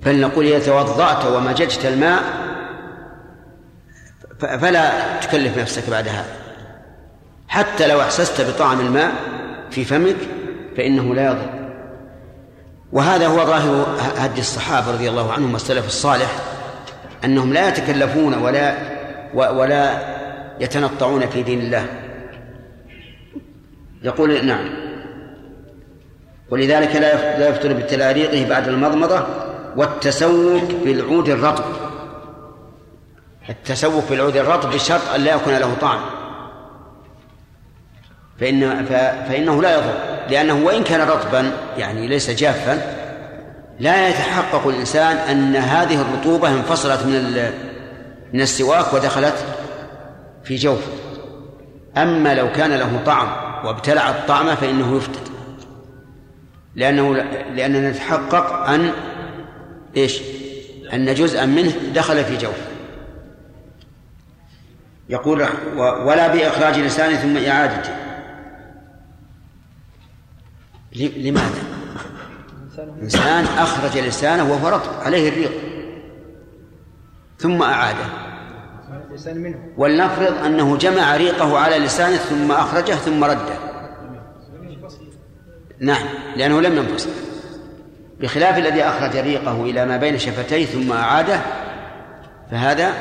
فلنقول 0.03 0.47
إذا 0.47 0.67
توضأت 0.67 1.25
ومججت 1.25 1.85
الماء 1.85 2.23
فلا 4.41 4.91
تكلف 5.21 5.59
نفسك 5.59 5.91
بعد 5.91 6.09
هذا 6.09 6.37
حتى 7.49 7.87
لو 7.87 8.01
احسست 8.01 8.41
بطعم 8.41 8.81
الماء 8.81 9.13
في 9.71 9.85
فمك 9.85 10.17
فإنه 10.77 11.15
لا 11.15 11.27
يضر. 11.27 11.71
وهذا 12.93 13.27
هو 13.27 13.47
ظاهر 13.47 13.97
هدي 14.17 14.41
الصحابة 14.41 14.93
رضي 14.93 15.09
الله 15.09 15.33
عنهم 15.33 15.53
والسلف 15.53 15.87
الصالح 15.87 16.39
أنهم 17.25 17.53
لا 17.53 17.69
يتكلفون 17.69 18.35
ولا 18.35 18.75
ولا 19.35 19.99
يتنطعون 20.61 21.27
في 21.27 21.43
دين 21.43 21.61
الله. 21.61 21.87
يقول 24.03 24.47
نعم. 24.47 24.88
ولذلك 26.51 26.97
لا 26.97 27.49
يفطر 27.49 27.73
بتلاريقه 27.73 28.49
بعد 28.49 28.69
المضمضة 28.69 29.27
والتسوق 29.77 30.63
بالعود 30.85 31.29
الرطب. 31.29 31.65
التسوق 33.49 34.05
في 34.05 34.15
العود 34.15 34.37
الرطب 34.37 34.71
بشرط 34.71 35.09
أن 35.15 35.21
لا 35.21 35.35
يكون 35.35 35.55
له 35.55 35.75
طعم. 35.81 36.01
فإن 38.41 38.85
فإنه 39.29 39.63
لا 39.63 39.75
يضر. 39.75 39.95
لأنه 40.31 40.67
وإن 40.67 40.85
كان 40.85 41.09
رطبا 41.09 41.53
يعني 41.79 42.07
ليس 42.07 42.31
جافا 42.31 42.99
لا 43.81 44.09
يتحقق 44.09 44.67
الإنسان 44.67 45.17
أن 45.17 45.57
هذه 45.57 46.03
الرطوبة 46.03 46.49
انفصلت 46.49 47.07
من 47.07 47.51
من 48.33 48.41
السواك 48.41 48.95
ودخلت 48.95 49.35
في 50.45 50.57
جوفه. 50.57 50.93
أما 51.97 52.35
لو 52.35 52.53
كان 52.53 52.73
له 52.73 53.01
طعم 53.07 53.29
وابتلع 53.67 54.11
الطعم 54.11 54.55
فإنه 54.55 54.97
يفتت 54.97 55.38
لأنه 56.79 57.15
لأننا 57.55 57.91
نتحقق 57.91 58.69
أن 58.69 58.93
إيش؟ 59.97 60.21
أن 60.93 61.15
جزءا 61.15 61.47
منه 61.47 61.73
دخل 61.95 62.25
في 62.25 62.37
جوفه 62.37 62.69
يقول 65.09 65.47
ولا 65.77 66.29
بإخراج 66.29 66.79
لسانه 66.79 67.17
ثم 67.17 67.47
إعادته 67.47 67.91
لماذا؟ 70.93 71.63
إنسان 73.03 73.45
أخرج 73.45 73.99
لسانه 73.99 74.53
وهو 74.53 74.69
رطب 74.69 75.01
عليه 75.01 75.29
الريق. 75.29 75.53
ثم 77.39 77.63
أعاده. 77.63 78.05
ولنفرض 79.77 80.45
أنه 80.45 80.77
جمع 80.77 81.17
ريقه 81.17 81.59
على 81.59 81.79
لسانه 81.79 82.17
ثم 82.17 82.53
أخرجه 82.53 82.93
ثم 82.93 83.25
رده. 83.25 83.68
نعم 85.81 86.07
لأنه 86.37 86.61
لم 86.61 86.77
ينفصل. 86.77 87.11
بخلاف 88.21 88.59
الذي 88.59 88.83
أخرج 88.83 89.17
ريقه 89.17 89.63
إلى 89.63 89.87
ما 89.87 89.97
بين 89.97 90.19
شفتيه 90.19 90.67
ثم 90.67 90.93
أعاده 90.93 91.41
فهذا 92.51 92.93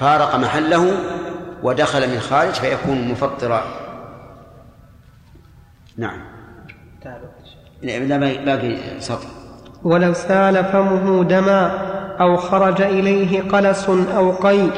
فارق 0.00 0.36
محله 0.36 0.96
ودخل 1.62 2.10
من 2.10 2.20
خارج 2.20 2.52
فيكون 2.52 3.08
مفطرا. 3.08 3.64
نعم. 5.96 6.20
لا 7.82 7.98
باقي 8.44 8.76
سطر. 9.00 9.28
ولو 9.84 10.12
سال 10.12 10.64
فمه 10.64 11.24
دما 11.24 11.66
أو 12.20 12.36
خرج 12.36 12.82
إليه 12.82 13.42
قلس 13.42 13.88
أو 13.88 14.32
قي 14.32 14.70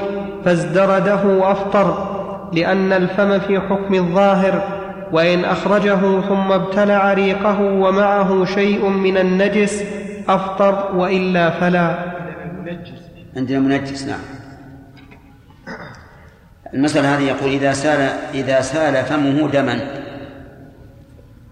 فازدرده 0.44 1.52
أفطر 1.52 2.18
لأن 2.52 2.92
الفم 2.92 3.38
في 3.38 3.60
حكم 3.60 3.94
الظاهر 3.94 4.77
وإن 5.12 5.44
أخرجه 5.44 6.20
ثم 6.20 6.52
ابتلع 6.52 7.12
ريقه 7.12 7.60
ومعه 7.60 8.44
شيء 8.44 8.88
من 8.88 9.18
النجس 9.18 9.82
أفطر 10.28 10.96
وإلا 10.96 11.50
فلا. 11.50 12.14
عندنا 13.36 13.58
منجس 13.58 14.04
نعم. 14.04 14.20
المسألة 16.74 17.16
هذه 17.16 17.22
يقول 17.22 17.50
إذا 17.50 17.72
سال 17.72 18.00
إذا 18.34 18.60
سال 18.60 19.04
فمه 19.04 19.48
دما. 19.48 19.80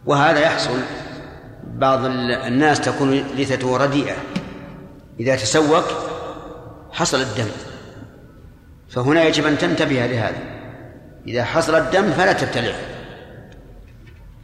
وهذا 0.07 0.41
يحصل 0.41 0.79
بعض 1.65 2.05
الناس 2.47 2.81
تكون 2.81 3.11
لثته 3.11 3.77
رديئة. 3.77 4.15
إذا 5.21 5.37
تسوق 5.37 5.85
حصل 6.93 7.21
الدم. 7.21 7.51
فهنا 8.89 9.25
يجب 9.25 9.47
أن 9.47 9.59
تنتبه 9.59 10.07
لهذا. 10.07 10.39
إذا 11.29 11.45
حصل 11.45 11.75
الدم 11.75 12.11
فلا 12.11 12.33
تبتلعه. 12.33 12.96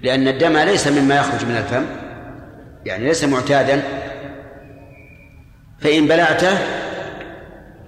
لأن 0.03 0.29
الدم 0.29 0.57
ليس 0.57 0.89
مما 0.89 1.17
يخرج 1.17 1.45
من 1.45 1.57
الفم 1.57 1.85
يعني 2.85 3.05
ليس 3.05 3.25
معتادا. 3.25 3.83
فإن 5.81 6.07
بلعته 6.07 6.59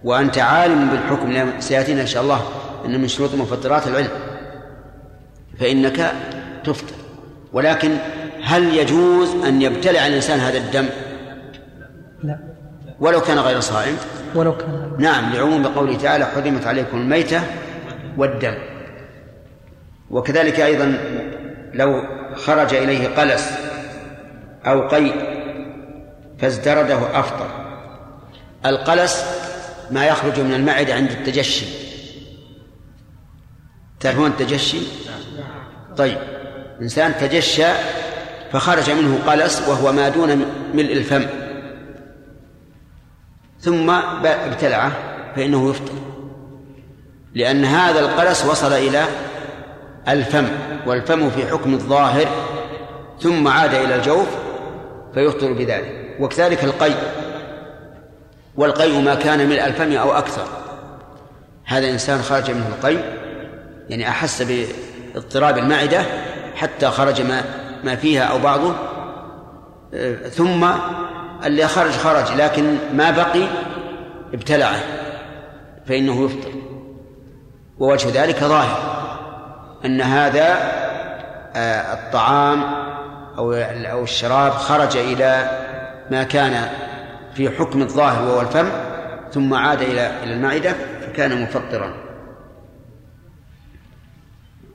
وأنت 0.04 0.38
عالم 0.38 0.90
بالحكم 0.90 1.60
سيأتينا 1.60 2.02
إن 2.02 2.06
شاء 2.06 2.22
الله 2.22 2.40
أن 2.84 3.00
من 3.00 3.08
شروط 3.08 3.34
مفطرات 3.34 3.86
العلم. 3.86 4.08
فإنك 5.60 6.12
تفطر. 6.64 6.94
ولكن 7.52 7.96
هل 8.42 8.76
يجوز 8.76 9.44
أن 9.44 9.62
يبتلع 9.62 10.06
الإنسان 10.06 10.38
هذا 10.38 10.58
الدم؟ 10.58 10.86
لا. 12.22 12.38
ولو 13.00 13.20
كان 13.20 13.38
غير 13.38 13.60
صائم؟ 13.60 13.96
ولو 14.34 14.56
كان. 14.56 14.96
نعم 14.98 15.32
لعموم 15.32 15.66
قوله 15.66 15.96
تعالى 15.96 16.24
حرمت 16.24 16.66
عليكم 16.66 16.96
الميتة 16.98 17.40
والدم. 18.16 18.54
وكذلك 20.10 20.60
أيضا 20.60 20.98
لو 21.74 22.02
خرج 22.34 22.74
إليه 22.74 23.08
قلس 23.08 23.50
أو 24.66 24.88
قي 24.88 25.12
فازدرده 26.38 27.20
أفطر. 27.20 27.48
القلس 28.66 29.24
ما 29.90 30.06
يخرج 30.06 30.40
من 30.40 30.54
المعدة 30.54 30.94
عند 30.94 31.10
التجشي. 31.10 31.66
تعرفون 34.00 34.26
التجشي؟ 34.26 34.78
طيب 35.96 36.18
إنسان 36.80 37.14
تجشى 37.20 37.66
فخرج 38.52 38.90
منه 38.90 39.18
قلس 39.26 39.68
وهو 39.68 39.92
ما 39.92 40.08
دون 40.08 40.44
ملء 40.74 40.92
الفم. 40.92 41.26
ثم 43.60 43.90
ابتلعه 44.24 44.92
فإنه 45.36 45.70
يفطر. 45.70 45.92
لأن 47.34 47.64
هذا 47.64 48.00
القلس 48.00 48.44
وصل 48.44 48.72
إلى 48.72 49.04
الفم. 50.08 50.48
والفم 50.86 51.30
في 51.30 51.46
حكم 51.46 51.74
الظاهر 51.74 52.26
ثم 53.20 53.48
عاد 53.48 53.74
إلى 53.74 53.94
الجوف 53.94 54.26
فيفطر 55.14 55.52
بذلك. 55.52 56.16
وكذلك 56.20 56.64
القيء 56.64 56.96
والقيء 58.56 59.00
ما 59.00 59.14
كان 59.14 59.48
من 59.48 59.52
الفم 59.52 59.92
أو 59.92 60.12
أكثر. 60.12 60.44
هذا 61.64 61.90
إنسان 61.90 62.22
خرج 62.22 62.50
منه 62.50 62.68
القيء 62.68 63.04
يعني 63.88 64.08
أحس 64.08 64.42
باضطراب 64.42 65.58
المعدة 65.58 66.02
حتى 66.54 66.86
خرج 66.86 67.22
ما 67.22 67.44
ما 67.84 67.96
فيها 67.96 68.22
أو 68.22 68.38
بعضه. 68.38 68.74
ثم 70.30 70.66
اللي 71.44 71.68
خرج 71.68 71.90
خرج 71.90 72.40
لكن 72.40 72.76
ما 72.92 73.10
بقي 73.10 73.48
ابتلعه 74.34 74.80
فإنه 75.86 76.24
يفطر. 76.24 76.52
ووجه 77.78 78.24
ذلك 78.24 78.38
ظاهر. 78.38 78.93
أن 79.84 80.00
هذا 80.00 80.58
آه، 81.56 81.94
الطعام 81.94 82.62
أو 83.38 83.52
أو 83.52 84.02
الشراب 84.02 84.52
خرج 84.52 84.96
إلى 84.96 85.60
ما 86.10 86.22
كان 86.22 86.68
في 87.34 87.50
حكم 87.50 87.82
الظاهر 87.82 88.28
وهو 88.28 88.40
الفم 88.40 88.68
ثم 89.32 89.54
عاد 89.54 89.82
إلى 89.82 90.22
إلى 90.22 90.32
المعدة 90.32 90.74
فكان 91.06 91.42
مفطرا. 91.42 91.94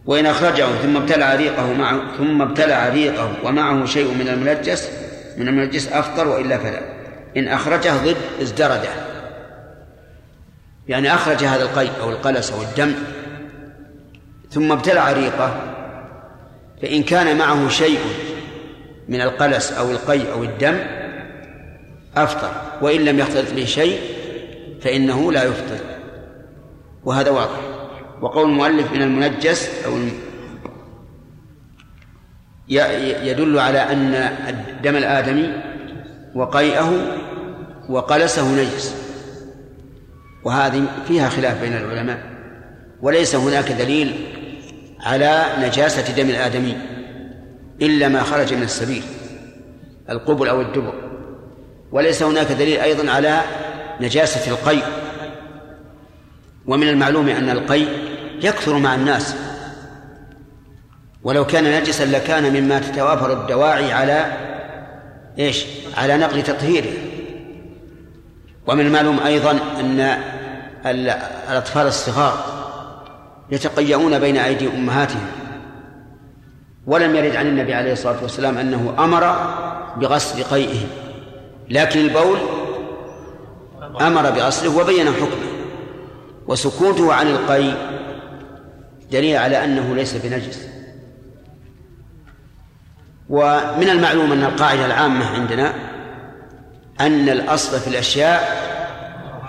وإن 0.05 0.25
أخرجه 0.25 0.65
ثم 0.65 0.97
ابتلع 0.97 1.35
ريقه 1.35 1.73
معه 1.73 2.17
ثم 2.17 2.41
ابتلع 2.41 2.89
ريقه 2.89 3.33
ومعه 3.43 3.85
شيء 3.85 4.13
من 4.13 4.27
المنجس 4.27 4.89
من 5.37 5.47
المنجس 5.47 5.91
أفطر 5.91 6.27
وإلا 6.27 6.57
فلا. 6.57 6.79
إن 7.37 7.47
أخرجه 7.47 7.97
ضد 7.97 8.17
ازدرده. 8.41 8.89
يعني 10.87 11.13
أخرج 11.13 11.43
هذا 11.43 11.63
القيء 11.63 11.91
أو 12.01 12.09
القلس 12.09 12.51
أو 12.51 12.61
الدم 12.61 12.93
ثم 14.49 14.71
ابتلع 14.71 15.11
ريقه 15.11 15.61
فإن 16.81 17.03
كان 17.03 17.37
معه 17.37 17.69
شيء 17.69 17.99
من 19.07 19.21
القلس 19.21 19.71
أو 19.71 19.91
القيء 19.91 20.31
أو 20.31 20.43
الدم 20.43 20.77
أفطر 22.17 22.51
وإن 22.81 23.05
لم 23.05 23.19
يختلط 23.19 23.53
به 23.53 23.65
شيء 23.65 23.99
فإنه 24.81 25.31
لا 25.31 25.43
يفطر 25.43 25.79
وهذا 27.03 27.29
واضح. 27.29 27.59
وقول 28.21 28.49
المؤلف 28.49 28.91
من 28.91 29.01
المنجس 29.01 29.85
أو 29.85 29.91
يدل 33.23 33.59
على 33.59 33.79
أن 33.79 34.13
الدم 34.49 34.95
الآدمي 34.95 35.49
وقيئه 36.35 37.17
وقلسه 37.89 38.55
نجس 38.55 38.95
وهذه 40.43 40.85
فيها 41.07 41.29
خلاف 41.29 41.61
بين 41.61 41.77
العلماء 41.77 42.23
وليس 43.01 43.35
هناك 43.35 43.71
دليل 43.71 44.28
على 45.01 45.45
نجاسة 45.59 46.13
دم 46.13 46.29
الآدمي 46.29 46.77
إلا 47.81 48.07
ما 48.07 48.23
خرج 48.23 48.53
من 48.53 48.63
السبيل 48.63 49.03
القبل 50.09 50.47
أو 50.47 50.61
الدبر. 50.61 50.93
وليس 51.91 52.23
هناك 52.23 52.51
دليل 52.51 52.79
أيضا 52.79 53.11
على 53.11 53.41
نجاسة 54.01 54.51
القيء 54.51 54.83
ومن 56.65 56.89
المعلوم 56.89 57.29
أن 57.29 57.49
القيء 57.49 57.87
يكثر 58.43 58.77
مع 58.77 58.95
الناس. 58.95 59.35
ولو 61.23 61.45
كان 61.45 61.79
نجسا 61.79 62.03
لكان 62.03 62.53
مما 62.53 62.79
تتوافر 62.79 63.41
الدواعي 63.41 63.93
على 63.93 64.25
إيش؟ 65.39 65.65
على 65.97 66.17
نقل 66.17 66.43
تطهيره. 66.43 66.93
ومن 68.67 68.85
المعلوم 68.85 69.19
أيضا 69.19 69.51
أن 69.51 70.17
الأطفال 70.85 71.87
الصغار 71.87 72.58
يتقيؤون 73.51 74.19
بين 74.19 74.37
أيدي 74.37 74.67
أمهاتهم. 74.67 75.27
ولم 76.87 77.15
يرد 77.15 77.35
عن 77.35 77.47
النبي 77.47 77.73
عليه 77.73 77.93
الصلاة 77.93 78.17
والسلام 78.21 78.57
أنه 78.57 78.95
أمر 78.99 79.35
بغسل 79.97 80.43
قيئهم 80.43 80.87
لكن 81.69 81.99
البول 81.99 82.37
أمر 84.01 84.29
بغسله 84.29 84.77
وبين 84.77 85.07
حكمه. 85.07 85.49
وسكوته 86.47 87.13
عن 87.13 87.27
القيء 87.27 87.77
دليل 89.11 89.37
على 89.37 89.63
أنه 89.63 89.95
ليس 89.95 90.15
بنجس. 90.15 90.67
ومن 93.29 93.89
المعلوم 93.89 94.31
أن 94.31 94.43
القاعدة 94.43 94.85
العامة 94.85 95.25
عندنا 95.25 95.73
أن 97.01 97.29
الأصل 97.29 97.79
في 97.79 97.87
الأشياء 97.87 98.59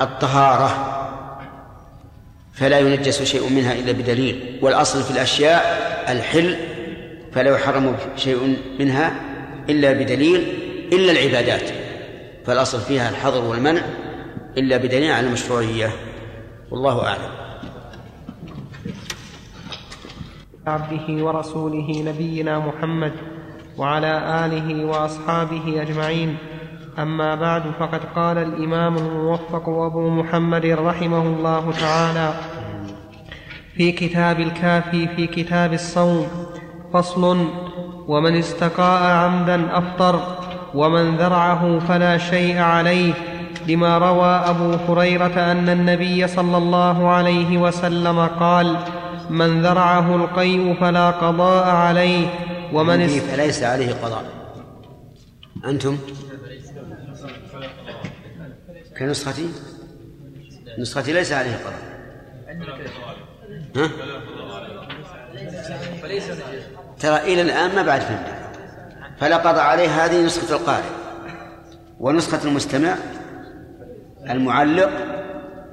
الطهارة. 0.00 0.99
فلا 2.52 2.78
ينجس 2.78 3.22
شيء 3.22 3.48
منها 3.48 3.72
إلا 3.72 3.92
بدليل. 3.92 4.58
والأصل 4.62 5.02
في 5.02 5.10
الأشياء 5.10 5.62
الحل 6.08 6.56
فلا 7.32 7.50
يحرم 7.50 7.96
شيء 8.16 8.56
منها 8.78 9.20
إلا 9.68 9.92
بدليل 9.92 10.40
إلا 10.92 11.12
العبادات. 11.12 11.70
فالأصل 12.46 12.80
فيها 12.80 13.10
الحظر 13.10 13.44
والمنع 13.44 13.82
إلا 14.58 14.76
بدليل 14.76 15.12
على 15.12 15.26
المشروعية. 15.26 15.90
والله 16.70 17.06
أعلم. 17.06 17.40
عبده 20.66 21.24
ورسوله 21.24 22.02
نبينا 22.06 22.58
محمد 22.58 23.12
وعلى 23.76 24.44
آله 24.46 24.84
وأصحابه 24.84 25.82
أجمعين. 25.82 26.36
أما 26.98 27.34
بعد 27.34 27.62
فقد 27.80 28.00
قال 28.16 28.38
الإمام 28.38 28.96
الموفق 28.96 29.68
أبو 29.68 30.10
محمد 30.10 30.66
رحمه 30.66 31.22
الله 31.22 31.72
تعالى 31.80 32.34
في 33.76 33.92
كتاب 33.92 34.40
الكافي 34.40 35.08
في 35.08 35.26
كتاب 35.26 35.72
الصوم 35.72 36.26
فصل 36.92 37.46
ومن 38.08 38.36
استقاء 38.36 39.02
عمدا 39.02 39.78
أفطر 39.78 40.20
ومن 40.74 41.16
ذرعه 41.16 41.78
فلا 41.78 42.18
شيء 42.18 42.58
عليه 42.58 43.12
لما 43.68 43.98
روى 43.98 44.26
أبو 44.26 44.72
هريرة 44.72 45.52
أن 45.52 45.68
النبي 45.68 46.28
صلى 46.28 46.56
الله 46.56 47.08
عليه 47.08 47.58
وسلم 47.58 48.26
قال 48.26 48.76
من 49.30 49.62
ذرعه 49.62 50.16
القيء 50.16 50.76
فلا 50.80 51.10
قضاء 51.10 51.68
عليه 51.68 52.26
ومن. 52.72 53.06
فليس 53.08 53.62
عليه 53.62 53.92
قضاء 53.92 54.24
أنتم 55.64 55.96
كنسختي 59.00 59.48
نسختي؟ 60.78 61.12
ليس 61.12 61.32
عليه 61.32 61.56
قضاء 61.56 61.90
ها؟ 63.76 63.90
ترى 67.00 67.16
إلى 67.16 67.42
الآن 67.42 67.74
ما 67.74 67.82
بعد 67.82 68.00
فهمت 68.00 68.26
فلا 69.20 69.36
قضاء 69.36 69.64
عليه 69.64 70.04
هذه 70.04 70.24
نسخة 70.24 70.56
القارئ. 70.56 70.90
ونسخة 72.00 72.44
المستمع 72.44 72.94
المعلق 74.30 74.90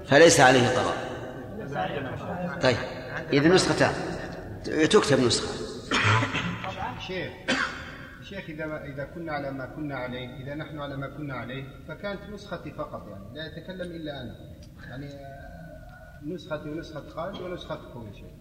فليس 0.08 0.40
عليه 0.40 0.68
قضاء 0.70 0.98
طيب 2.62 2.78
إذا 3.34 3.48
نسختان. 3.48 3.94
تكتب 4.66 5.20
نسخة. 5.20 5.48
شيخ 7.08 7.32
شيخ 8.30 8.50
إذا 8.50 8.84
إذا 8.84 9.04
كنا 9.04 9.32
على 9.32 9.52
ما 9.52 9.66
كنا 9.66 9.96
عليه 9.96 10.44
إذا 10.44 10.56
نحن 10.56 10.80
على 10.80 10.98
ما 10.98 11.08
كنا 11.08 11.34
عليه 11.34 11.64
فكانت 11.88 12.20
نسختي 12.34 12.72
فقط 12.72 13.08
يعني. 13.08 13.36
لا 13.36 13.46
يتكلم 13.46 13.92
إلا 13.96 14.22
أنا. 14.22 14.36
يعني 14.90 15.10
نسختي 16.26 16.70
ونسخة 16.70 17.10
خالد 17.10 17.42
ونسختكم 17.42 18.08
يا 18.08 18.14
شيخ. 18.14 18.32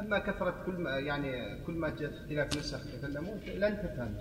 أما 0.00 0.18
كثرة 0.18 0.54
كل 0.66 0.72
ما 0.72 0.90
يعني 0.90 1.62
كل 1.66 1.72
ما 1.72 1.88
جاءت 1.88 2.12
اختلاف 2.12 2.58
نسخ 2.58 2.80
يتكلمون 2.86 3.40
لن 3.46 3.76
تفهم 3.76 4.18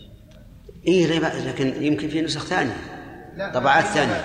إيه 0.88 1.20
لكن 1.48 1.84
يمكن 1.84 2.08
في 2.08 2.22
نسخ 2.22 2.46
ثانية. 2.46 2.76
طبعات 3.54 3.84
ثانية. 3.84 4.22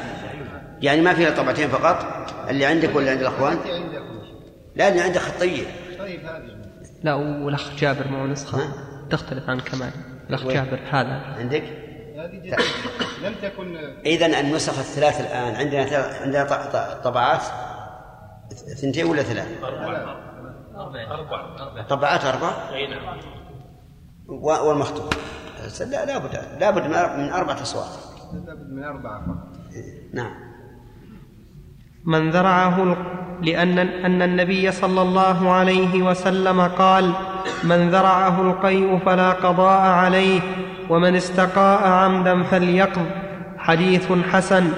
يعني 0.82 1.00
ما 1.00 1.14
فيها 1.14 1.30
طبعتين 1.30 1.68
فقط؟ 1.68 2.30
اللي 2.48 2.66
عندك 2.66 2.96
ولا 2.96 3.10
عند 3.10 3.20
الأخوان؟ 3.20 3.58
لا 4.76 4.88
اللي 4.88 5.00
عندك 5.00 5.18
خطية. 5.18 5.66
طيب 5.98 6.20
هذه. 6.20 6.60
لا 7.02 7.14
والأخ 7.14 7.76
جابر 7.76 8.08
معه 8.08 8.26
نسخة. 8.26 8.60
تختلف 9.10 9.50
عن 9.50 9.60
كمال. 9.60 10.09
الأخ 10.30 10.46
جابر 10.46 10.80
هذا. 10.90 11.36
عندك؟ 11.38 11.62
هذه 12.16 12.56
لم 13.24 13.34
تكن 13.42 13.76
اذا 14.06 14.40
النسخ 14.40 14.78
الثلاث 14.78 15.20
الآن 15.20 15.54
عندنا 15.54 16.06
عندنا 16.20 16.44
طبعات 17.04 17.42
اثنتين 18.52 19.06
ولا 19.06 19.22
ثلاث؟ 19.22 19.64
أربعة. 21.10 21.82
طبعات 21.88 22.24
أربعة؟ 22.24 22.74
أي 22.74 22.86
نعم. 22.86 23.20
والمخطوط. 24.28 25.14
لا 25.80 26.04
لابد 26.04 26.34
لابد 26.60 26.86
من 27.18 27.30
أربعة 27.30 27.62
أصوات. 27.62 27.88
لابد 28.32 28.70
من 28.70 28.84
أربعة. 28.84 29.26
فقط 29.26 29.60
نعم. 30.12 30.49
من 32.04 32.30
ذرعه 32.30 32.96
لأن 33.42 33.78
أن 33.78 34.22
النبي 34.22 34.72
صلى 34.72 35.02
الله 35.02 35.50
عليه 35.50 36.02
وسلم 36.02 36.60
قال 36.60 37.12
من 37.64 37.90
ذرعه 37.90 38.40
القيء 38.40 38.98
فلا 39.06 39.30
قضاء 39.30 39.80
عليه 39.80 40.40
ومن 40.90 41.16
استقاء 41.16 41.88
عمدا 41.88 42.42
فليقض. 42.42 43.06
حديث 43.58 44.12
حسن. 44.32 44.72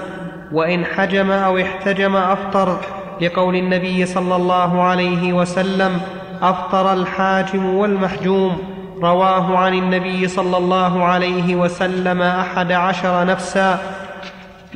وإن 0.51 0.85
حجم 0.85 1.31
أو 1.31 1.57
احتجم 1.57 2.15
أفطر 2.15 2.77
لقول 3.21 3.55
النبي 3.55 4.05
صلى 4.05 4.35
الله 4.35 4.81
عليه 4.81 5.33
وسلم 5.33 6.01
أفطر 6.41 6.93
الحاجم 6.93 7.65
والمحجوم. 7.65 8.57
رواه 9.03 9.57
عن 9.57 9.73
النبي 9.73 10.27
صلى 10.27 10.57
الله 10.57 11.03
عليه 11.03 11.55
وسلم 11.55 12.21
أحد 12.21 12.71
عشر 12.71 13.25
نفسا. 13.25 13.79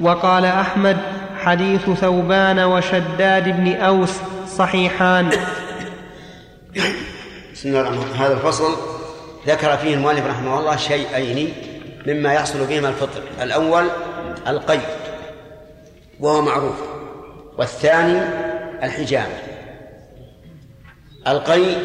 وقال 0.01 0.45
أحمد 0.45 0.97
حديث 1.47 1.89
ثوبان 1.89 2.59
وشداد 2.59 3.43
بن 3.43 3.73
أوس 3.73 4.09
صحيحان. 4.57 5.29
بسم 7.53 7.69
الله 7.69 7.81
الرحمن 7.81 8.15
هذا 8.15 8.33
الفصل 8.33 8.75
ذكر 9.47 9.77
فيه 9.77 9.93
المؤلف 9.93 10.25
رحمه 10.25 10.59
الله 10.59 10.75
شيئين 10.75 11.53
مما 12.07 12.33
يحصل 12.33 12.65
بهما 12.65 12.89
الفطر. 12.89 13.21
الأول 13.41 13.87
القيد 14.47 14.81
وهو 16.19 16.41
معروف. 16.41 16.75
والثاني 17.57 18.21
الحجامة 18.83 19.37
القي 21.27 21.75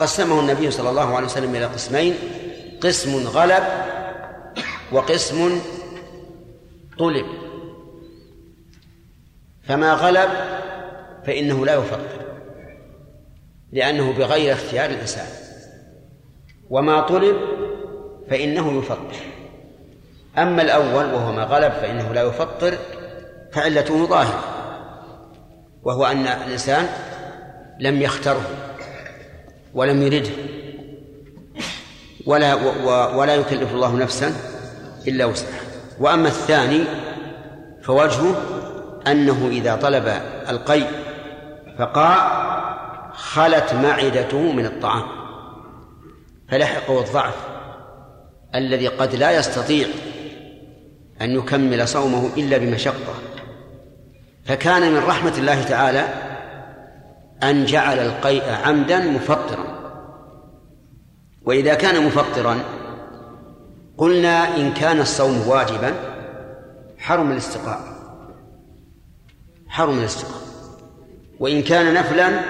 قسمه 0.00 0.40
النبي 0.40 0.70
صلى 0.70 0.90
الله 0.90 1.16
عليه 1.16 1.26
وسلم 1.26 1.54
إلى 1.54 1.64
قسمين 1.64 2.14
قسم 2.80 3.26
غلب 3.26 3.62
وقسم 4.92 5.60
طلب. 6.98 7.26
فما 9.70 9.92
غلب 9.92 10.30
فإنه 11.26 11.66
لا 11.66 11.74
يفطر 11.74 12.20
لأنه 13.72 14.12
بغير 14.12 14.52
اختيار 14.52 14.90
الإنسان. 14.90 15.26
وما 16.70 17.00
طلب 17.00 17.36
فإنه 18.30 18.78
يفطر 18.78 19.16
أما 20.38 20.62
الأول 20.62 21.14
وهو 21.14 21.32
ما 21.32 21.44
غلب 21.44 21.72
فإنه 21.72 22.12
لا 22.12 22.22
يفطر 22.22 22.78
فعلته 23.52 24.06
ظاهرة 24.06 24.44
وهو 25.82 26.04
أن 26.04 26.26
الإنسان 26.26 26.88
لم 27.80 28.02
يختره 28.02 28.46
ولم 29.74 30.02
يرده 30.02 30.30
ولا 32.26 32.54
ولا 33.14 33.34
يكلف 33.34 33.74
الله 33.74 33.96
نفسا 33.96 34.32
إلا 35.08 35.24
وسعها. 35.24 35.60
وأما 36.00 36.28
الثاني 36.28 36.84
فوجهه 37.82 38.59
أنه 39.06 39.48
إذا 39.50 39.76
طلب 39.76 40.08
القي 40.48 40.82
فقاع 41.78 42.40
خلت 43.12 43.74
معدته 43.74 44.52
من 44.52 44.66
الطعام 44.66 45.02
فلحقه 46.48 47.00
الضعف 47.00 47.34
الذي 48.54 48.88
قد 48.88 49.14
لا 49.14 49.30
يستطيع 49.30 49.86
أن 51.20 51.30
يكمل 51.30 51.88
صومه 51.88 52.30
إلا 52.36 52.58
بمشقة. 52.58 53.14
فكان 54.44 54.92
من 54.92 54.98
رحمة 54.98 55.32
الله 55.38 55.62
تعالى 55.62 56.04
أن 57.42 57.64
جعل 57.64 57.98
القيء 57.98 58.42
عمدا 58.64 58.98
مفطرا. 58.98 59.64
وإذا 61.42 61.74
كان 61.74 62.06
مفطرا 62.06 62.58
قلنا 63.98 64.56
إن 64.56 64.72
كان 64.72 65.00
الصوم 65.00 65.48
واجبا 65.48 65.94
حرم 66.98 67.32
الاستقاء 67.32 67.89
حرم 69.70 69.98
الاستقاء. 69.98 70.40
وإن 71.40 71.62
كان 71.62 71.94
نفلا 71.94 72.40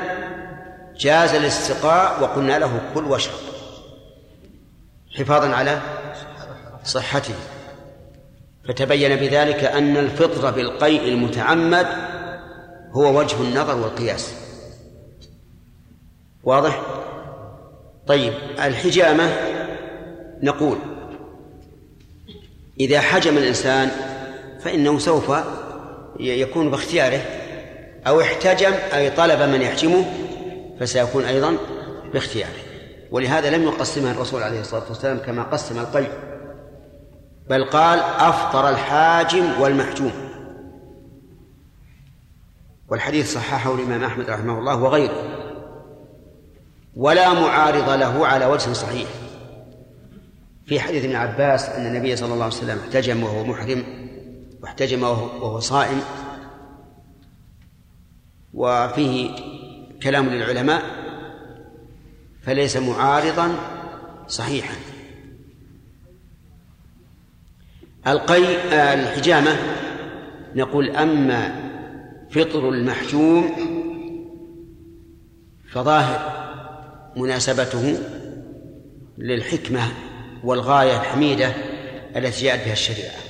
جاز 0.97 1.35
الاستقاء 1.35 2.23
وقلنا 2.23 2.59
له 2.59 2.81
كل 2.95 3.05
واشرب. 3.05 3.39
حفاظا 5.17 5.49
على 5.49 5.81
صحته. 6.85 7.35
فتبين 8.69 9.17
بذلك 9.17 9.65
أن 9.65 9.97
الفطر 9.97 10.51
بالقيء 10.51 11.09
المتعمد 11.09 11.87
هو 12.93 13.19
وجه 13.19 13.43
النظر 13.43 13.77
والقياس. 13.77 14.35
واضح؟ 16.45 16.83
طيب 18.07 18.33
الحجامة 18.59 19.31
نقول 20.43 20.79
إذا 22.81 23.01
حجم 23.01 23.39
الإنسان 23.39 23.91
فإنه 24.61 24.99
سوف 24.99 25.31
يكون 26.21 26.71
باختياره 26.71 27.21
أو 28.07 28.21
احتجم 28.21 28.73
أي 28.95 29.11
طلب 29.11 29.43
من 29.43 29.63
يحجمه 29.63 30.05
فسيكون 30.81 31.25
أيضا 31.25 31.57
باختياره. 32.13 32.55
ولهذا 33.11 33.51
لم 33.51 33.63
يقسمها 33.63 34.13
الرسول 34.13 34.43
عليه 34.43 34.61
الصلاة 34.61 34.85
والسلام 34.89 35.19
كما 35.19 35.43
قسم 35.43 35.79
القيء 35.79 36.11
بل 37.51 37.65
قال 37.65 37.99
أفطر 37.99 38.69
الحاجم 38.69 39.61
والمحجوم. 39.61 40.13
والحديث 42.89 43.35
صححه 43.35 43.75
الإمام 43.75 44.05
أحمد 44.05 44.31
رحمه 44.31 44.59
الله 44.59 44.83
وغيره. 44.83 45.41
ولا 46.97 47.33
معارض 47.33 47.91
له 47.91 48.27
على 48.27 48.47
وجه 48.47 48.73
صحيح. 48.73 49.09
في 50.67 50.81
حديث 50.81 51.05
ابن 51.05 51.17
عباس 51.17 51.69
أن 51.69 51.87
النبي 51.87 52.17
صلى 52.17 52.35
الله 52.35 52.45
عليه 52.45 52.55
وسلم 52.55 52.79
احتجم 52.79 53.23
وهو 53.23 53.45
محرم. 53.45 54.10
واحتجم 54.63 55.03
وهو 55.03 55.61
صائم. 55.61 56.01
وفيه 58.55 59.31
كلام 60.03 60.29
للعلماء 60.29 60.83
فليس 62.43 62.77
معارضا 62.77 63.55
صحيحا. 64.29 64.75
القي 68.07 68.39
الحجامة 68.95 69.57
نقول 70.55 70.97
أما 70.97 71.71
فطر 72.31 72.69
المحجوم 72.69 73.51
فظاهر 75.73 76.41
مناسبته 77.17 77.99
للحكمة 79.19 79.93
والغاية 80.45 81.01
الحميدة 81.01 81.55
التي 82.17 82.45
جاءت 82.45 82.65
بها 82.65 82.73
الشريعة. 82.73 83.30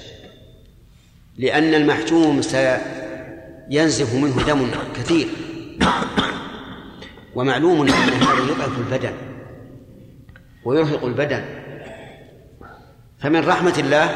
لأن 1.41 1.74
المحجوم 1.74 2.43
سينزف 2.43 4.14
منه 4.14 4.43
دم 4.47 4.70
كثير. 4.97 5.28
ومعلوم 7.34 7.80
أن 7.80 7.88
هذا 7.88 8.45
يضعف 8.51 8.78
البدن 8.78 9.12
ويرهق 10.64 11.05
البدن. 11.05 11.45
فمن 13.18 13.49
رحمة 13.49 13.74
الله 13.78 14.11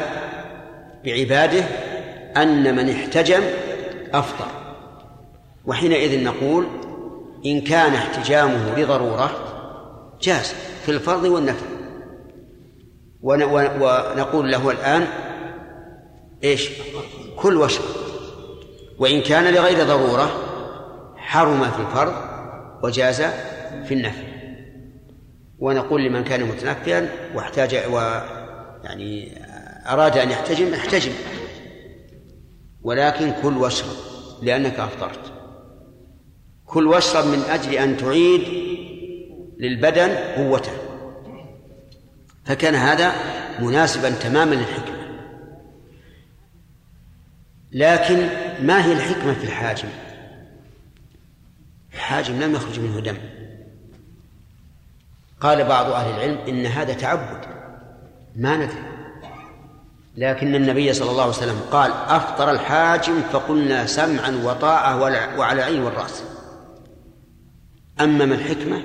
بعباده 1.05 1.63
أن 2.37 2.75
من 2.75 2.89
احتجم 2.89 3.41
أفطر. 4.13 4.47
وحينئذ 5.65 6.23
نقول 6.23 6.67
إن 7.45 7.61
كان 7.61 7.93
احتجامه 7.93 8.79
لضرورة 8.79 9.31
جاز 10.21 10.53
في 10.85 10.91
الفرض 10.91 11.23
والنفل 11.23 11.65
ونقول 13.21 14.51
له 14.51 14.71
الآن 14.71 15.07
إيش؟ 16.43 16.69
كل 17.35 17.57
واشرب 17.57 17.85
وإن 18.99 19.21
كان 19.21 19.53
لغير 19.53 19.87
ضرورة 19.87 20.31
حرم 21.17 21.71
في 21.71 21.79
الفرض 21.79 22.13
وجاز 22.83 23.21
في 23.87 23.93
النفل 23.93 24.23
ونقول 25.59 26.03
لمن 26.03 26.23
كان 26.23 26.43
متنفلا 26.43 27.07
واحتاج 27.35 27.75
و 27.91 27.99
يعني 28.83 29.41
أراد 29.87 30.17
أن 30.17 30.31
يحتجم 30.31 30.73
احتجم. 30.73 31.11
ولكن 32.81 33.33
كل 33.43 33.57
واشرب 33.57 33.95
لأنك 34.41 34.79
أفطرت. 34.79 35.33
كل 36.65 36.87
واشرب 36.87 37.25
من 37.25 37.39
أجل 37.49 37.73
أن 37.73 37.97
تعيد 37.97 38.41
للبدن 39.59 40.09
قوته. 40.09 40.71
فكان 42.45 42.75
هذا 42.75 43.11
مناسبا 43.59 44.09
تماما 44.09 44.55
للحكمة. 44.55 44.94
لكن 47.75 48.29
ما 48.61 48.85
هي 48.85 48.93
الحكمة 48.93 49.33
في 49.33 49.43
الحاجم؟ 49.43 49.89
الحاجم 51.93 52.39
لم 52.39 52.55
يخرج 52.55 52.79
منه 52.79 52.99
دم. 52.99 53.17
قال 55.41 55.63
بعض 55.63 55.85
أهل 55.85 56.15
العلم 56.15 56.37
إن 56.47 56.65
هذا 56.65 56.93
تعبد. 56.93 57.45
ما 58.35 58.57
ندري. 58.57 58.83
لكن 60.17 60.55
النبي 60.55 60.93
صلى 60.93 61.11
الله 61.11 61.21
عليه 61.21 61.33
وسلم 61.33 61.59
قال 61.71 61.91
أفطر 61.91 62.51
الحاجم 62.51 63.21
فقلنا 63.21 63.85
سمعا 63.85 64.31
وطاعة 64.43 64.99
وعلى 65.37 65.59
العين 65.59 65.81
والرأس. 65.83 66.23
أما 68.01 68.25
ما 68.25 68.35
الحكمة 68.35 68.83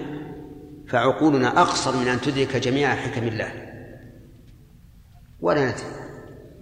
فعقولنا 0.89 1.63
أقصر 1.63 1.97
من 1.97 2.09
أن 2.09 2.21
تدرك 2.21 2.57
جميع 2.57 2.95
حكم 2.95 3.29
الله. 3.29 3.53
ولا 5.41 5.65
ندري. 5.65 5.85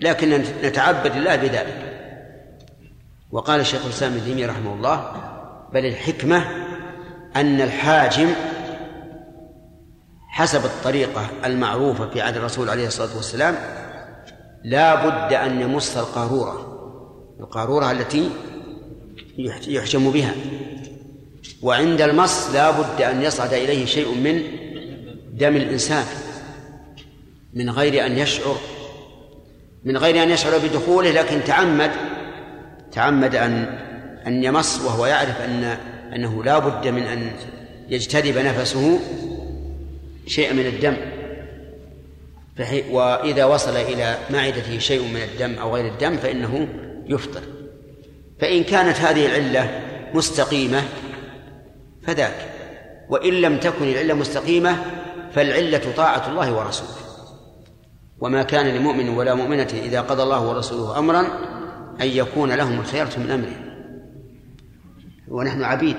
لكن 0.00 0.44
نتعبد 0.62 1.16
الله 1.16 1.36
بذلك. 1.36 1.88
وقال 3.30 3.60
الشيخ 3.60 3.84
الإسلام 3.84 4.12
ابن 4.12 4.24
تيمية 4.24 4.46
رحمه 4.46 4.74
الله 4.74 5.12
بل 5.72 5.86
الحكمة 5.86 6.44
أن 7.36 7.60
الحاجم 7.60 8.28
حسب 10.28 10.64
الطريقة 10.64 11.30
المعروفة 11.44 12.08
في 12.08 12.20
عهد 12.20 12.36
الرسول 12.36 12.70
عليه 12.70 12.86
الصلاة 12.86 13.16
والسلام 13.16 13.56
لا 14.64 14.94
بد 15.06 15.32
أن 15.32 15.60
يمص 15.60 15.96
القارورة 15.96 16.68
القارورة 17.40 17.90
التي 17.90 18.30
يحجم 19.68 20.10
بها. 20.10 20.34
وعند 21.62 22.00
المص 22.00 22.50
لا 22.50 22.70
بد 22.70 23.02
أن 23.02 23.22
يصعد 23.22 23.52
إليه 23.52 23.86
شيء 23.86 24.14
من 24.14 24.42
دم 25.32 25.56
الإنسان 25.56 26.04
من 27.54 27.70
غير 27.70 28.06
أن 28.06 28.18
يشعر 28.18 28.56
من 29.84 29.96
غير 29.96 30.22
أن 30.22 30.30
يشعر 30.30 30.58
بدخوله 30.58 31.10
لكن 31.10 31.44
تعمد 31.44 31.90
تعمد 32.93 33.34
أن 33.34 33.78
أن 34.26 34.45
يمص 34.45 34.80
وهو 34.80 35.07
يعرف 35.07 35.41
أن 35.41 35.76
أنه 36.14 36.45
لا 36.45 36.59
بد 36.59 36.89
من 36.89 37.03
أن 37.03 37.30
يجتذب 37.89 38.39
نفسه 38.39 39.01
شيئا 40.26 40.53
من 40.53 40.66
الدم. 40.66 40.97
وإذا 42.91 43.45
وصل 43.45 43.76
إلى 43.76 44.18
معدته 44.30 44.78
شيء 44.78 45.03
من 45.03 45.22
الدم 45.22 45.59
أو 45.59 45.74
غير 45.74 45.93
الدم 45.93 46.16
فإنه 46.16 46.68
يفطر. 47.07 47.43
فإن 48.41 48.64
كانت 48.64 48.97
هذه 48.97 49.26
العلة 49.26 49.80
مستقيمة 50.14 50.82
فذاك. 52.07 52.34
وإن 53.09 53.32
لم 53.32 53.59
تكن 53.59 53.89
العلة 53.89 54.14
مستقيمة 54.14 54.76
فالعلة 55.32 55.93
طاعة 55.97 56.30
الله 56.30 56.53
ورسوله. 56.53 56.99
وما 58.20 58.43
كان 58.43 58.66
لمؤمن 58.66 59.09
ولا 59.09 59.34
مؤمنة 59.34 59.68
إذا 59.84 60.01
قضى 60.01 60.22
الله 60.22 60.49
ورسوله 60.49 60.99
أمرا 60.99 61.26
أن 62.01 62.07
يكون 62.07 62.53
لهم 62.53 62.80
الخيرة 62.80 63.11
من 63.16 63.30
أمره. 63.30 63.57
ونحن 65.28 65.62
عبيد 65.62 65.96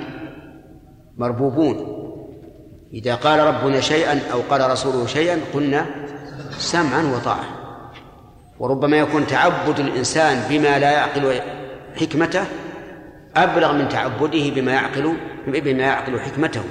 مربوبون. 1.18 1.96
إذا 2.94 3.16
قال 3.16 3.40
ربنا 3.40 3.82
شيئا 3.82 4.22
أو 4.32 4.42
قال 4.50 4.72
رسوله 4.72 5.08
شيئا 5.08 5.40
قلنا 5.54 5.86
سمعا 6.58 7.04
وطاعة. 7.04 7.46
وربما 8.60 8.98
يكون 8.98 9.28
تعبد 9.28 9.80
الإنسان 9.80 10.44
بما 10.50 10.80
لا 10.80 10.92
يعقل 10.92 11.42
حكمته 11.96 12.46
أبلغ 13.36 13.74
من 13.74 13.90
تعبده 13.90 14.50
بما 14.50 14.72
يعقل 14.72 15.14
بما 15.48 15.84
يعقل 15.84 16.20
حكمته. 16.20 16.64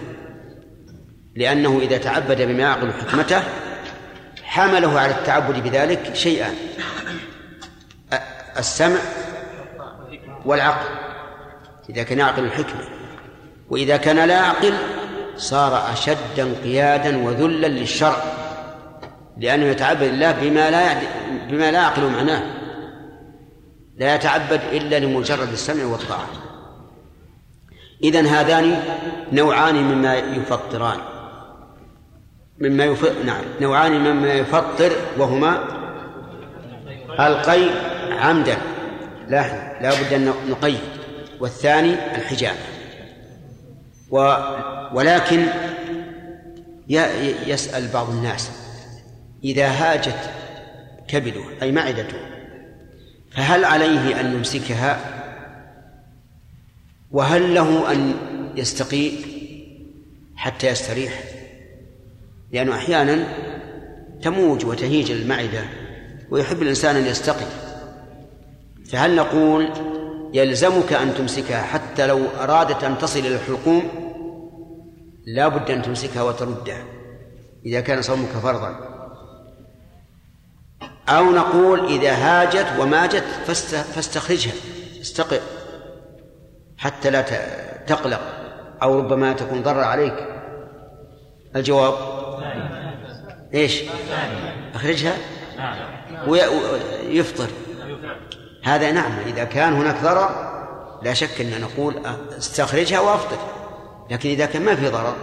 لأنه 1.37 1.79
إذا 1.79 1.99
تعبد 1.99 2.43
بما 2.43 2.63
يعقل 2.63 2.93
حكمته 2.93 3.43
حمله 4.43 5.01
على 5.01 5.13
التعبد 5.13 5.63
بذلك 5.63 6.15
شيئان 6.15 6.55
السمع 8.59 8.99
والعقل. 10.49 10.89
إذا 11.91 12.03
كان 12.03 12.19
يعقل 12.19 12.45
الحكمة. 12.45 12.81
وإذا 13.71 13.97
كان 13.97 14.17
لا 14.17 14.35
يعقل 14.35 14.75
صار 15.37 15.93
أشد 15.93 16.41
انقيادا 16.41 17.25
وذلا 17.25 17.67
للشرع. 17.67 18.23
لأنه 19.37 19.65
يتعبد 19.65 20.03
الله 20.03 20.33
بما 20.33 20.71
لا 20.71 20.95
بما 21.51 21.71
لا 21.71 21.79
يعقل 21.79 22.11
معناه. 22.11 22.43
لا 23.97 24.15
يتعبد 24.15 24.61
إلا 24.73 24.99
لمجرد 24.99 25.49
السمع 25.53 25.85
والطاعة. 25.85 26.29
إذن 28.05 28.27
هذان 28.27 28.83
نوعان 29.33 29.75
مما 29.75 30.15
يفطران. 30.15 30.99
مما 32.61 32.85
يف... 32.85 33.25
نعم. 33.25 33.45
نوعان 33.61 33.93
مما 33.93 34.33
يفطر 34.33 34.93
وهما 35.19 35.59
القي 37.21 37.63
عمدا. 38.11 38.57
لا 39.29 39.83
لا 39.83 40.03
بد 40.03 40.13
أن 40.13 40.33
نقيد. 40.49 40.81
والثاني 41.41 41.95
الحجامة 42.17 42.59
و... 44.11 44.37
ولكن. 44.93 45.47
يسأل 47.47 47.89
بعض 47.89 48.11
الناس 48.11 48.51
إذا 49.45 49.69
هاجت 49.69 50.31
كبده 51.09 51.45
أي 51.63 51.73
معدته 51.73 52.19
فهل 53.31 53.65
عليه 53.65 54.21
أن 54.21 54.35
يمسكها؟ 54.35 54.99
وهل 57.11 57.55
له 57.55 57.93
أن 57.93 58.15
يستقي 58.57 59.11
حتى 60.37 60.67
يستريح؟ 60.67 61.25
لأنه 62.53 62.75
أحيانا 62.75 63.27
تموج 64.23 64.67
وتهيج 64.67 65.11
المعدة 65.11 65.65
ويحب 66.31 66.63
الإنسان 66.63 66.97
أن 66.97 67.07
يستقي. 67.07 67.68
فهل 68.89 69.17
نقول 69.17 69.69
يلزمك 70.33 70.93
أن 70.93 71.15
تمسكها 71.15 71.63
حتى 71.63 72.07
لو 72.07 72.27
أرادت 72.41 72.85
أن 72.85 72.99
تصل 72.99 73.19
إلى 73.19 73.35
الحلقوم؟ 73.35 73.83
لا 75.27 75.49
بد 75.49 75.71
أن 75.71 75.83
تمسكها 75.83 76.23
وتردها 76.23 76.85
إذا 77.67 77.81
كان 77.81 78.03
صومك 78.03 78.29
فرضا. 78.29 78.99
أو 81.09 81.31
نقول 81.31 81.87
إذا 81.87 82.13
هاجت 82.13 82.67
وماجت 82.81 83.25
فاستخرجها 83.95 84.53
استقر 85.01 85.41
حتى 86.77 87.11
لا 87.11 87.21
تقلق 87.87 88.21
أو 88.83 88.99
ربما 88.99 89.33
تكون 89.33 89.63
ضرر 89.63 89.81
عليك. 89.81 90.29
الجواب؟ 91.57 91.95
إيش؟ 93.55 93.83
أخرجها؟ 94.75 95.17
ويفطر 96.27 97.49
هذا 98.75 98.93
نعم 98.93 99.13
إذا 99.27 99.45
كان 99.45 99.73
هناك 99.73 100.03
ضرر 100.03 100.49
لا 101.03 101.15
شك 101.15 101.41
أن 101.41 101.61
نقول 101.61 102.07
استخرجها 102.39 103.01
وأفطر 103.01 103.39
لكن 104.11 104.29
إذا 104.29 104.47
كان 104.47 104.63
ما 104.63 104.75
في 104.75 104.89
ضرر 104.89 105.17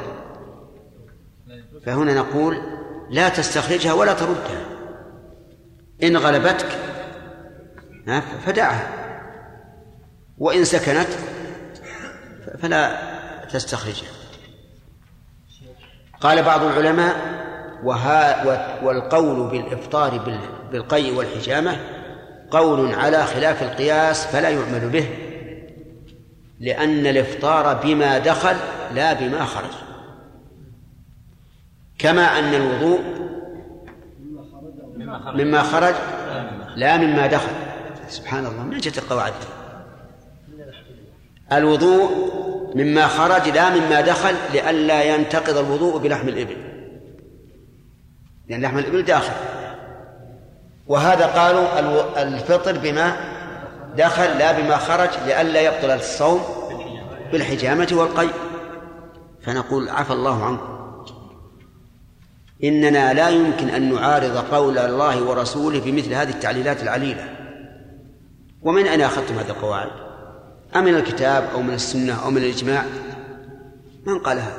فهنا 1.85 2.13
نقول 2.13 2.61
لا 3.09 3.29
تستخرجها 3.29 3.93
ولا 3.93 4.13
تردها. 4.13 4.65
إن 6.03 6.17
غلبتك 6.17 6.67
فدعها. 8.45 8.87
وإن 10.37 10.65
سكنت 10.65 11.07
فلا 12.59 12.97
تستخرجها. 13.53 14.09
قال 16.21 16.43
بعض 16.43 16.63
العلماء 16.63 17.15
وها 17.83 18.45
والقول 18.83 19.49
بالإفطار 19.49 20.17
بالقي 20.71 21.11
والحجامة 21.11 21.94
قول 22.51 22.95
على 22.95 23.25
خلاف 23.25 23.63
القياس 23.63 24.25
فلا 24.25 24.49
يعمل 24.49 24.89
به 24.89 25.07
لأن 26.59 27.07
الإفطار 27.07 27.73
بما 27.83 28.17
دخل 28.17 28.55
لا 28.93 29.13
بما 29.13 29.45
خرج. 29.45 29.71
كما 31.97 32.39
أن 32.39 32.53
الوضوء 32.53 32.99
مما 35.35 35.63
خرج 35.63 35.95
لا 36.75 36.97
مما 36.97 37.27
دخل. 37.27 37.51
سبحان 38.09 38.45
الله 38.45 38.63
من 38.63 38.77
جت 38.77 38.97
القواعد؟ 38.97 39.33
الوضوء 41.51 42.11
مما 42.75 43.07
خرج 43.07 43.49
لا 43.49 43.69
مما 43.69 44.01
دخل 44.01 44.35
لئلا 44.53 45.03
ينتقض 45.03 45.57
الوضوء 45.57 45.97
بلحم 45.97 46.27
الإبل. 46.27 46.57
لأن 48.47 48.61
لحم 48.61 48.77
الإبل 48.77 49.05
داخل. 49.05 49.33
وهذا 50.87 51.25
قالوا 51.25 51.63
الفطر 52.21 52.77
بما 52.77 53.17
دخل 53.97 54.37
لا 54.37 54.51
بما 54.51 54.77
خرج 54.77 55.09
لئلا 55.25 55.61
يبطل 55.61 55.91
الصوم 55.91 56.41
بالحجامة 57.31 57.87
والقي. 57.91 58.27
فنقول 59.45 59.89
عفى 59.89 60.13
الله 60.13 60.45
عنكم. 60.45 60.75
إننا 62.63 63.13
لا 63.13 63.29
يمكن 63.29 63.69
أن 63.69 63.93
نعارض 63.93 64.37
قول 64.37 64.77
الله 64.77 65.23
ورسوله 65.23 65.79
بمثل 65.79 66.13
هذه 66.13 66.29
التعليلات 66.29 66.83
العليلة. 66.83 67.29
ومن 68.61 68.87
أين 68.87 69.01
أخذتم 69.01 69.39
هذه 69.39 69.49
القواعد؟ 69.49 69.89
أمن 70.75 70.95
الكتاب 70.95 71.49
أو 71.53 71.61
من 71.61 71.73
السنة 71.73 72.25
أو 72.25 72.31
من 72.31 72.37
الإجماع؟ 72.37 72.85
من 74.05 74.19
قال 74.19 74.37
هذا؟ 74.37 74.57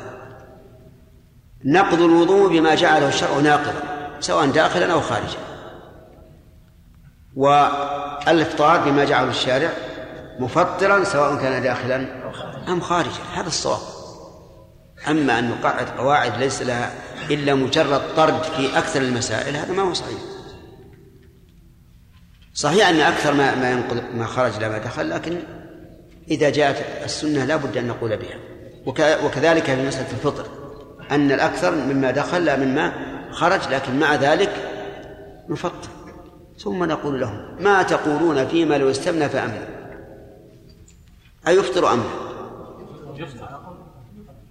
نقض 1.65 2.01
الوضوء 2.01 2.49
بما 2.49 2.75
جعله 2.75 3.09
الشرع 3.09 3.39
ناقضا 3.39 3.83
سواء 4.21 4.47
داخلا 4.47 4.93
أو 4.93 5.01
خارجا. 5.01 5.39
والإفطار 7.37 8.91
بما 8.91 9.05
جعله 9.05 9.31
الشارع 9.31 9.71
مفطرا 10.39 11.05
سواء 11.05 11.37
كان 11.37 11.63
داخلا 11.63 12.07
أم 12.69 12.81
خارجا. 12.81 13.23
هذا 13.35 13.47
الصواب. 13.47 13.81
أما 15.09 15.39
أن 15.39 15.51
نقعد 15.51 15.89
قواعد 15.89 16.39
ليس 16.39 16.63
لها 16.63 16.93
إلا 17.31 17.55
مجرد 17.55 18.01
طرد 18.17 18.43
في 18.43 18.79
أكثر 18.79 19.03
المسائل 19.03 19.57
هذا 19.57 19.73
ما 19.73 19.83
هو 19.83 19.95
صحيح. 19.95 20.19
صحيح 22.55 22.89
أن 22.89 23.01
أكثر 23.01 23.35
ما 23.35 23.55
ما 23.55 23.71
ينقض 23.71 24.03
ما 24.15 24.27
خرج 24.27 24.59
لا 24.61 24.69
ما 24.69 24.79
دخل 24.79 25.11
لكن 25.11 25.39
إذا 26.31 26.51
جاءت 26.51 27.05
السنة 27.05 27.45
لا 27.45 27.57
بد 27.57 27.77
أن 27.77 27.87
نقول 27.87 28.17
بها. 28.17 28.39
وكذلك 29.25 29.65
في 29.65 29.87
مسألة 29.87 30.11
الفطر. 30.11 30.47
أن 31.11 31.33
الأكثر 31.33 31.75
مما 31.75 32.11
دخل 32.11 32.45
لا 32.45 32.57
مما 32.57 32.93
خرج 33.31 33.61
لكن 33.71 33.99
مع 33.99 34.15
ذلك 34.15 34.53
نفطر. 35.49 35.96
ثم 36.59 36.85
نقول 36.85 37.21
لهم 37.21 37.41
ما 37.61 37.83
تقولون 37.83 38.47
فيما 38.47 38.79
لو 38.79 38.91
استمنى 38.91 39.29
فأمن. 39.29 39.65
أيفطر 41.49 41.93
أم 41.93 42.03
لا؟ 43.19 43.27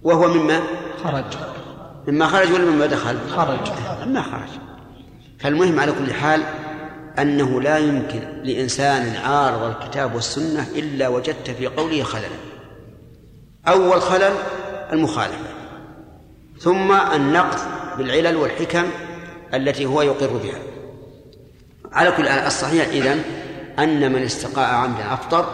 وهو 0.02 0.28
مما؟ 0.28 0.60
خرج. 1.04 1.24
مما 2.08 2.26
خرج 2.26 2.52
ولا 2.52 2.64
مما 2.64 2.86
دخل؟ 2.86 3.18
خرج. 3.28 3.70
مما 4.06 4.22
خرج. 4.22 4.48
فالمهم 5.38 5.80
على 5.80 5.92
كل 5.92 6.12
حال 6.12 6.42
أنه 7.18 7.60
لا 7.60 7.78
يمكن 7.78 8.20
لإنسان 8.44 9.16
عارض 9.16 9.62
الكتاب 9.62 10.14
والسنة 10.14 10.68
إلا 10.74 11.08
وجدت 11.08 11.50
في 11.50 11.66
قوله 11.66 12.02
خللا 12.02 12.28
أول 13.68 14.00
خلل 14.00 14.32
المخالفة. 14.92 15.48
ثم 16.58 16.92
النقض 16.92 17.58
بالعلل 17.98 18.36
والحكم 18.36 18.84
التي 19.54 19.86
هو 19.86 20.02
يقر 20.02 20.36
بها. 20.36 20.75
على 21.96 22.10
كل 22.12 22.28
الصحيح 22.28 22.86
إذن 22.88 23.22
أن 23.78 24.12
من 24.12 24.22
استقاء 24.22 24.74
عمدا 24.74 25.12
أفطر 25.14 25.46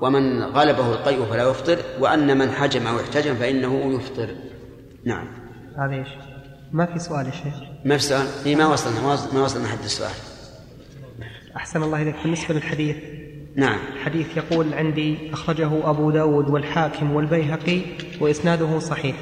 ومن 0.00 0.42
غلبه 0.42 0.92
القيء 0.92 1.24
فلا 1.24 1.50
يفطر 1.50 1.78
وأن 2.00 2.38
من 2.38 2.50
حجم 2.50 2.86
أو 2.86 3.00
احتجم 3.00 3.34
فإنه 3.34 3.94
يفطر. 3.96 4.28
نعم. 5.04 5.26
هذا 5.78 5.94
إيش؟ 5.94 6.08
ما 6.72 6.86
في 6.86 6.98
سؤال 6.98 7.26
يا 7.26 7.30
شيخ. 7.30 7.54
ما 7.84 7.96
في 7.96 8.02
سؤال؟ 8.02 8.26
إيه 8.46 8.56
ما 8.56 8.66
وصلنا 8.66 9.00
ما 9.34 9.42
وصلنا- 9.42 9.68
حد 9.68 9.84
السؤال. 9.84 10.10
أحسن 11.56 11.82
الله 11.82 12.02
إليك. 12.02 12.14
بالنسبة 12.22 12.54
للحديث. 12.54 12.96
نعم. 13.56 13.78
الحديث 13.96 14.36
يقول 14.36 14.74
عندي 14.74 15.32
أخرجه 15.32 15.90
أبو 15.90 16.10
داود 16.10 16.48
والحاكم 16.48 17.12
والبيهقي 17.12 17.80
وإسناده 18.20 18.78
صحيح. 18.78 19.16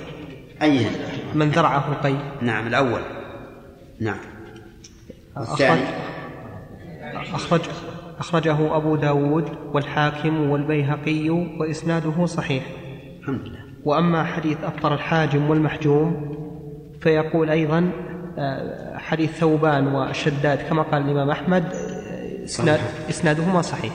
أي؟ 0.63 0.87
من 1.35 1.51
ذرعه 1.51 1.93
القي 1.93 2.17
نعم 2.43 2.67
الأول. 2.67 3.03
نعم. 4.01 4.21
الثاني 5.39 6.10
أخرج 7.15 7.61
أخرجه 8.19 8.77
أبو 8.77 8.97
داود 8.97 9.49
والحاكم 9.73 10.51
والبيهقي 10.51 11.31
وإسناده 11.31 12.27
صحيح. 12.27 12.65
الحمد 13.21 13.41
لله. 13.41 13.65
وأما 13.85 14.25
حديث 14.25 14.59
أفطر 14.65 14.95
الحاجم 14.95 15.51
والمحجوم 15.51 16.37
فيقول 17.01 17.51
أيضا 17.51 17.91
آه، 18.39 18.99
حديث 18.99 19.31
ثوبان 19.31 19.87
والشداد 19.87 20.59
كما 20.59 20.83
قال 20.83 21.03
الإمام 21.03 21.31
أحمد 21.31 21.65
آه، 21.75 22.45
إسناد. 22.45 22.81
إسنادهما 23.11 23.63
صحيح. 23.63 23.93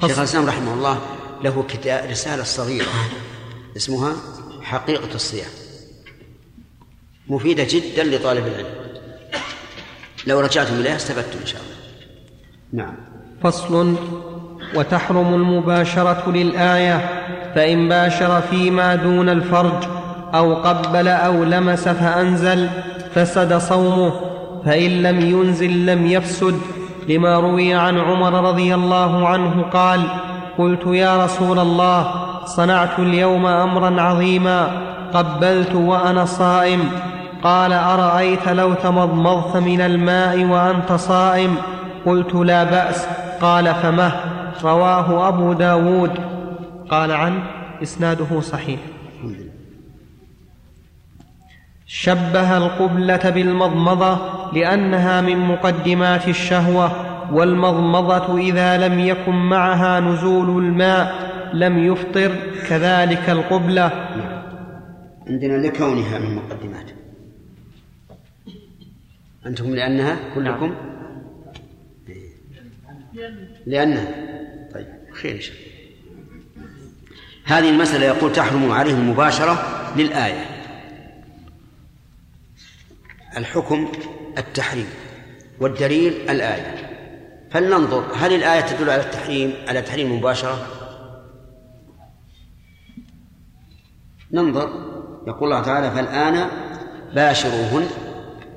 شيخ 0.00 0.18
الإسلام 0.18 0.46
رحمه 0.46 0.74
الله 0.74 0.98
له 1.44 1.62
كتاب 1.68 2.10
رسالة 2.10 2.42
صغيرة 2.42 2.86
اسمها 3.76 4.12
حقيقة 4.62 5.14
الصيام. 5.14 5.50
مفيدة 7.28 7.66
جدا 7.70 8.04
لطالب 8.04 8.46
العلم. 8.46 8.77
لو 10.26 10.40
رجعتم 10.40 10.74
إليها 10.74 10.96
استفدتم 10.96 11.38
إن 11.40 11.46
شاء 11.46 11.60
الله. 11.60 12.84
نعم. 12.84 12.94
فصل 13.42 13.94
وتحرم 14.74 15.34
المباشرة 15.34 16.30
للآية 16.30 17.08
فإن 17.54 17.88
باشر 17.88 18.40
فيما 18.40 18.94
دون 18.94 19.28
الفرج 19.28 19.84
أو 20.34 20.54
قبل 20.54 21.08
أو 21.08 21.44
لمس 21.44 21.88
فأنزل 21.88 22.68
فسد 23.14 23.58
صومه 23.58 24.12
فإن 24.64 25.02
لم 25.02 25.20
ينزل 25.20 25.86
لم 25.86 26.06
يفسد. 26.06 26.60
لما 27.08 27.38
روي 27.38 27.74
عن 27.74 27.98
عمر 27.98 28.48
رضي 28.48 28.74
الله 28.74 29.28
عنه 29.28 29.62
قال 29.62 30.00
قلت 30.58 30.86
يا 30.86 31.24
رسول 31.24 31.58
الله 31.58 32.14
صنعت 32.44 32.98
اليوم 32.98 33.46
أمرا 33.46 34.02
عظيما 34.02 34.82
قبلت 35.14 35.74
وأنا 35.74 36.24
صائم. 36.24 36.90
قال 37.42 37.72
أرأيت 37.72 38.48
لو 38.48 38.74
تمضمضت 38.74 39.56
من 39.56 39.80
الماء 39.80 40.44
وأنت 40.44 40.92
صائم؟ 40.92 41.56
قلت 42.06 42.34
لا 42.34 42.64
بأس. 42.64 43.06
قال 43.40 43.74
فمه 43.74 44.12
رواه 44.64 45.28
أبو 45.28 45.52
داود. 45.52 46.12
قال 46.90 47.12
عنه 47.12 47.42
إسناده 47.82 48.40
صحيح. 48.40 48.80
شبه 51.86 52.56
القبلة 52.56 53.30
بالمضمضة 53.30 54.18
لأنها 54.52 55.20
من 55.20 55.38
مقدمات 55.38 56.28
الشهوة 56.28 56.92
والمضمضة 57.32 58.38
إذا 58.38 58.88
لم 58.88 58.98
يكن 58.98 59.34
معها 59.34 60.00
نزول 60.00 60.64
الماء 60.64 61.14
لم 61.52 61.78
يفطر 61.78 62.36
كذلك 62.68 63.30
القبلة. 63.30 63.90
عندنا 65.28 65.66
لكونها 65.66 66.18
من 66.18 66.34
مقدمات. 66.34 66.97
أنتم 69.46 69.74
لأنها 69.74 70.18
كلكم؟ 70.34 70.74
لأنها. 73.66 74.08
طيب 74.74 74.86
خير 75.12 75.34
إن 75.34 75.40
شاء 75.40 75.56
الله. 75.56 75.68
هذه 77.44 77.70
المسألة 77.70 78.06
يقول 78.06 78.32
تحرم 78.32 78.72
عليه 78.72 78.94
المباشرة 78.94 79.54
للآية. 79.96 80.46
الحكم 83.36 83.92
التحريم 84.38 84.86
والدليل 85.60 86.30
الآية. 86.30 86.74
فلننظر 87.50 88.12
هل 88.14 88.32
الآية 88.32 88.60
تدل 88.60 88.90
على 88.90 89.02
التحريم 89.02 89.52
على 89.68 89.82
تحريم 89.82 90.12
المباشرة 90.12 90.66
ننظر. 94.32 94.88
يقول 95.26 95.52
الله 95.52 95.62
تعالى 95.62 95.90
فالآن 95.90 96.48
باشروهن 97.14 97.86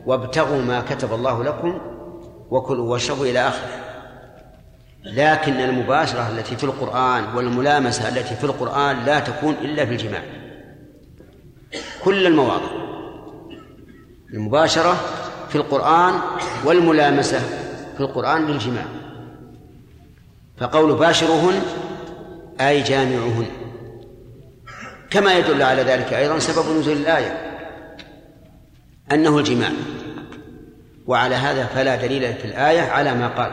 وابتغوا 0.06 0.62
ما 0.62 0.82
كتب 0.82 1.14
الله 1.14 1.44
لكم 1.44 1.80
وكلوا 2.50 2.92
واشربوا 2.92 3.26
إلى 3.26 3.48
آخره. 3.48 3.70
لكن 5.04 5.54
المباشرة 5.54 6.30
التي 6.30 6.56
في 6.56 6.64
القرآن 6.64 7.36
والملامسة 7.36 8.10
التي 8.10 8.36
في 8.36 8.44
القرآن 8.44 9.06
لا 9.06 9.20
تكون 9.20 9.54
إلا 9.62 9.86
في 9.86 9.92
الجماع. 9.92 10.22
كل 12.04 12.28
المواضع. 12.28 12.72
المباشرة 14.34 14.96
في 15.50 15.56
القرآن 15.56 16.14
والملامسة 16.66 17.40
في 17.98 18.00
القرآن 18.00 18.46
للجماع. 18.46 18.86
فقول 20.58 20.96
باشرهن 20.96 21.62
أي 22.62 22.82
جامعهن. 22.82 23.46
كما 25.10 25.38
يدل 25.38 25.62
على 25.62 25.82
ذلك 25.82 26.14
أيضا 26.14 26.40
سبب 26.40 26.78
نزول 26.78 26.98
الآية. 26.98 27.51
أنه 29.14 29.38
الجماع. 29.38 29.72
وعلى 31.08 31.36
هذا 31.36 31.66
فلا 31.66 31.96
دليل 31.96 32.34
في 32.34 32.46
الآية 32.46 32.82
على 32.82 33.16
ما 33.16 33.28
قال. 33.28 33.52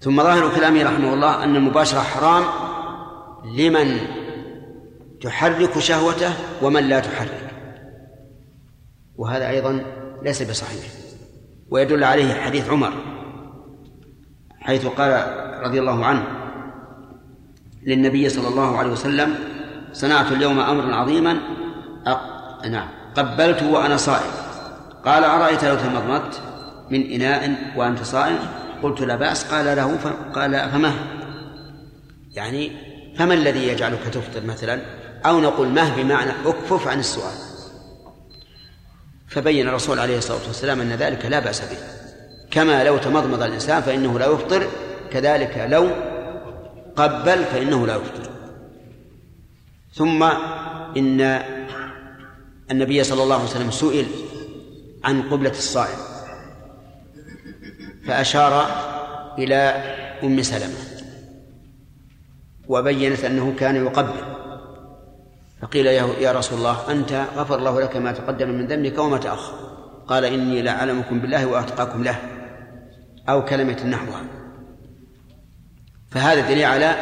ثم 0.00 0.22
ظاهر 0.22 0.54
كلامه 0.56 0.82
رحمه 0.82 1.14
الله 1.14 1.44
أن 1.44 1.56
المباشرة 1.56 2.00
حرام 2.00 2.44
لمن 3.56 3.98
تحرك 5.20 5.78
شهوته 5.78 6.32
ومن 6.62 6.82
لا 6.82 7.00
تحرك. 7.00 7.50
وهذا 9.16 9.48
أيضا 9.48 9.84
ليس 10.22 10.42
بصحيح. 10.42 10.84
ويدل 11.70 12.04
عليه 12.04 12.34
حديث 12.34 12.70
عمر 12.70 12.92
حيث 14.60 14.86
قال 14.86 15.26
رضي 15.64 15.80
الله 15.80 16.04
عنه 16.04 16.26
للنبي 17.82 18.28
صلى 18.28 18.48
الله 18.48 18.78
عليه 18.78 18.92
وسلم 18.92 19.34
صنعت 19.92 20.32
اليوم 20.32 20.58
أمرا 20.58 20.94
عظيما. 20.94 21.38
أق... 22.06 22.66
نعم. 22.66 22.99
قبلته 23.16 23.70
وأنا 23.70 23.96
صائم. 23.96 24.30
قال 25.04 25.24
أرأيت 25.24 25.64
لو 25.64 25.74
تمضمضت 25.74 26.40
من 26.90 27.12
إناء 27.12 27.54
وأنت 27.76 28.02
صائم؟ 28.02 28.38
قلت 28.82 29.00
لا 29.00 29.16
بأس. 29.16 29.44
قال 29.44 29.76
له. 29.76 29.98
قال 30.34 30.70
فما؟ 30.70 30.92
يعني 32.32 32.72
فما 33.18 33.34
الذي 33.34 33.68
يجعلك 33.68 34.00
تفطر 34.12 34.46
مثلا؟ 34.46 34.80
أو 35.26 35.40
نقول 35.40 35.68
مه 35.68 35.96
بمعنى 35.96 36.30
اكفف 36.46 36.88
عن 36.88 36.98
السؤال؟ 36.98 37.34
فبين 39.28 39.68
الرسول 39.68 39.98
عليه 39.98 40.18
الصلاة 40.18 40.46
والسلام 40.46 40.80
أن 40.80 40.92
ذلك 40.92 41.26
لا 41.26 41.40
بأس 41.40 41.60
به. 41.60 41.78
كما 42.50 42.84
لو 42.84 42.98
تمضمض 42.98 43.42
الإنسان 43.42 43.82
فإنه 43.82 44.18
لا 44.18 44.26
يفطر 44.26 44.66
كذلك 45.10 45.66
لو 45.70 45.88
قبل 46.96 47.44
فإنه 47.44 47.86
لا 47.86 47.96
يفطر. 47.96 48.30
ثم 49.94 50.22
إن 50.96 51.42
النبي 52.70 53.04
صلى 53.04 53.22
الله 53.22 53.34
عليه 53.34 53.44
وسلم 53.44 53.70
سئل 53.70 54.06
عن 55.04 55.22
قبلة 55.22 55.50
الصائم 55.50 55.98
فأشار 58.06 58.66
إلى 59.38 59.56
أم 60.22 60.42
سلمة 60.42 60.76
وبينت 62.68 63.24
أنه 63.24 63.54
كان 63.58 63.76
يقبل 63.76 64.20
فقيل 65.62 65.86
يا 65.86 66.32
رسول 66.32 66.58
الله 66.58 66.92
أنت 66.92 67.24
غفر 67.36 67.58
الله 67.58 67.80
لك 67.80 67.96
ما 67.96 68.12
تقدم 68.12 68.48
من 68.48 68.66
ذنبك 68.66 68.98
وما 68.98 69.18
تأخر 69.18 69.54
قال 70.06 70.24
إني 70.24 70.62
لأعلمكم 70.62 71.20
بالله 71.20 71.46
وأتقاكم 71.46 72.04
له 72.04 72.16
أو 73.28 73.44
كلمة 73.44 73.84
نحوها. 73.86 74.24
فهذا 76.10 76.40
دليل 76.48 76.64
على 76.64 76.94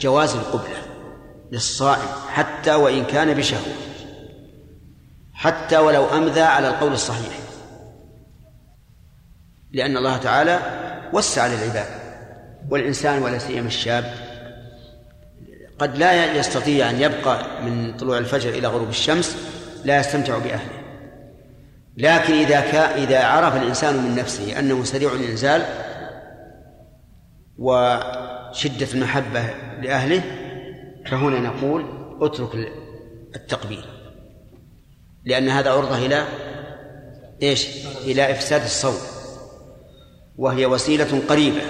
جواز 0.00 0.36
القبلة 0.36 0.76
للصائم 1.52 2.08
حتى 2.28 2.74
وإن 2.74 3.04
كان 3.04 3.34
بشهوة. 3.34 3.74
حتى 5.44 5.78
ولو 5.78 6.06
أمذى 6.06 6.40
على 6.40 6.68
القول 6.68 6.92
الصحيح. 6.92 7.38
لأن 9.72 9.96
الله 9.96 10.16
تعالى 10.16 10.60
وسع 11.12 11.46
للعباد 11.46 11.86
والإنسان 12.70 13.22
ولا 13.22 13.38
سيما 13.38 13.66
الشاب 13.66 14.14
قد 15.78 15.96
لا 15.98 16.34
يستطيع 16.34 16.90
أن 16.90 17.00
يبقى 17.00 17.62
من 17.62 17.96
طلوع 17.96 18.18
الفجر 18.18 18.50
إلى 18.50 18.68
غروب 18.68 18.88
الشمس 18.88 19.36
لا 19.84 20.00
يستمتع 20.00 20.38
بأهله. 20.38 20.84
لكن 21.96 22.34
إذا 22.34 22.60
كان 22.60 23.02
إذا 23.02 23.24
عرف 23.24 23.56
الإنسان 23.56 23.96
من 23.96 24.14
نفسه 24.14 24.58
أنه 24.58 24.84
سريع 24.84 25.12
الإنزال 25.12 25.62
وشدة 27.58 28.86
المحبة 28.94 29.44
لأهله 29.82 30.22
فهنا 31.06 31.40
نقول 31.40 31.84
اترك 32.20 32.72
التقبيل. 33.36 33.93
لأن 35.24 35.48
هذا 35.48 35.70
عرضة 35.70 36.06
إلى 36.06 36.24
إيش؟ 37.42 37.66
إلى 38.04 38.30
إفساد 38.30 38.62
الصوم 38.62 38.98
وهي 40.36 40.66
وسيلة 40.66 41.22
قريبة. 41.28 41.62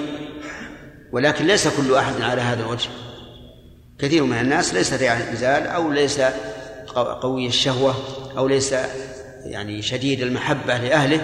ولكن 1.12 1.46
ليس 1.46 1.68
كل 1.68 1.94
أحد 1.94 2.20
على 2.20 2.42
هذا 2.42 2.62
الوجه. 2.62 2.88
كثير 3.98 4.24
من 4.24 4.40
الناس 4.40 4.74
ليس 4.74 4.94
في 4.94 5.12
انزال 5.12 5.66
أو 5.66 5.90
ليس 5.90 6.20
قوي 7.22 7.46
الشهوة 7.46 7.94
أو 8.38 8.48
ليس 8.48 8.74
يعني 9.44 9.82
شديد 9.82 10.20
المحبة 10.20 10.76
لأهله. 10.76 11.20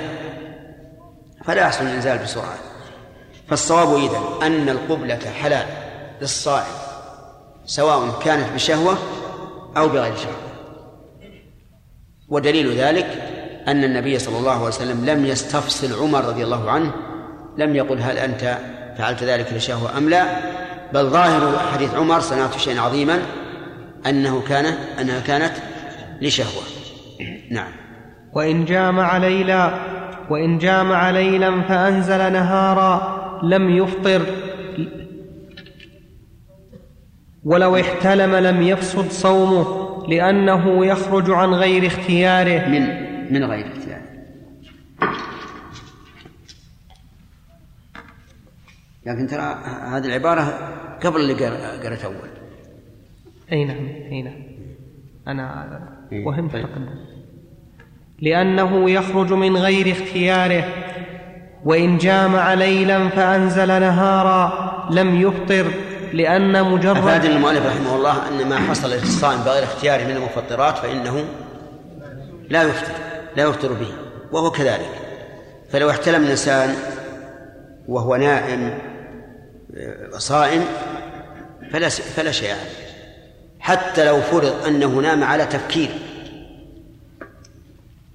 فلا 1.44 1.62
يحصل 1.62 1.84
الإنزال 1.84 2.18
بسرعة. 2.18 2.58
فالصواب 3.48 3.94
إذن 3.94 4.42
أن 4.42 4.68
القبلة 4.68 5.30
حلال 5.30 5.66
للصائم 6.20 6.74
سواء 7.64 8.20
كانت 8.24 8.52
بشهوة 8.54 8.98
أو 9.76 9.88
بغير 9.88 10.16
شهوة. 10.16 10.49
ودليل 12.30 12.72
ذلك 12.72 13.06
أن 13.68 13.84
النبي 13.84 14.18
صلى 14.18 14.38
الله 14.38 14.52
عليه 14.52 14.64
وسلم 14.64 15.04
لم 15.04 15.26
يستفصل 15.26 16.02
عمر 16.02 16.24
رضي 16.24 16.44
الله 16.44 16.70
عنه 16.70 16.92
لم 17.58 17.76
يقل 17.76 18.00
هل 18.00 18.18
أنت 18.18 18.58
فعلت 18.98 19.22
ذلك 19.22 19.52
لشهوة 19.52 19.98
أم 19.98 20.08
لا 20.08 20.24
بل 20.94 21.06
ظاهر 21.06 21.58
حديث 21.58 21.94
عمر 21.94 22.20
صنعت 22.20 22.58
شيئا 22.58 22.80
عظيما 22.80 23.18
أنه 24.06 24.42
كان 24.48 24.64
أنها 25.00 25.20
كانت 25.20 25.52
لشهوة. 26.20 26.62
نعم. 27.50 27.72
وإن 28.32 28.64
جامع 28.64 29.16
ليلا 29.16 29.74
وإن 30.30 30.58
جامع 30.58 31.10
ليلا 31.10 31.62
فأنزل 31.62 32.32
نهارا 32.32 33.20
لم 33.42 33.70
يفطر. 33.70 34.22
ولو 37.44 37.76
احتلم 37.76 38.34
لم 38.34 38.62
يفسد 38.62 39.10
صومه. 39.10 39.89
لأنه 40.08 40.86
يخرج 40.86 41.30
عن 41.30 41.48
غير 41.48 41.86
اختياره. 41.86 42.68
من 42.68 43.10
من 43.32 43.44
غير 43.44 43.66
اختياره. 43.66 44.02
لكن 49.06 49.26
ترى 49.26 49.42
هذه 49.92 50.06
العبارة 50.06 50.42
قبل 51.04 51.20
اللي 51.20 51.34
قرأت 51.88 52.04
أول. 52.04 52.14
أي 53.52 53.64
نعم 53.64 53.86
أي 54.12 54.22
نعم. 54.22 54.42
أنا 55.28 56.08
إيه، 56.12 56.26
وهمت 56.26 56.52
طيب. 56.52 56.62
تقدم. 56.62 56.88
لأنه 58.18 58.90
يخرج 58.90 59.32
من 59.32 59.56
غير 59.56 59.92
اختياره. 59.92 60.64
وإن 61.64 61.98
جامع 61.98 62.54
ليلا 62.54 63.08
فأنزل 63.08 63.68
نهارا 63.68 64.70
لم 64.90 65.20
يفطر. 65.20 65.89
لأن 66.12 66.64
مجرد 66.64 66.96
أفاد 66.96 67.24
المؤلف 67.24 67.66
رحمه 67.66 67.96
الله 67.96 68.28
أن 68.28 68.48
ما 68.48 68.58
حصل 68.58 68.90
للصائم 68.90 69.40
بغير 69.40 69.64
اختياره 69.64 70.04
من 70.04 70.16
المفطرات 70.16 70.78
فإنه 70.78 71.24
لا 72.48 72.62
يفطر 72.62 72.92
لا 73.36 73.42
يفطر 73.42 73.72
به 73.72 73.92
وهو 74.32 74.50
كذلك. 74.50 74.90
فلو 75.70 75.90
احتلم 75.90 76.24
الإنسان 76.24 76.74
وهو 77.88 78.16
نائم 78.16 78.78
صائم 80.10 80.64
فلا 81.72 81.88
فلا 81.88 82.30
شيء 82.32 82.50
عليه. 82.50 82.90
حتى 83.60 84.04
لو 84.04 84.20
فرض 84.20 84.66
أنه 84.66 84.88
نام 84.88 85.24
على 85.24 85.46
تفكير 85.46 85.90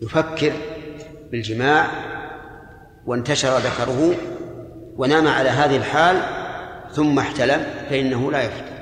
يفكر 0.02 0.54
بالجماع 1.32 1.88
وانتشر 3.06 3.58
ذكره 3.58 4.16
ونام 4.98 5.28
على 5.28 5.50
هذه 5.50 5.78
الحال 5.78 6.45
ثم 6.96 7.20
احتلم 7.20 7.64
فإنه 7.90 8.32
لا 8.32 8.42
يفطر 8.42 8.76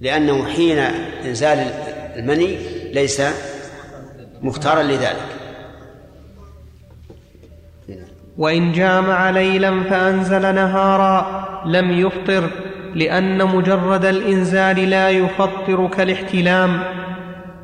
لأنه 0.00 0.44
حين 0.44 0.78
إنزال 1.24 1.58
المني 2.16 2.58
ليس 2.92 3.22
مختارا 4.42 4.82
لذلك. 4.82 5.28
وإن 8.38 8.72
جامع 8.72 9.30
ليلا 9.30 9.82
فأنزل 9.82 10.54
نهارا 10.54 11.44
لم 11.66 11.90
يفطر 11.90 12.50
لأن 12.94 13.46
مجرد 13.46 14.04
الإنزال 14.04 14.90
لا 14.90 15.10
يفطر 15.10 15.88
كالاحتلام 15.88 16.82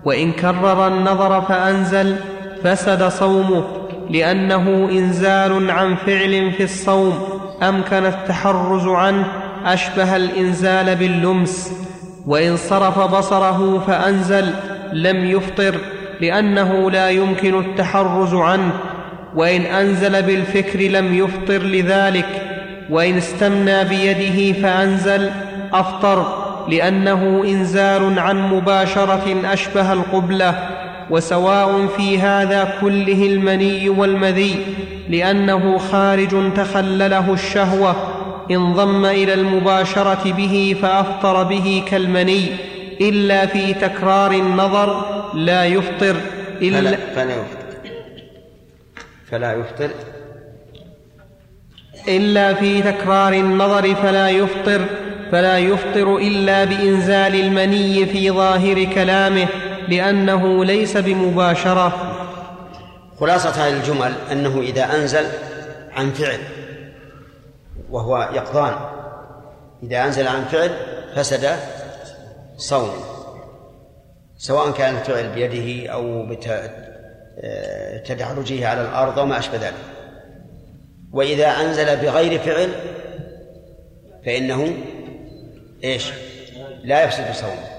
وإن 0.05 0.32
كرر 0.32 0.86
النظر 0.86 1.40
فأنزل 1.40 2.16
فسد 2.62 3.09
صومه. 3.09 3.80
لأنه 4.11 4.89
إنزال 4.93 5.70
عن 5.70 5.95
فعل 5.95 6.53
في 6.53 6.62
الصوم 6.62 7.28
أمكن 7.62 8.07
التحرز 8.07 8.89
عنه 8.89 9.27
أشبه 9.65 10.16
الإنزال 10.16 10.97
باللمس. 10.97 11.73
وإن 12.27 12.57
صرف 12.57 12.99
بصره 12.99 13.85
فأنزل 13.87 14.51
لم 14.93 15.24
يفطر 15.24 15.74
لأنه 16.20 16.91
لا 16.91 17.11
يمكن 17.11 17.59
التحرز 17.59 18.35
عنه. 18.35 18.73
وإن 19.35 19.61
أنزل 19.61 20.23
بالفكر 20.23 20.81
لم 20.81 21.15
يفطر 21.15 21.62
لذلك. 21.62 22.43
وإن 22.91 23.16
استمنى 23.16 23.85
بيده 23.85 24.61
فأنزل 24.61 25.31
أفطر 25.73 26.27
لأنه 26.69 27.45
إنزال 27.45 28.19
عن 28.19 28.49
مباشرة 28.49 29.37
أشبه 29.45 29.93
القبلة. 29.93 30.80
وسواء 31.11 31.87
في 31.87 32.19
هذا 32.19 32.74
كله 32.81 33.27
المني 33.27 33.89
والمذي 33.89 34.57
لأنه 35.09 35.78
خارج 35.78 36.53
تخلله 36.55 37.32
الشهوة 37.32 37.97
انضم 38.51 39.05
إلى 39.05 39.35
المباشرة 39.35 40.32
به 40.32 40.77
فأفطر 40.82 41.43
به 41.43 41.82
كالمني 41.91 42.47
إلا 43.01 43.47
في 43.47 43.74
تكرار 43.74 44.32
النظر 44.32 45.05
لا 45.35 45.65
يفطر 45.65 46.16
إلا 46.62 46.81
فلا, 46.81 46.97
فلا 47.15 47.32
يفطر. 47.35 47.61
فلا 49.31 49.53
يفطر. 49.53 49.91
إلا 52.09 52.55
في 52.55 52.82
تكرار 52.82 53.32
النظر 53.32 53.95
فلا 53.95 54.28
يفطر 54.28 54.81
فلا 55.32 55.59
يفطر 55.59 56.16
إلا 56.16 56.65
بإنزال 56.65 57.35
المني 57.41 58.07
في 58.07 58.31
ظاهر 58.31 58.85
كلامه. 58.85 59.47
لأنه 59.89 60.65
ليس 60.65 60.97
بمباشرة. 60.97 62.16
خلاصة 63.20 63.51
هذه 63.51 63.77
الجمل 63.77 64.12
أنه 64.32 64.61
إذا 64.61 64.94
أنزل 64.94 65.27
عن 65.93 66.11
فعل 66.11 66.39
وهو 67.90 68.31
يقظان. 68.35 68.74
إذا 69.82 70.05
أنزل 70.05 70.28
عن 70.28 70.44
فعل 70.44 70.70
فسد 71.15 71.57
صومه 72.57 72.93
سواء 74.36 74.70
كان 74.70 74.97
الفعل 74.97 75.28
بيده 75.28 75.93
أو 75.93 76.27
بتدحرجه 78.05 78.69
على 78.69 78.82
الأرض 78.82 79.19
وما 79.19 79.39
أشبه 79.39 79.57
ذلك. 79.57 79.74
وإذا 81.12 81.47
أنزل 81.47 81.97
بغير 81.97 82.39
فعل 82.39 82.69
فإنه 84.24 84.74
إيش؟ 85.85 86.12
لا 86.85 87.05
يفسد 87.05 87.32
صومه. 87.32 87.70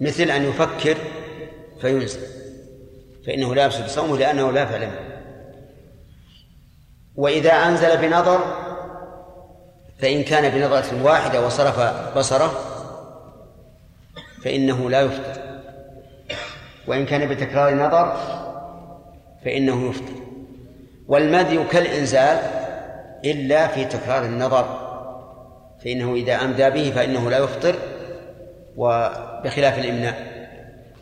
مثل 0.00 0.30
أن 0.30 0.44
يفكر 0.44 0.96
فينزل 1.80 2.20
فإنه 3.26 3.54
لا 3.54 3.64
يفسد 3.64 3.86
صومه 3.86 4.18
لأنه 4.18 4.52
لا 4.52 4.66
فعل 4.66 4.80
منه. 4.80 5.10
وإذا 7.16 7.52
أنزل 7.52 7.96
بنظر 7.96 8.40
فإن 9.98 10.22
كان 10.22 10.48
بنظرة 10.50 11.04
واحدة 11.04 11.46
وصرف 11.46 11.80
بصره 12.18 12.52
فإنه 14.44 14.90
لا 14.90 15.00
يفطر 15.00 15.42
وإن 16.86 17.06
كان 17.06 17.28
بتكرار 17.28 17.74
نظر 17.74 18.16
فإنه 19.44 19.90
يفطر 19.90 20.20
والمدي 21.08 21.64
كالإنزال 21.64 22.38
إلا 23.24 23.66
في 23.66 23.84
تكرار 23.84 24.24
النظر 24.24 24.90
فإنه 25.84 26.14
إذا 26.14 26.34
أمدى 26.34 26.70
به 26.70 26.90
فإنه 26.90 27.30
لا 27.30 27.38
يفطر. 27.38 27.74
وبخلاف 28.80 29.78
الإمناء. 29.78 30.30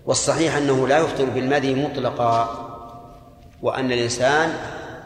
والصحيح 0.07 0.57
أنه 0.57 0.89
لا 0.89 0.99
يفطر 0.99 1.25
بالمدي 1.25 1.75
مطلقا 1.75 2.65
وأن 3.63 3.93
الإنسان 3.93 4.51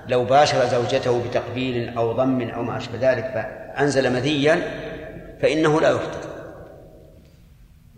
لو 0.08 0.24
باشر 0.24 0.66
زوجته 0.66 1.24
بتقبيل 1.28 1.96
أو 1.98 2.12
ضم 2.12 2.50
أو 2.50 2.62
ما 2.62 2.76
أشبه 2.76 3.12
ذلك 3.12 3.24
فأنزل 3.34 4.12
مذيا 4.12 4.62
فإنه 5.42 5.80
لا 5.80 5.90
يفطر 5.90 6.28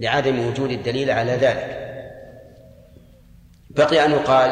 لعدم 0.01 0.49
وجود 0.49 0.71
الدليل 0.71 1.11
على 1.11 1.33
ذلك. 1.33 1.81
بقي 3.71 4.05
أن 4.05 4.11
يقال 4.11 4.51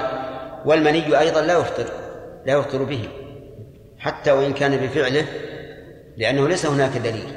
والمني 0.65 1.19
أيضا 1.19 1.40
لا 1.40 1.59
يفطر 1.59 1.86
لا 2.47 2.53
يفطر 2.53 2.82
به 2.82 3.09
حتى 3.99 4.32
وإن 4.32 4.53
كان 4.53 4.77
بفعله 4.77 5.24
لأنه 6.16 6.49
ليس 6.49 6.66
هناك 6.66 6.97
دليل 6.97 7.35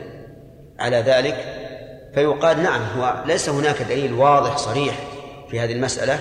على 0.79 0.97
ذلك. 0.97 1.64
فيقال 2.15 2.63
نعم 2.63 2.81
هو 2.81 3.23
ليس 3.25 3.49
هناك 3.49 3.81
دليل 3.81 4.13
واضح 4.13 4.57
صريح 4.57 4.99
في 5.49 5.59
هذه 5.59 5.71
المسألة 5.71 6.19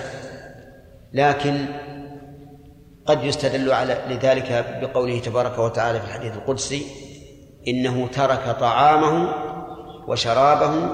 لكن 1.13 1.65
قد 3.05 3.23
يستدل 3.23 3.71
على 3.71 4.01
لذلك 4.09 4.79
بقوله 4.81 5.19
تبارك 5.19 5.59
وتعالى 5.59 5.99
في 5.99 6.05
الحديث 6.05 6.33
القدسي 6.33 6.85
إنه 7.67 8.07
ترك 8.07 8.57
طعامه 8.59 9.33
وشرابه 10.07 10.89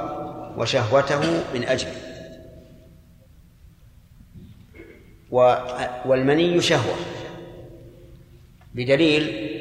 وشهوته 0.58 1.20
من 1.54 1.64
أجله 1.64 1.96
والمني 6.06 6.62
شهوة 6.62 6.96
بدليل 8.76 9.52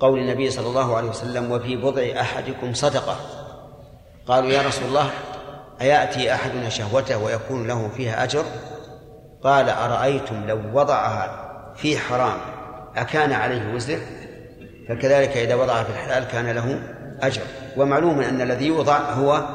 قول 0.00 0.18
النبي 0.18 0.50
صلى 0.50 0.66
الله 0.68 0.96
عليه 0.96 1.08
وسلم 1.08 1.52
وفي 1.52 1.76
بضع 1.76 2.20
أحدكم 2.20 2.74
صدقة 2.74 3.35
قالوا 4.26 4.50
يا 4.50 4.62
رسول 4.62 4.88
الله 4.88 5.10
أيأتي 5.80 6.34
أحدنا 6.34 6.68
شهوته 6.68 7.18
ويكون 7.18 7.66
له 7.66 7.90
فيها 7.96 8.24
أجر؟ 8.24 8.44
قال 9.42 9.68
أرأيتم 9.68 10.46
لو 10.46 10.60
وضعها 10.74 11.46
في 11.76 11.98
حرام 11.98 12.38
أكان 12.96 13.32
عليه 13.32 13.74
وزر؟ 13.74 13.98
فكذلك 14.88 15.36
إذا 15.36 15.54
وضعها 15.54 15.84
في 15.84 15.90
الحلال 15.90 16.24
كان 16.24 16.46
له 16.46 16.82
أجر. 17.20 17.42
ومعلوم 17.76 18.20
أن 18.20 18.40
الذي 18.40 18.66
يوضع 18.66 18.98
هو 18.98 19.48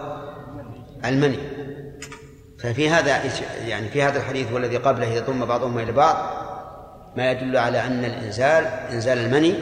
المني. 1.05 1.37
ففي 2.59 2.89
هذا 2.89 3.21
يعني 3.67 3.89
في 3.89 4.03
هذا 4.03 4.17
الحديث 4.17 4.51
والذي 4.51 4.77
قبله 4.77 5.07
يضم 5.07 5.45
بعضهما 5.45 5.83
إلى 5.83 5.91
بعض 5.91 6.15
ما 7.17 7.31
يدل 7.31 7.57
على 7.57 7.85
أن 7.85 8.05
الإنزال 8.05 8.65
إنزال 8.65 9.17
المني 9.17 9.53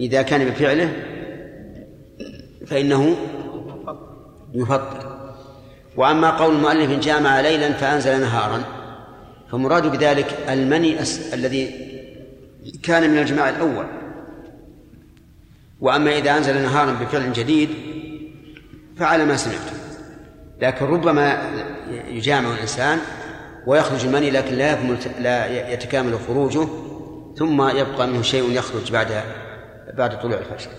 إذا 0.00 0.22
كان 0.22 0.44
بفعله 0.44 0.92
فإنه 2.66 3.16
يفطر 4.54 5.12
وأما 5.96 6.30
قول 6.30 6.54
المؤلف 6.54 6.90
جامع 7.04 7.40
ليلا 7.40 7.72
فأنزل 7.72 8.20
نهارا 8.20 8.62
فمراد 9.50 9.86
بذلك 9.86 10.36
المني 10.48 10.98
أس- 10.98 11.32
الذي 11.34 11.70
كان 12.82 13.10
من 13.10 13.18
الجماع 13.18 13.48
الأول. 13.48 13.86
وأما 15.80 16.18
إذا 16.18 16.36
أنزل 16.36 16.62
نهارا 16.62 16.92
بفعل 16.92 17.32
جديد 17.32 17.68
فعلى 18.98 19.24
ما 19.24 19.36
سمعتم 19.36 19.76
لكن 20.60 20.84
ربما 20.86 21.50
يجامع 22.08 22.50
الإنسان 22.54 22.98
ويخرج 23.66 24.04
المني 24.04 24.30
لكن 24.30 24.54
لا 24.54 24.72
يكمل 24.72 24.98
لا 25.18 25.72
يتكامل 25.72 26.18
خروجه 26.28 26.68
ثم 27.38 27.68
يبقى 27.76 28.06
منه 28.06 28.22
شيء 28.22 28.50
يخرج 28.52 28.92
بعد 28.92 29.22
بعد 29.94 30.20
طلوع 30.20 30.38
الفجر. 30.38 30.70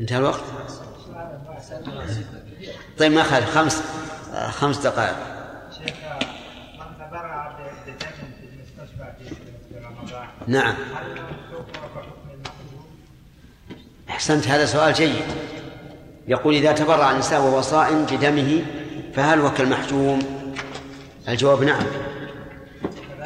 انتهى 0.00 0.18
الوقت؟ 0.18 0.40
طيب 2.98 3.12
ما 3.12 3.22
خالف. 3.22 3.54
خمس 3.54 3.82
خمس 4.50 4.78
دقائق. 4.78 5.16
شيخ 5.78 5.94
من 6.78 6.86
تبرع 6.98 7.56
بدم 7.58 7.70
في 7.84 8.06
نعم؟ 10.46 10.74
أحسنت 14.10 14.48
هذا 14.48 14.66
سؤال 14.66 14.92
جيد. 14.92 15.24
يقول 16.28 16.54
إذا 16.54 16.72
تبرع 16.72 17.10
الإنسان 17.10 17.40
وهو 17.40 17.60
صائم 17.60 18.04
بدمه 18.04 18.64
فهل 19.14 19.40
هو 19.40 19.50
كالمحجوم؟ 19.50 20.18
الجواب 21.28 21.64
نعم. 21.64 21.82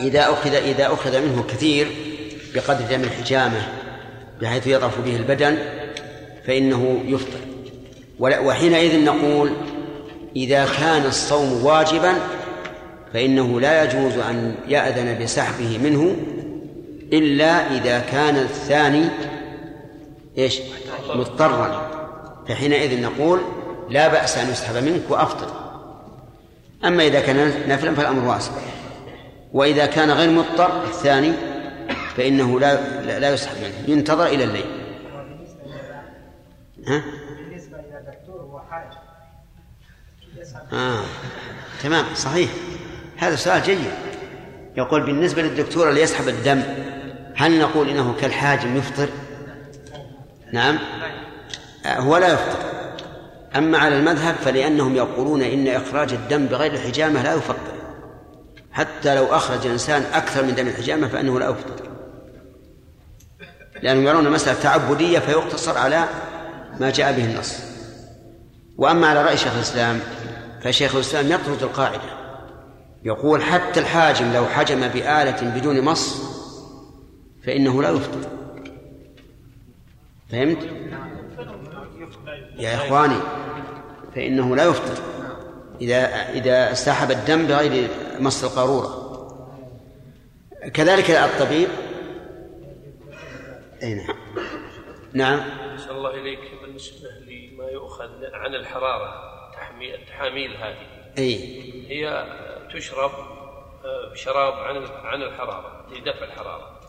إذا 0.01 0.33
أخذ 0.33 0.55
إذا 0.55 0.87
أخذ 0.87 1.21
منه 1.21 1.43
كثير 1.43 1.89
بقدر 2.55 2.97
دم 2.97 3.05
الحجامة 3.05 3.69
بحيث 4.41 4.67
يضعف 4.67 5.01
به 5.01 5.17
البدن 5.17 5.59
فإنه 6.47 7.03
يفطر. 7.05 7.52
وحينئذ 8.21 9.05
نقول 9.05 9.51
إذا 10.37 10.65
كان 10.65 11.07
الصوم 11.07 11.65
واجبا 11.65 12.13
فإنه 13.13 13.61
لا 13.61 13.85
يجوز 13.85 14.19
أن 14.19 14.55
يأذن 14.69 15.25
بسحبه 15.25 15.79
منه 15.79 16.17
إلا 17.13 17.77
إذا 17.77 17.99
كان 17.99 18.37
الثاني 18.37 19.05
إيش؟ 20.39 20.61
مضطرا. 21.15 21.89
فحينئذ 22.49 23.03
نقول 23.03 23.41
لا 23.91 24.09
بأس 24.09 24.39
أن 24.39 24.51
يسحب 24.51 24.75
منك 24.85 25.03
وأفطر. 25.11 25.47
أما 26.85 27.07
إذا 27.07 27.21
كان 27.21 27.69
نفلا 27.69 27.95
فالأمر 27.95 28.29
واسع. 28.29 28.53
وإذا 29.53 29.87
كان 29.87 30.11
غير 30.11 30.31
مضطر 30.31 30.85
الثاني 30.85 31.33
فإنه 32.17 32.61
لا- 32.61 33.19
لا 33.19 33.31
يسحب 33.35 33.57
منه. 33.63 33.97
ينتظر 33.97 34.27
إلى 34.27 34.45
الليل. 34.45 34.65
ها؟ 36.87 37.03
بالنسبة 37.49 37.79
إلى 37.81 37.99
الدكتور 37.99 38.41
هو 38.41 38.61
حاج 38.71 38.93
يسحب 40.39 40.61
آه. 40.73 41.05
تمام 41.83 42.05
صحيح. 42.15 42.51
هذا 43.17 43.37
سؤال 43.37 43.63
جيد. 43.63 43.91
يقول 44.77 45.07
بالنسبة 45.07 45.43
للدكتور 45.43 45.89
اللي 45.89 46.03
يسحب 46.03 46.29
الدم 46.29 46.63
هل 47.37 47.59
نقول 47.59 47.89
إنه 47.89 48.15
كالحاجم 48.21 48.77
يفطر؟ 48.77 49.09
نعم. 50.53 50.79
آه، 51.87 52.01
هو 52.01 52.17
لا 52.17 52.33
يفطر. 52.33 52.59
أما 53.57 53.79
على 53.79 53.97
المذهب 53.99 54.35
فلأنهم 54.35 54.97
يقولون 54.97 55.43
إن 55.43 55.69
إخراج 55.69 56.13
الدم 56.13 56.47
بغير 56.47 56.73
الحجامة 56.73 57.23
لا 57.23 57.35
يفطر. 57.35 57.73
حتى 58.73 59.15
لو 59.15 59.25
أخرج 59.25 59.67
إنسان 59.67 60.03
أكثر 60.13 60.43
من 60.43 60.55
دم 60.55 60.67
الحجامة 60.67 61.09
فإنه 61.09 61.39
لا 61.39 61.49
يفطر. 61.49 61.89
لأنهم 63.83 64.07
يرون 64.07 64.27
المسألة 64.27 64.61
تعبدية 64.61 65.19
فيقتصر 65.19 65.79
على 65.79 66.05
ما 66.81 66.91
جاء 66.91 67.13
به 67.13 67.25
النص. 67.25 67.55
وأما 68.79 69.07
على 69.07 69.23
رأي 69.23 69.37
شيخ 69.37 69.55
الإسلام 69.55 70.01
فشيخ 70.63 70.95
الإسلام 70.95 71.33
يطرد 71.33 71.63
القاعدة. 71.63 72.23
يقول 73.05 73.43
حتى 73.43 73.81
الحاجم 73.81 74.33
لو 74.33 74.47
حجم 74.47 74.89
بآلة 74.89 75.59
بدون 75.59 75.81
مص 75.81 76.23
فإنه 77.45 77.83
لا 77.83 77.91
يفطر. 77.91 78.31
فهمت؟ 80.31 80.69
يا 82.57 82.75
إخواني 82.75 83.21
فإنه 84.15 84.57
لا 84.57 84.65
يفطر. 84.65 85.03
إذا 85.81 86.31
إذا 86.33 86.75
سحب 86.75 87.11
الدم 87.11 87.47
بغير 87.47 87.91
مص 88.21 88.45
القارورة. 88.45 89.03
كذلك 90.75 91.11
الطبيب. 91.11 91.69
أي 93.83 93.95
نعم. 93.95 94.17
نعم. 95.13 95.41
الله 95.91 96.11
إليك. 96.11 96.41
بالنسبة 96.63 97.09
لما 97.09 97.65
يؤخذ 97.65 98.11
عن 98.33 98.55
الحرارة 98.55 99.42
التحاميل 99.95 100.57
هذه. 100.57 100.87
أي. 101.19 101.63
هي 101.89 102.27
تشرب 102.75 103.11
آه، 103.85 104.13
بشراب 104.13 104.53
عن 104.55 104.77
عن 105.05 105.23
الحرارة 105.23 105.87
لدفع 105.91 106.25
الحرارة. 106.25 106.81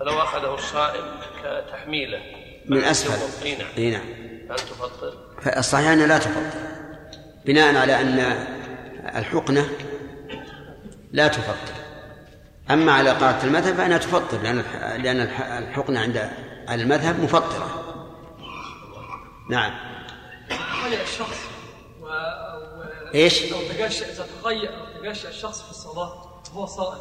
فلو 0.00 0.18
أخذه 0.22 0.54
الصائم 0.54 1.04
كتحميله. 1.44 2.20
من 2.68 2.78
أسفل 2.84 3.46
أي 3.46 3.56
نعم. 3.56 3.68
أي 3.78 3.90
نعم. 3.90 4.04
هل 4.50 4.56
تفضل؟ 4.56 5.14
فالصحيح 5.42 5.88
أنها 5.88 6.06
لا 6.06 6.18
تفضل. 6.18 6.60
بناء 7.46 7.76
على 7.76 8.00
أن 8.00 8.18
الحقنة 9.16 9.68
لا 11.12 11.28
تفطر 11.28 11.74
أما 12.70 12.92
على 12.92 13.10
قاعدة 13.10 13.44
المذهب 13.44 13.74
فإنها 13.74 13.98
تفطر 13.98 14.38
لأن 14.42 14.58
الح- 14.58 14.94
لأن 14.96 15.20
الح- 15.20 15.40
الحقنة 15.52 16.00
عند 16.00 16.30
المذهب 16.70 17.20
مفطرة. 17.20 17.68
نعم. 19.50 19.72
تقيأ 20.48 21.02
الشخص 22.12 22.72
و... 22.76 22.78
و... 22.80 23.14
إيش؟ 23.14 23.52
أو 23.52 23.58
تقشع 23.78 24.06
إذا 24.06 24.26
تقيأ 24.42 24.70
أو 24.70 25.02
تقشع 25.02 25.28
الشخص 25.28 25.62
في 25.62 25.70
الصلاة 25.70 26.42
وهو 26.54 26.66
صائم. 26.66 27.00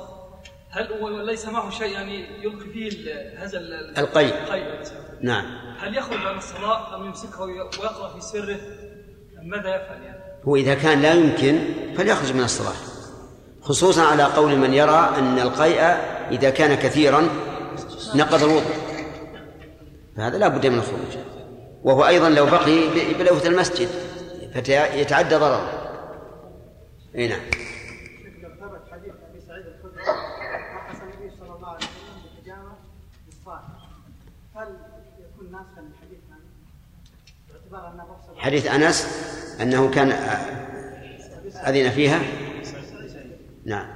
هل 0.70 0.94
هو 0.94 1.10
ليس 1.10 1.46
معه 1.46 1.70
شيء 1.70 1.92
يعني 1.94 2.44
يلقي 2.44 2.70
فيه 2.74 2.90
هذا 3.38 3.58
ال- 3.60 3.98
القيء. 3.98 4.34
القيء 4.44 4.80
مثلا؟ 4.82 4.98
نعم. 5.22 5.46
هل 5.80 5.98
يخرج 5.98 6.26
عن 6.26 6.38
الصلاة 6.38 6.96
أم 6.96 7.06
يمسكه 7.06 7.42
وي- 7.42 7.62
ويقرأ 7.62 8.14
في 8.14 8.22
سره؟ 8.22 8.58
أم 9.42 9.48
ماذا 9.50 9.76
يفعل 9.76 10.02
يعني؟ 10.04 10.22
هو 10.48 10.56
إذا 10.56 10.74
كان 10.74 11.02
لا 11.02 11.14
يمكن 11.14 11.60
فليخرج 11.98 12.34
من 12.34 12.44
الصلاة. 12.44 12.74
خصوصا 13.62 14.02
على 14.02 14.24
قول 14.24 14.56
من 14.58 14.74
يرى 14.74 15.10
أن 15.18 15.40
القيء 15.40 15.82
إذا 16.32 16.50
كان 16.50 16.76
كثيرا 16.76 17.30
نقض 18.16 18.44
الوضوء. 18.44 18.74
فهذا 20.18 20.38
لا 20.38 20.48
بد 20.48 20.68
من 20.68 20.78
الخروج. 20.78 21.18
وهو 21.84 22.08
أيضا 22.08 22.30
لو 22.30 22.46
بقي 22.46 22.88
ب- 22.88 23.18
بلوث 23.20 23.46
المسجد. 23.46 23.90
فيتعدى 24.54 25.36
ضرره. 25.36 25.92
إي 27.16 27.28
نعم. 27.28 27.42
حديث 38.38 38.68
أنس 38.68 39.08
أنه 39.62 39.92
كان 39.92 40.12
أذن 41.68 41.90
فيها؟ 41.90 42.20
نعم. 43.66 43.88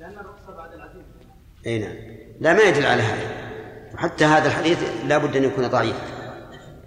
لأن 0.00 0.12
الرخصه 0.12 0.56
بعد 0.56 0.72
العزيمه 0.72 1.04
إي 1.66 1.78
نعم. 1.78 1.96
لا 2.40 2.52
ما 2.52 2.62
يدل 2.62 2.86
على 2.86 3.02
هذا. 3.02 3.46
وحتى 3.94 4.24
هذا 4.24 4.48
الحديث 4.48 4.78
لا 5.06 5.18
بد 5.18 5.36
أن 5.36 5.44
يكون 5.44 5.66
ضعيف. 5.66 5.96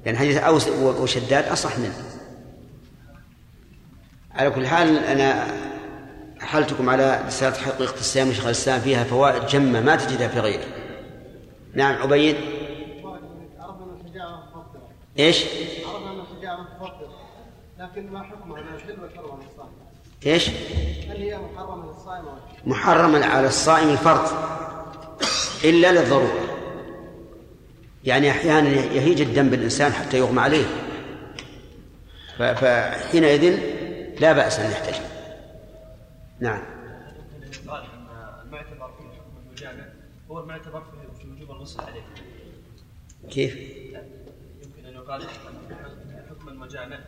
لأن 0.05 0.17
حديث 0.17 0.37
أوس 0.37 0.67
وشداد 0.67 1.47
أصح 1.47 1.79
منه. 1.79 2.08
على 4.35 4.49
كل 4.49 4.67
حال 4.67 4.97
أنا 4.97 5.47
حلتكم 6.39 6.89
على 6.89 7.23
رسالة 7.27 7.55
حقيقة 7.55 7.99
الصيام 7.99 8.29
لشيخ 8.29 8.45
الإسلام 8.45 8.79
فيها 8.79 9.03
فوائد 9.03 9.45
جمة 9.45 9.81
ما 9.81 9.95
تجدها 9.95 10.27
في 10.27 10.39
غيره 10.39 10.65
نعم 11.73 12.01
عبيد 12.01 12.35
إيش؟ 15.19 15.43
لكن 17.79 18.11
ما 18.11 18.23
حكمها 18.23 18.63
إيش؟ 20.25 20.49
هل 21.09 21.17
هي 21.17 21.37
محرمة 21.37 21.85
للصائم؟ 21.87 22.25
محرما 22.65 23.25
على 23.25 23.47
الصائم 23.47 23.89
الفرض 23.89 24.27
إلا 25.63 25.91
للضرورة 25.91 26.49
يعني 28.03 28.31
أحيانا 28.31 28.69
يهيج 28.69 29.21
الدم 29.21 29.49
بالإنسان 29.49 29.93
حتى 29.93 30.17
يغمى 30.17 30.41
عليه 30.41 30.65
فحينئذ 32.37 33.78
لا 34.19 34.33
بأس 34.33 34.59
أن 34.59 34.71
يحتجم 34.71 35.03
نعم. 36.39 36.61
قال 37.67 37.83
إن 37.83 38.07
المعتبر 38.45 38.91
في 38.91 39.03
حكم 39.03 39.37
المجامع 39.47 39.83
هو 40.31 40.39
المعتبر 40.39 40.81
في- 40.81 41.27
وجوب 41.27 41.51
الغسل 41.51 41.81
عليه. 41.81 42.01
كيف؟ 43.29 43.55
يمكن 44.63 44.85
أن 44.85 44.93
يقال 44.93 45.27
حكم 46.29 46.47
المجامع. 46.47 46.99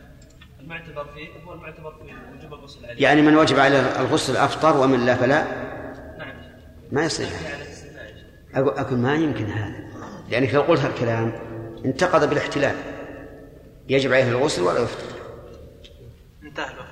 المعتبر 0.60 1.04
فيه 1.14 1.28
هو 1.46 1.52
المعتبر 1.52 1.90
في 1.94 2.14
وجوب 2.38 2.54
الغسل 2.54 2.86
عليه. 2.86 3.02
يعني 3.02 3.22
من 3.22 3.36
وجب 3.36 3.58
عليه 3.58 4.00
الغسل 4.00 4.36
أفطر 4.36 4.76
ومن 4.76 5.06
لا 5.06 5.14
فلا؟ 5.14 5.44
نعم. 6.18 6.34
ما 6.92 7.04
يصير 7.04 7.26
يعني 7.26 7.46
على. 7.46 7.72
أقول 8.54 8.78
أقول 8.78 8.98
ما 8.98 9.14
يمكن 9.14 9.46
هذا. 9.46 9.84
لأنك 10.30 10.54
لو 10.54 10.62
قلت 10.62 10.80
هالكلام 10.80 11.32
انتقض 11.84 12.28
بالاحتلال. 12.28 12.76
يجب 13.88 14.12
عليه 14.12 14.28
الغسل 14.28 14.62
ولا 14.62 14.78
يفطر 14.80 15.16
انتهى 16.42 16.70
الوقت. 16.74 16.91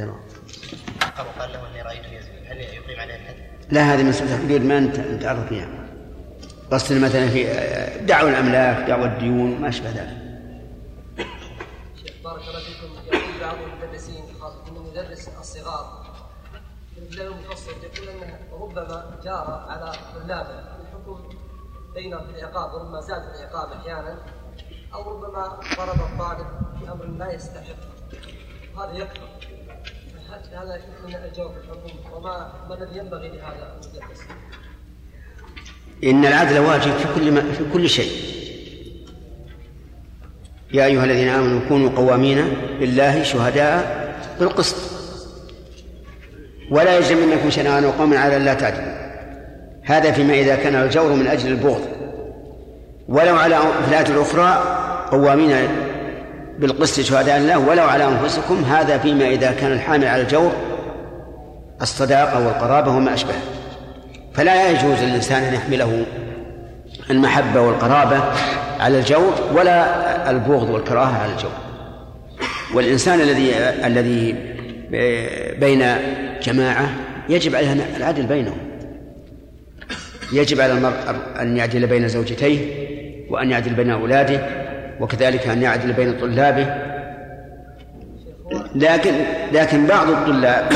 عقر 0.00 1.26
وقال 1.26 1.52
له 1.52 1.70
إني 1.70 1.82
رايته 1.82 2.12
يزني 2.12 2.48
هل 2.48 2.56
يقيم 2.56 3.00
عليه 3.00 3.14
الحد؟ 3.14 3.34
لا 3.70 3.94
هذه 3.94 4.02
مسألة 4.02 4.36
حدود 4.36 4.60
ما 4.60 4.78
انت 4.78 4.98
نتعرف 4.98 5.48
فيها. 5.48 5.68
قصد 6.72 6.96
مثلا 6.96 7.28
في 7.28 7.44
دعوى 8.06 8.30
الأملاك 8.30 8.88
دعوى 8.88 9.04
الديون 9.04 9.60
ما 9.60 9.68
أشبه 9.68 9.90
ذلك. 9.90 10.18
شيخ 11.96 12.14
بارك 12.24 12.42
الله 12.48 12.60
فيكم. 12.60 12.94
يقول 13.06 13.40
بعض 13.40 13.56
المدرسين 13.56 14.22
خاصة 14.40 14.72
من 14.72 14.90
مدرس 14.90 15.28
الصغار 15.40 16.06
في 16.94 16.98
الابتدائي 16.98 17.28
المتوسط 17.28 17.68
يقول 17.68 18.08
أنه 18.08 18.38
ربما 18.52 19.20
جار 19.24 19.66
على 19.68 19.92
طلابه 20.14 20.58
الحكم 20.80 21.28
بينهم 21.94 22.26
في 22.26 22.38
العقاب 22.38 22.74
وربما 22.74 23.00
زاد 23.00 23.22
في 23.22 23.40
العقاب 23.40 23.72
أحيانا 23.72 24.18
أو 24.94 25.10
ربما 25.10 25.60
ضرب 25.76 26.00
الطالب 26.00 26.46
في 26.78 26.92
أمر 26.92 27.04
لا 27.04 27.32
يستحق. 27.32 27.76
هذا 28.78 28.92
يكفر. 28.92 29.28
وما 32.14 32.52
ما 32.68 32.74
الذي 32.74 32.98
ينبغي 32.98 33.28
لهذا؟ 33.28 33.80
إن 36.04 36.26
العدل 36.26 36.58
واجب 36.58 36.92
في 36.92 37.14
كل 37.14 37.32
ما 37.32 37.52
في 37.52 37.64
كل 37.72 37.88
شيء. 37.88 38.12
يا 40.72 40.84
أيها 40.84 41.04
الذين 41.04 41.28
آمنوا 41.28 41.68
كونوا 41.68 41.90
قوامين 41.90 42.38
لله 42.80 43.22
شهداء 43.22 44.08
بالقسط. 44.40 44.76
ولا 46.70 46.98
يجرمنكم 46.98 47.50
شنآن 47.50 47.84
قوم 47.84 48.14
على 48.14 48.36
ألا 48.36 48.54
تعدلوا. 48.54 48.98
هذا 49.82 50.12
فيما 50.12 50.34
إذا 50.34 50.56
كان 50.56 50.74
الجور 50.74 51.12
من 51.12 51.26
أجل 51.26 51.50
البغض. 51.50 51.86
ولو 53.08 53.36
على 53.36 53.58
الآية 53.88 54.06
الأخرى 54.06 54.78
قوامين 55.10 55.68
بالقسط 56.58 57.00
شهداء 57.00 57.36
الله 57.36 57.58
ولو 57.58 57.84
على 57.84 58.04
أنفسكم 58.04 58.64
هذا 58.64 58.98
فيما 58.98 59.28
إذا 59.28 59.52
كان 59.52 59.72
الحامل 59.72 60.06
على 60.06 60.22
الجور 60.22 60.52
الصداقة 61.82 62.46
والقرابة 62.46 62.90
وما 62.90 63.14
أشبه. 63.14 63.34
فلا 64.34 64.70
يجوز 64.70 65.02
للإنسان 65.02 65.42
أن 65.42 65.54
يحمله 65.54 66.06
المحبة 67.10 67.60
والقرابة 67.60 68.22
على 68.80 68.98
الجور 68.98 69.34
ولا 69.54 70.30
البغض 70.30 70.70
والكراهة 70.70 71.22
على 71.22 71.32
الجور. 71.32 71.52
والإنسان 72.74 73.20
الذي 73.20 73.52
الذي 73.84 74.34
بين 75.60 75.84
جماعة 76.42 76.90
يجب 77.28 77.54
عليه 77.54 77.96
العدل 77.96 78.22
بينهم. 78.26 78.58
يجب 80.32 80.60
على 80.60 80.72
المرء 80.72 80.94
أن 81.40 81.56
يعدل 81.56 81.86
بين 81.86 82.08
زوجتيه 82.08 82.88
وأن 83.30 83.50
يعدل 83.50 83.74
بين 83.74 83.90
أولاده. 83.90 84.67
وكذلك 85.00 85.48
أن 85.48 85.62
يعدل 85.62 85.92
بين 85.92 86.20
طلابه. 86.20 86.74
لكن 88.74 89.12
لكن 89.52 89.86
بعض 89.86 90.10
الطلاب 90.10 90.72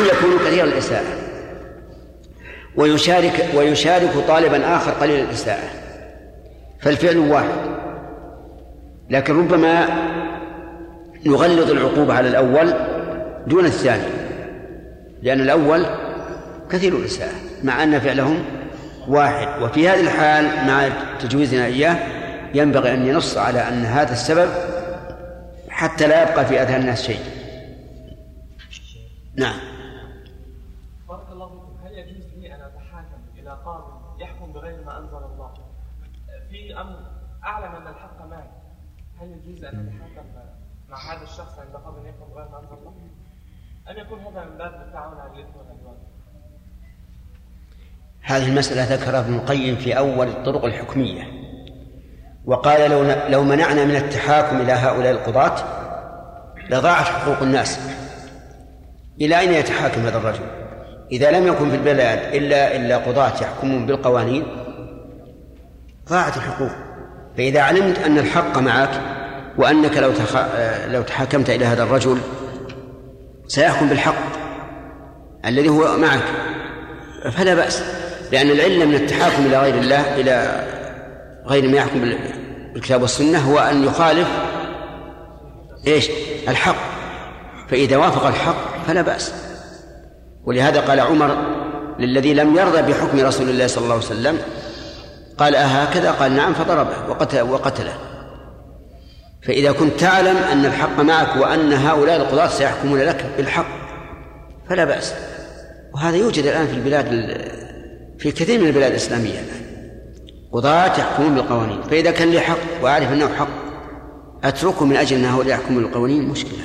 يكون 0.00 0.38
كثير 0.46 0.64
الإساءة. 0.64 1.04
ويشارك 2.76 3.48
ويشارك 3.54 4.10
طالبا 4.28 4.76
آخر 4.76 4.90
قليل 4.90 5.24
الإساءة. 5.24 5.68
فالفعل 6.80 7.18
واحد. 7.18 7.80
لكن 9.10 9.38
ربما 9.38 9.86
نغلظ 11.26 11.70
العقوبة 11.70 12.14
على 12.14 12.28
الأول 12.28 12.74
دون 13.46 13.64
الثاني. 13.64 14.02
لأن 15.22 15.40
الأول 15.40 15.86
كثير 16.70 16.96
الإساءة 16.96 17.34
مع 17.64 17.82
أن 17.82 18.00
فعلهم 18.00 18.44
واحد. 19.08 19.62
وفي 19.62 19.88
هذه 19.88 20.00
الحال 20.00 20.66
مع 20.66 20.88
تجويزنا 21.18 21.64
إياه 21.66 21.96
ينبغي 22.54 22.94
أن 22.94 23.06
ينص 23.06 23.36
على 23.36 23.68
أن 23.68 23.84
هذا 23.84 24.12
السبب 24.12 24.50
حتى 25.68 26.06
لا 26.06 26.30
يبقى 26.30 26.46
في 26.46 26.62
أذهان 26.62 26.80
الناس 26.80 27.02
شيء. 27.02 27.20
نعم. 29.34 29.60
بارك 31.08 31.28
الله 31.32 31.48
فيكم. 31.48 31.86
هل 31.86 31.92
يجوز 31.92 32.26
لي 32.38 32.54
أن 32.54 32.60
أتحاكم 32.60 33.20
إلى 33.38 33.50
قاضي 33.64 34.22
يحكم 34.22 34.52
بغير 34.52 34.84
ما 34.84 34.98
أنزل 34.98 35.16
الله؟ 35.16 35.54
في 36.50 36.80
أمر 36.80 36.96
أعلم 37.44 37.74
أن 37.76 37.86
الحق 37.86 38.26
معي. 38.26 38.48
هل 39.20 39.28
يجوز 39.30 39.64
أن 39.64 39.88
أتحاكم 39.88 40.28
مع 40.88 41.12
هذا 41.12 41.22
الشخص 41.22 41.58
عند 41.58 41.76
قاضي 41.84 42.08
يحكم 42.08 42.32
بغير 42.34 42.48
ما 42.48 42.58
أنزل 42.58 42.72
الله؟ 42.72 42.94
أم 43.90 43.98
يكون 43.98 44.20
هذا 44.20 44.44
من 44.44 44.58
باب 44.58 44.86
التعاون 44.86 45.18
على 45.20 45.32
الاثم 45.32 45.58
والعدوان؟ 45.58 45.79
هذه 48.22 48.48
المسألة 48.48 48.94
ذكرها 48.94 49.20
ابن 49.20 49.34
القيم 49.34 49.76
في 49.76 49.98
أول 49.98 50.28
الطرق 50.28 50.64
الحكمية. 50.64 51.22
وقال 52.44 52.90
لو 52.90 53.04
لو 53.28 53.44
منعنا 53.44 53.84
من 53.84 53.96
التحاكم 53.96 54.60
إلى 54.60 54.72
هؤلاء 54.72 55.12
القضاة 55.12 55.54
لضاعت 56.70 57.04
حقوق 57.04 57.42
الناس 57.42 57.80
إلى 59.20 59.38
أين 59.38 59.52
يتحاكم 59.52 60.00
هذا 60.00 60.18
الرجل؟ 60.18 60.44
إذا 61.12 61.30
لم 61.30 61.46
يكن 61.46 61.70
في 61.70 61.76
البلاد 61.76 62.34
إلا 62.34 62.76
إلا 62.76 62.96
قضاة 62.96 63.32
يحكمون 63.42 63.86
بالقوانين 63.86 64.46
ضاعت 66.08 66.36
الحقوق. 66.36 66.70
فإذا 67.36 67.60
علمت 67.60 67.98
أن 67.98 68.18
الحق 68.18 68.58
معك 68.58 69.00
وأنك 69.58 69.96
لو 69.96 70.12
تخ... 70.12 70.36
لو 70.88 71.02
تحاكمت 71.02 71.50
إلى 71.50 71.64
هذا 71.64 71.82
الرجل 71.82 72.18
سيحكم 73.46 73.88
بالحق 73.88 74.40
الذي 75.46 75.68
هو 75.68 75.96
معك 75.96 76.24
فلا 77.32 77.54
بأس. 77.54 78.09
لأن 78.32 78.50
العلة 78.50 78.84
من 78.84 78.94
التحاكم 78.94 79.46
إلى 79.46 79.58
غير 79.58 79.74
الله 79.74 80.20
إلى 80.20 80.66
غير 81.46 81.68
ما 81.68 81.76
يحكم 81.76 82.12
بالكتاب 82.72 83.02
والسنة 83.02 83.38
هو 83.38 83.58
أن 83.58 83.84
يخالف 83.84 84.28
إيش؟ 85.86 86.10
الحق. 86.48 86.76
فإذا 87.68 87.96
وافق 87.96 88.26
الحق 88.26 88.84
فلا 88.86 89.02
بأس. 89.02 89.32
ولهذا 90.44 90.80
قال 90.80 91.00
عمر 91.00 91.36
للذي 91.98 92.34
لم 92.34 92.56
يرضى 92.56 92.92
بحكم 92.92 93.20
رسول 93.20 93.48
الله 93.48 93.66
صلى 93.66 93.84
الله 93.84 93.94
عليه 93.94 94.04
وسلم 94.04 94.38
قال 95.38 95.54
أهكذا؟ 95.54 96.10
قال 96.10 96.32
نعم 96.32 96.54
فضربه 96.54 97.08
وقتل 97.08 97.40
وقتله. 97.40 97.92
فإذا 99.42 99.72
كنت 99.72 100.00
تعلم 100.00 100.36
أن 100.36 100.66
الحق 100.66 101.00
معك 101.00 101.36
وأن 101.36 101.72
هؤلاء 101.72 102.16
القضاة 102.16 102.46
سيحكمون 102.46 103.00
لك 103.00 103.26
بالحق 103.36 103.66
فلا 104.68 104.84
بأس. 104.84 105.14
وهذا 105.94 106.16
يوجد 106.16 106.44
الآن 106.44 106.66
في 106.66 106.72
البلاد 106.72 107.06
في 108.20 108.32
كثير 108.32 108.60
من 108.60 108.66
البلاد 108.66 108.90
الإسلامية 108.90 109.40
الآن. 109.40 109.90
قضاة 110.52 110.86
يحكمون 110.86 111.34
بالقوانين. 111.34 111.82
فإذا 111.82 112.10
كان 112.10 112.30
لي 112.30 112.40
حق 112.40 112.82
وأعرف 112.82 113.12
أنه 113.12 113.34
حق 113.34 113.48
أتركه 114.44 114.84
من 114.84 114.96
أجل 114.96 115.16
أن 115.16 115.24
هؤلاء 115.24 115.54
يحكمون 115.54 115.82
بالقوانين؟ 115.82 116.28
مشكلة 116.28 116.58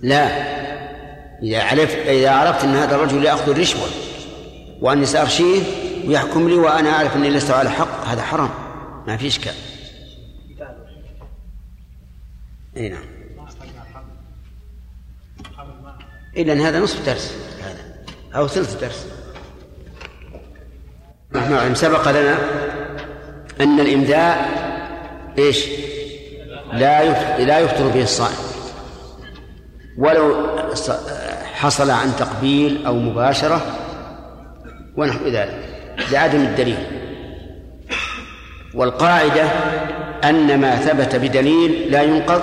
لا. 0.00 0.26
إذا 1.42 1.62
عرفت 1.62 1.96
إذا 1.96 2.30
عرفت 2.30 2.64
أن 2.64 2.74
هذا 2.74 2.94
الرجل 2.94 3.24
يأخذ 3.24 3.50
الرشوة 3.50 3.88
وأني 4.80 5.06
سأرشيه 5.06 5.62
ويحكم 6.06 6.48
لي 6.48 6.54
وأنا 6.54 6.90
أعرف 6.90 7.16
أني 7.16 7.30
لست 7.30 7.50
على 7.50 7.70
حق 7.70 8.04
هذا 8.04 8.22
حرام. 8.22 8.50
ما 9.06 9.16
في 9.16 9.26
إشكال. 9.26 9.54
أي 12.76 12.88
نعم. 12.88 13.04
أن 16.38 16.60
هذا 16.60 16.80
نصف 16.80 17.06
درس. 17.06 17.47
أو 18.38 18.48
ثلث 18.48 18.80
درس. 18.80 19.06
نحن 21.32 21.74
سبق 21.74 22.10
لنا 22.10 22.38
أن 23.60 23.80
الإمداء 23.80 24.48
إيش؟ 25.38 25.64
لا 26.72 27.04
لا 27.44 27.58
يفطر 27.58 27.88
به 27.88 28.02
الصائم. 28.02 28.36
ولو 29.98 30.46
حصل 31.54 31.90
عن 31.90 32.16
تقبيل 32.18 32.86
أو 32.86 32.94
مباشرة 32.94 33.60
ونحو 34.96 35.24
ذلك 35.24 35.58
لعدم 36.12 36.40
الدليل. 36.40 36.86
والقاعدة 38.74 39.44
أن 40.24 40.60
ما 40.60 40.76
ثبت 40.76 41.16
بدليل 41.16 41.92
لا 41.92 42.02
ينقض 42.02 42.42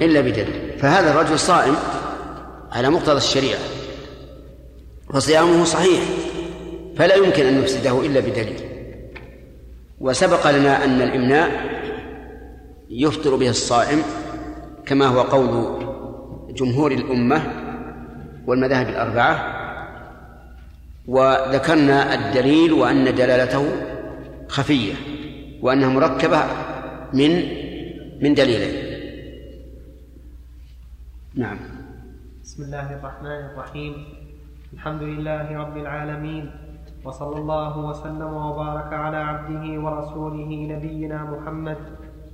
إلا 0.00 0.20
بدليل. 0.20 0.78
فهذا 0.78 1.10
الرجل 1.10 1.38
صائم 1.38 1.76
على 2.72 2.90
مقتضى 2.90 3.16
الشريعة. 3.16 3.58
فصيامه 5.12 5.64
صحيح 5.64 6.02
فلا 6.96 7.14
يمكن 7.14 7.46
أن 7.46 7.60
نفسده 7.60 8.06
إلا 8.06 8.20
بدليل. 8.20 8.60
وسبق 10.00 10.50
لنا 10.50 10.84
أن 10.84 11.02
الإمناء 11.02 11.50
يفطر 12.90 13.36
به 13.36 13.48
الصائم 13.48 14.02
كما 14.86 15.06
هو 15.06 15.20
قول 15.20 15.84
جمهور 16.54 16.92
الأمة 16.92 17.42
والمذاهب 18.46 18.88
الأربعة 18.88 19.54
وذكرنا 21.08 22.14
الدليل 22.14 22.72
وأن 22.72 23.04
دلالته 23.04 23.64
خفية 24.48 24.94
وأنها 25.62 25.88
مركبة 25.88 26.42
من 27.12 27.30
من 28.22 28.34
دليلين. 28.34 28.74
نعم. 31.34 31.58
بسم 32.44 32.62
الله 32.62 32.98
الرحمن 32.98 33.40
الرحيم. 33.52 34.17
الحمد 34.72 35.02
لله 35.02 35.58
رب 35.58 35.76
العالمين 35.76 36.50
وصلى 37.04 37.36
الله 37.38 37.78
وسلم 37.78 38.32
وبارك 38.34 38.92
على 38.92 39.16
عبده 39.16 39.80
ورسوله 39.80 40.50
نبينا 40.72 41.24
محمد 41.24 41.78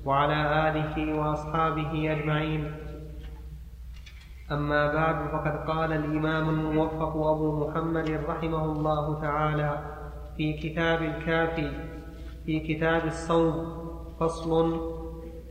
وعلى 0.05 0.69
آله 0.69 1.19
وأصحابه 1.19 2.13
أجمعين. 2.13 2.75
أما 4.53 4.95
بعد 4.95 5.29
فقد 5.33 5.71
قال 5.71 5.93
الإمام 5.93 6.49
الموفق 6.49 7.17
أبو 7.17 7.69
محمد 7.69 8.11
رحمه 8.29 8.65
الله 8.65 9.21
تعالى 9.21 9.79
في 10.37 10.53
كتاب 10.53 11.03
الكافي 11.03 11.71
في 12.47 12.61
كتاب 12.61 13.05
الصوم 13.05 13.55
فصل 14.21 14.81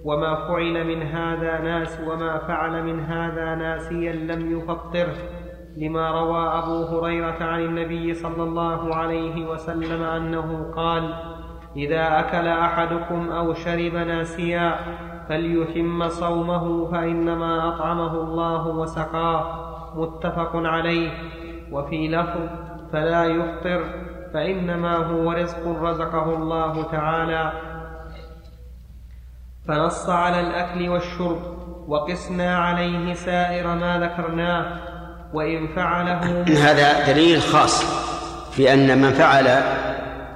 وما 0.04 0.36
فعل 0.36 0.88
من 0.88 1.02
هذا 1.02 1.62
ناس 1.62 2.00
وما 2.08 2.38
فعل 2.38 2.84
من 2.84 3.00
هذا 3.00 3.56
ناسيا 3.56 4.14
لم 4.14 4.58
يفطره. 4.58 5.43
لما 5.78 6.12
روى 6.12 6.48
أبو 6.48 6.84
هريرة 6.84 7.44
عن 7.44 7.60
النبي 7.60 8.14
صلى 8.14 8.44
الله 8.44 8.96
عليه 8.96 9.46
وسلم 9.50 10.04
أنه 10.04 10.72
قال 10.76 11.14
إذا 11.76 12.20
أكل 12.20 12.48
أحدكم 12.48 13.32
أو 13.32 13.54
شرب 13.54 13.96
ناسيا 13.96 14.76
فليتم 15.30 16.10
صومه 16.10 16.92
فإنما 16.92 17.68
أطعمه 17.68 18.14
الله 18.22 18.68
وسقاه. 18.68 19.64
متفق 19.96 20.52
عليه. 20.56 21.12
وفي 21.72 22.08
لفظ 22.08 22.50
فلا 22.92 23.26
يفطر 23.26 23.84
فإنما 24.34 24.96
هو 24.96 25.32
رزق 25.32 25.68
رزقه 25.68 26.36
الله 26.36 26.84
تعالى. 26.84 27.52
فنص 29.68 30.10
على 30.10 30.40
الأكل 30.40 30.90
والشرب 30.90 31.38
وقسنا 31.88 32.58
عليه 32.58 33.14
سائر 33.14 33.68
ما 33.68 34.00
ذكرناه. 34.00 34.93
وإن 35.34 35.76
فعله 35.76 36.44
هذا 36.48 37.14
دليل 37.14 37.42
خاص 37.42 37.84
في 38.52 38.74
أن 38.74 38.98
من 38.98 39.14
فعل 39.14 39.64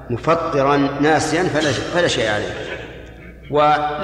مفطرا 0.09 0.77
ناسيا 1.01 1.43
فلا 1.43 1.71
فلا 1.71 2.07
شيء 2.07 2.29
عليه. 2.29 2.53
و 3.51 3.75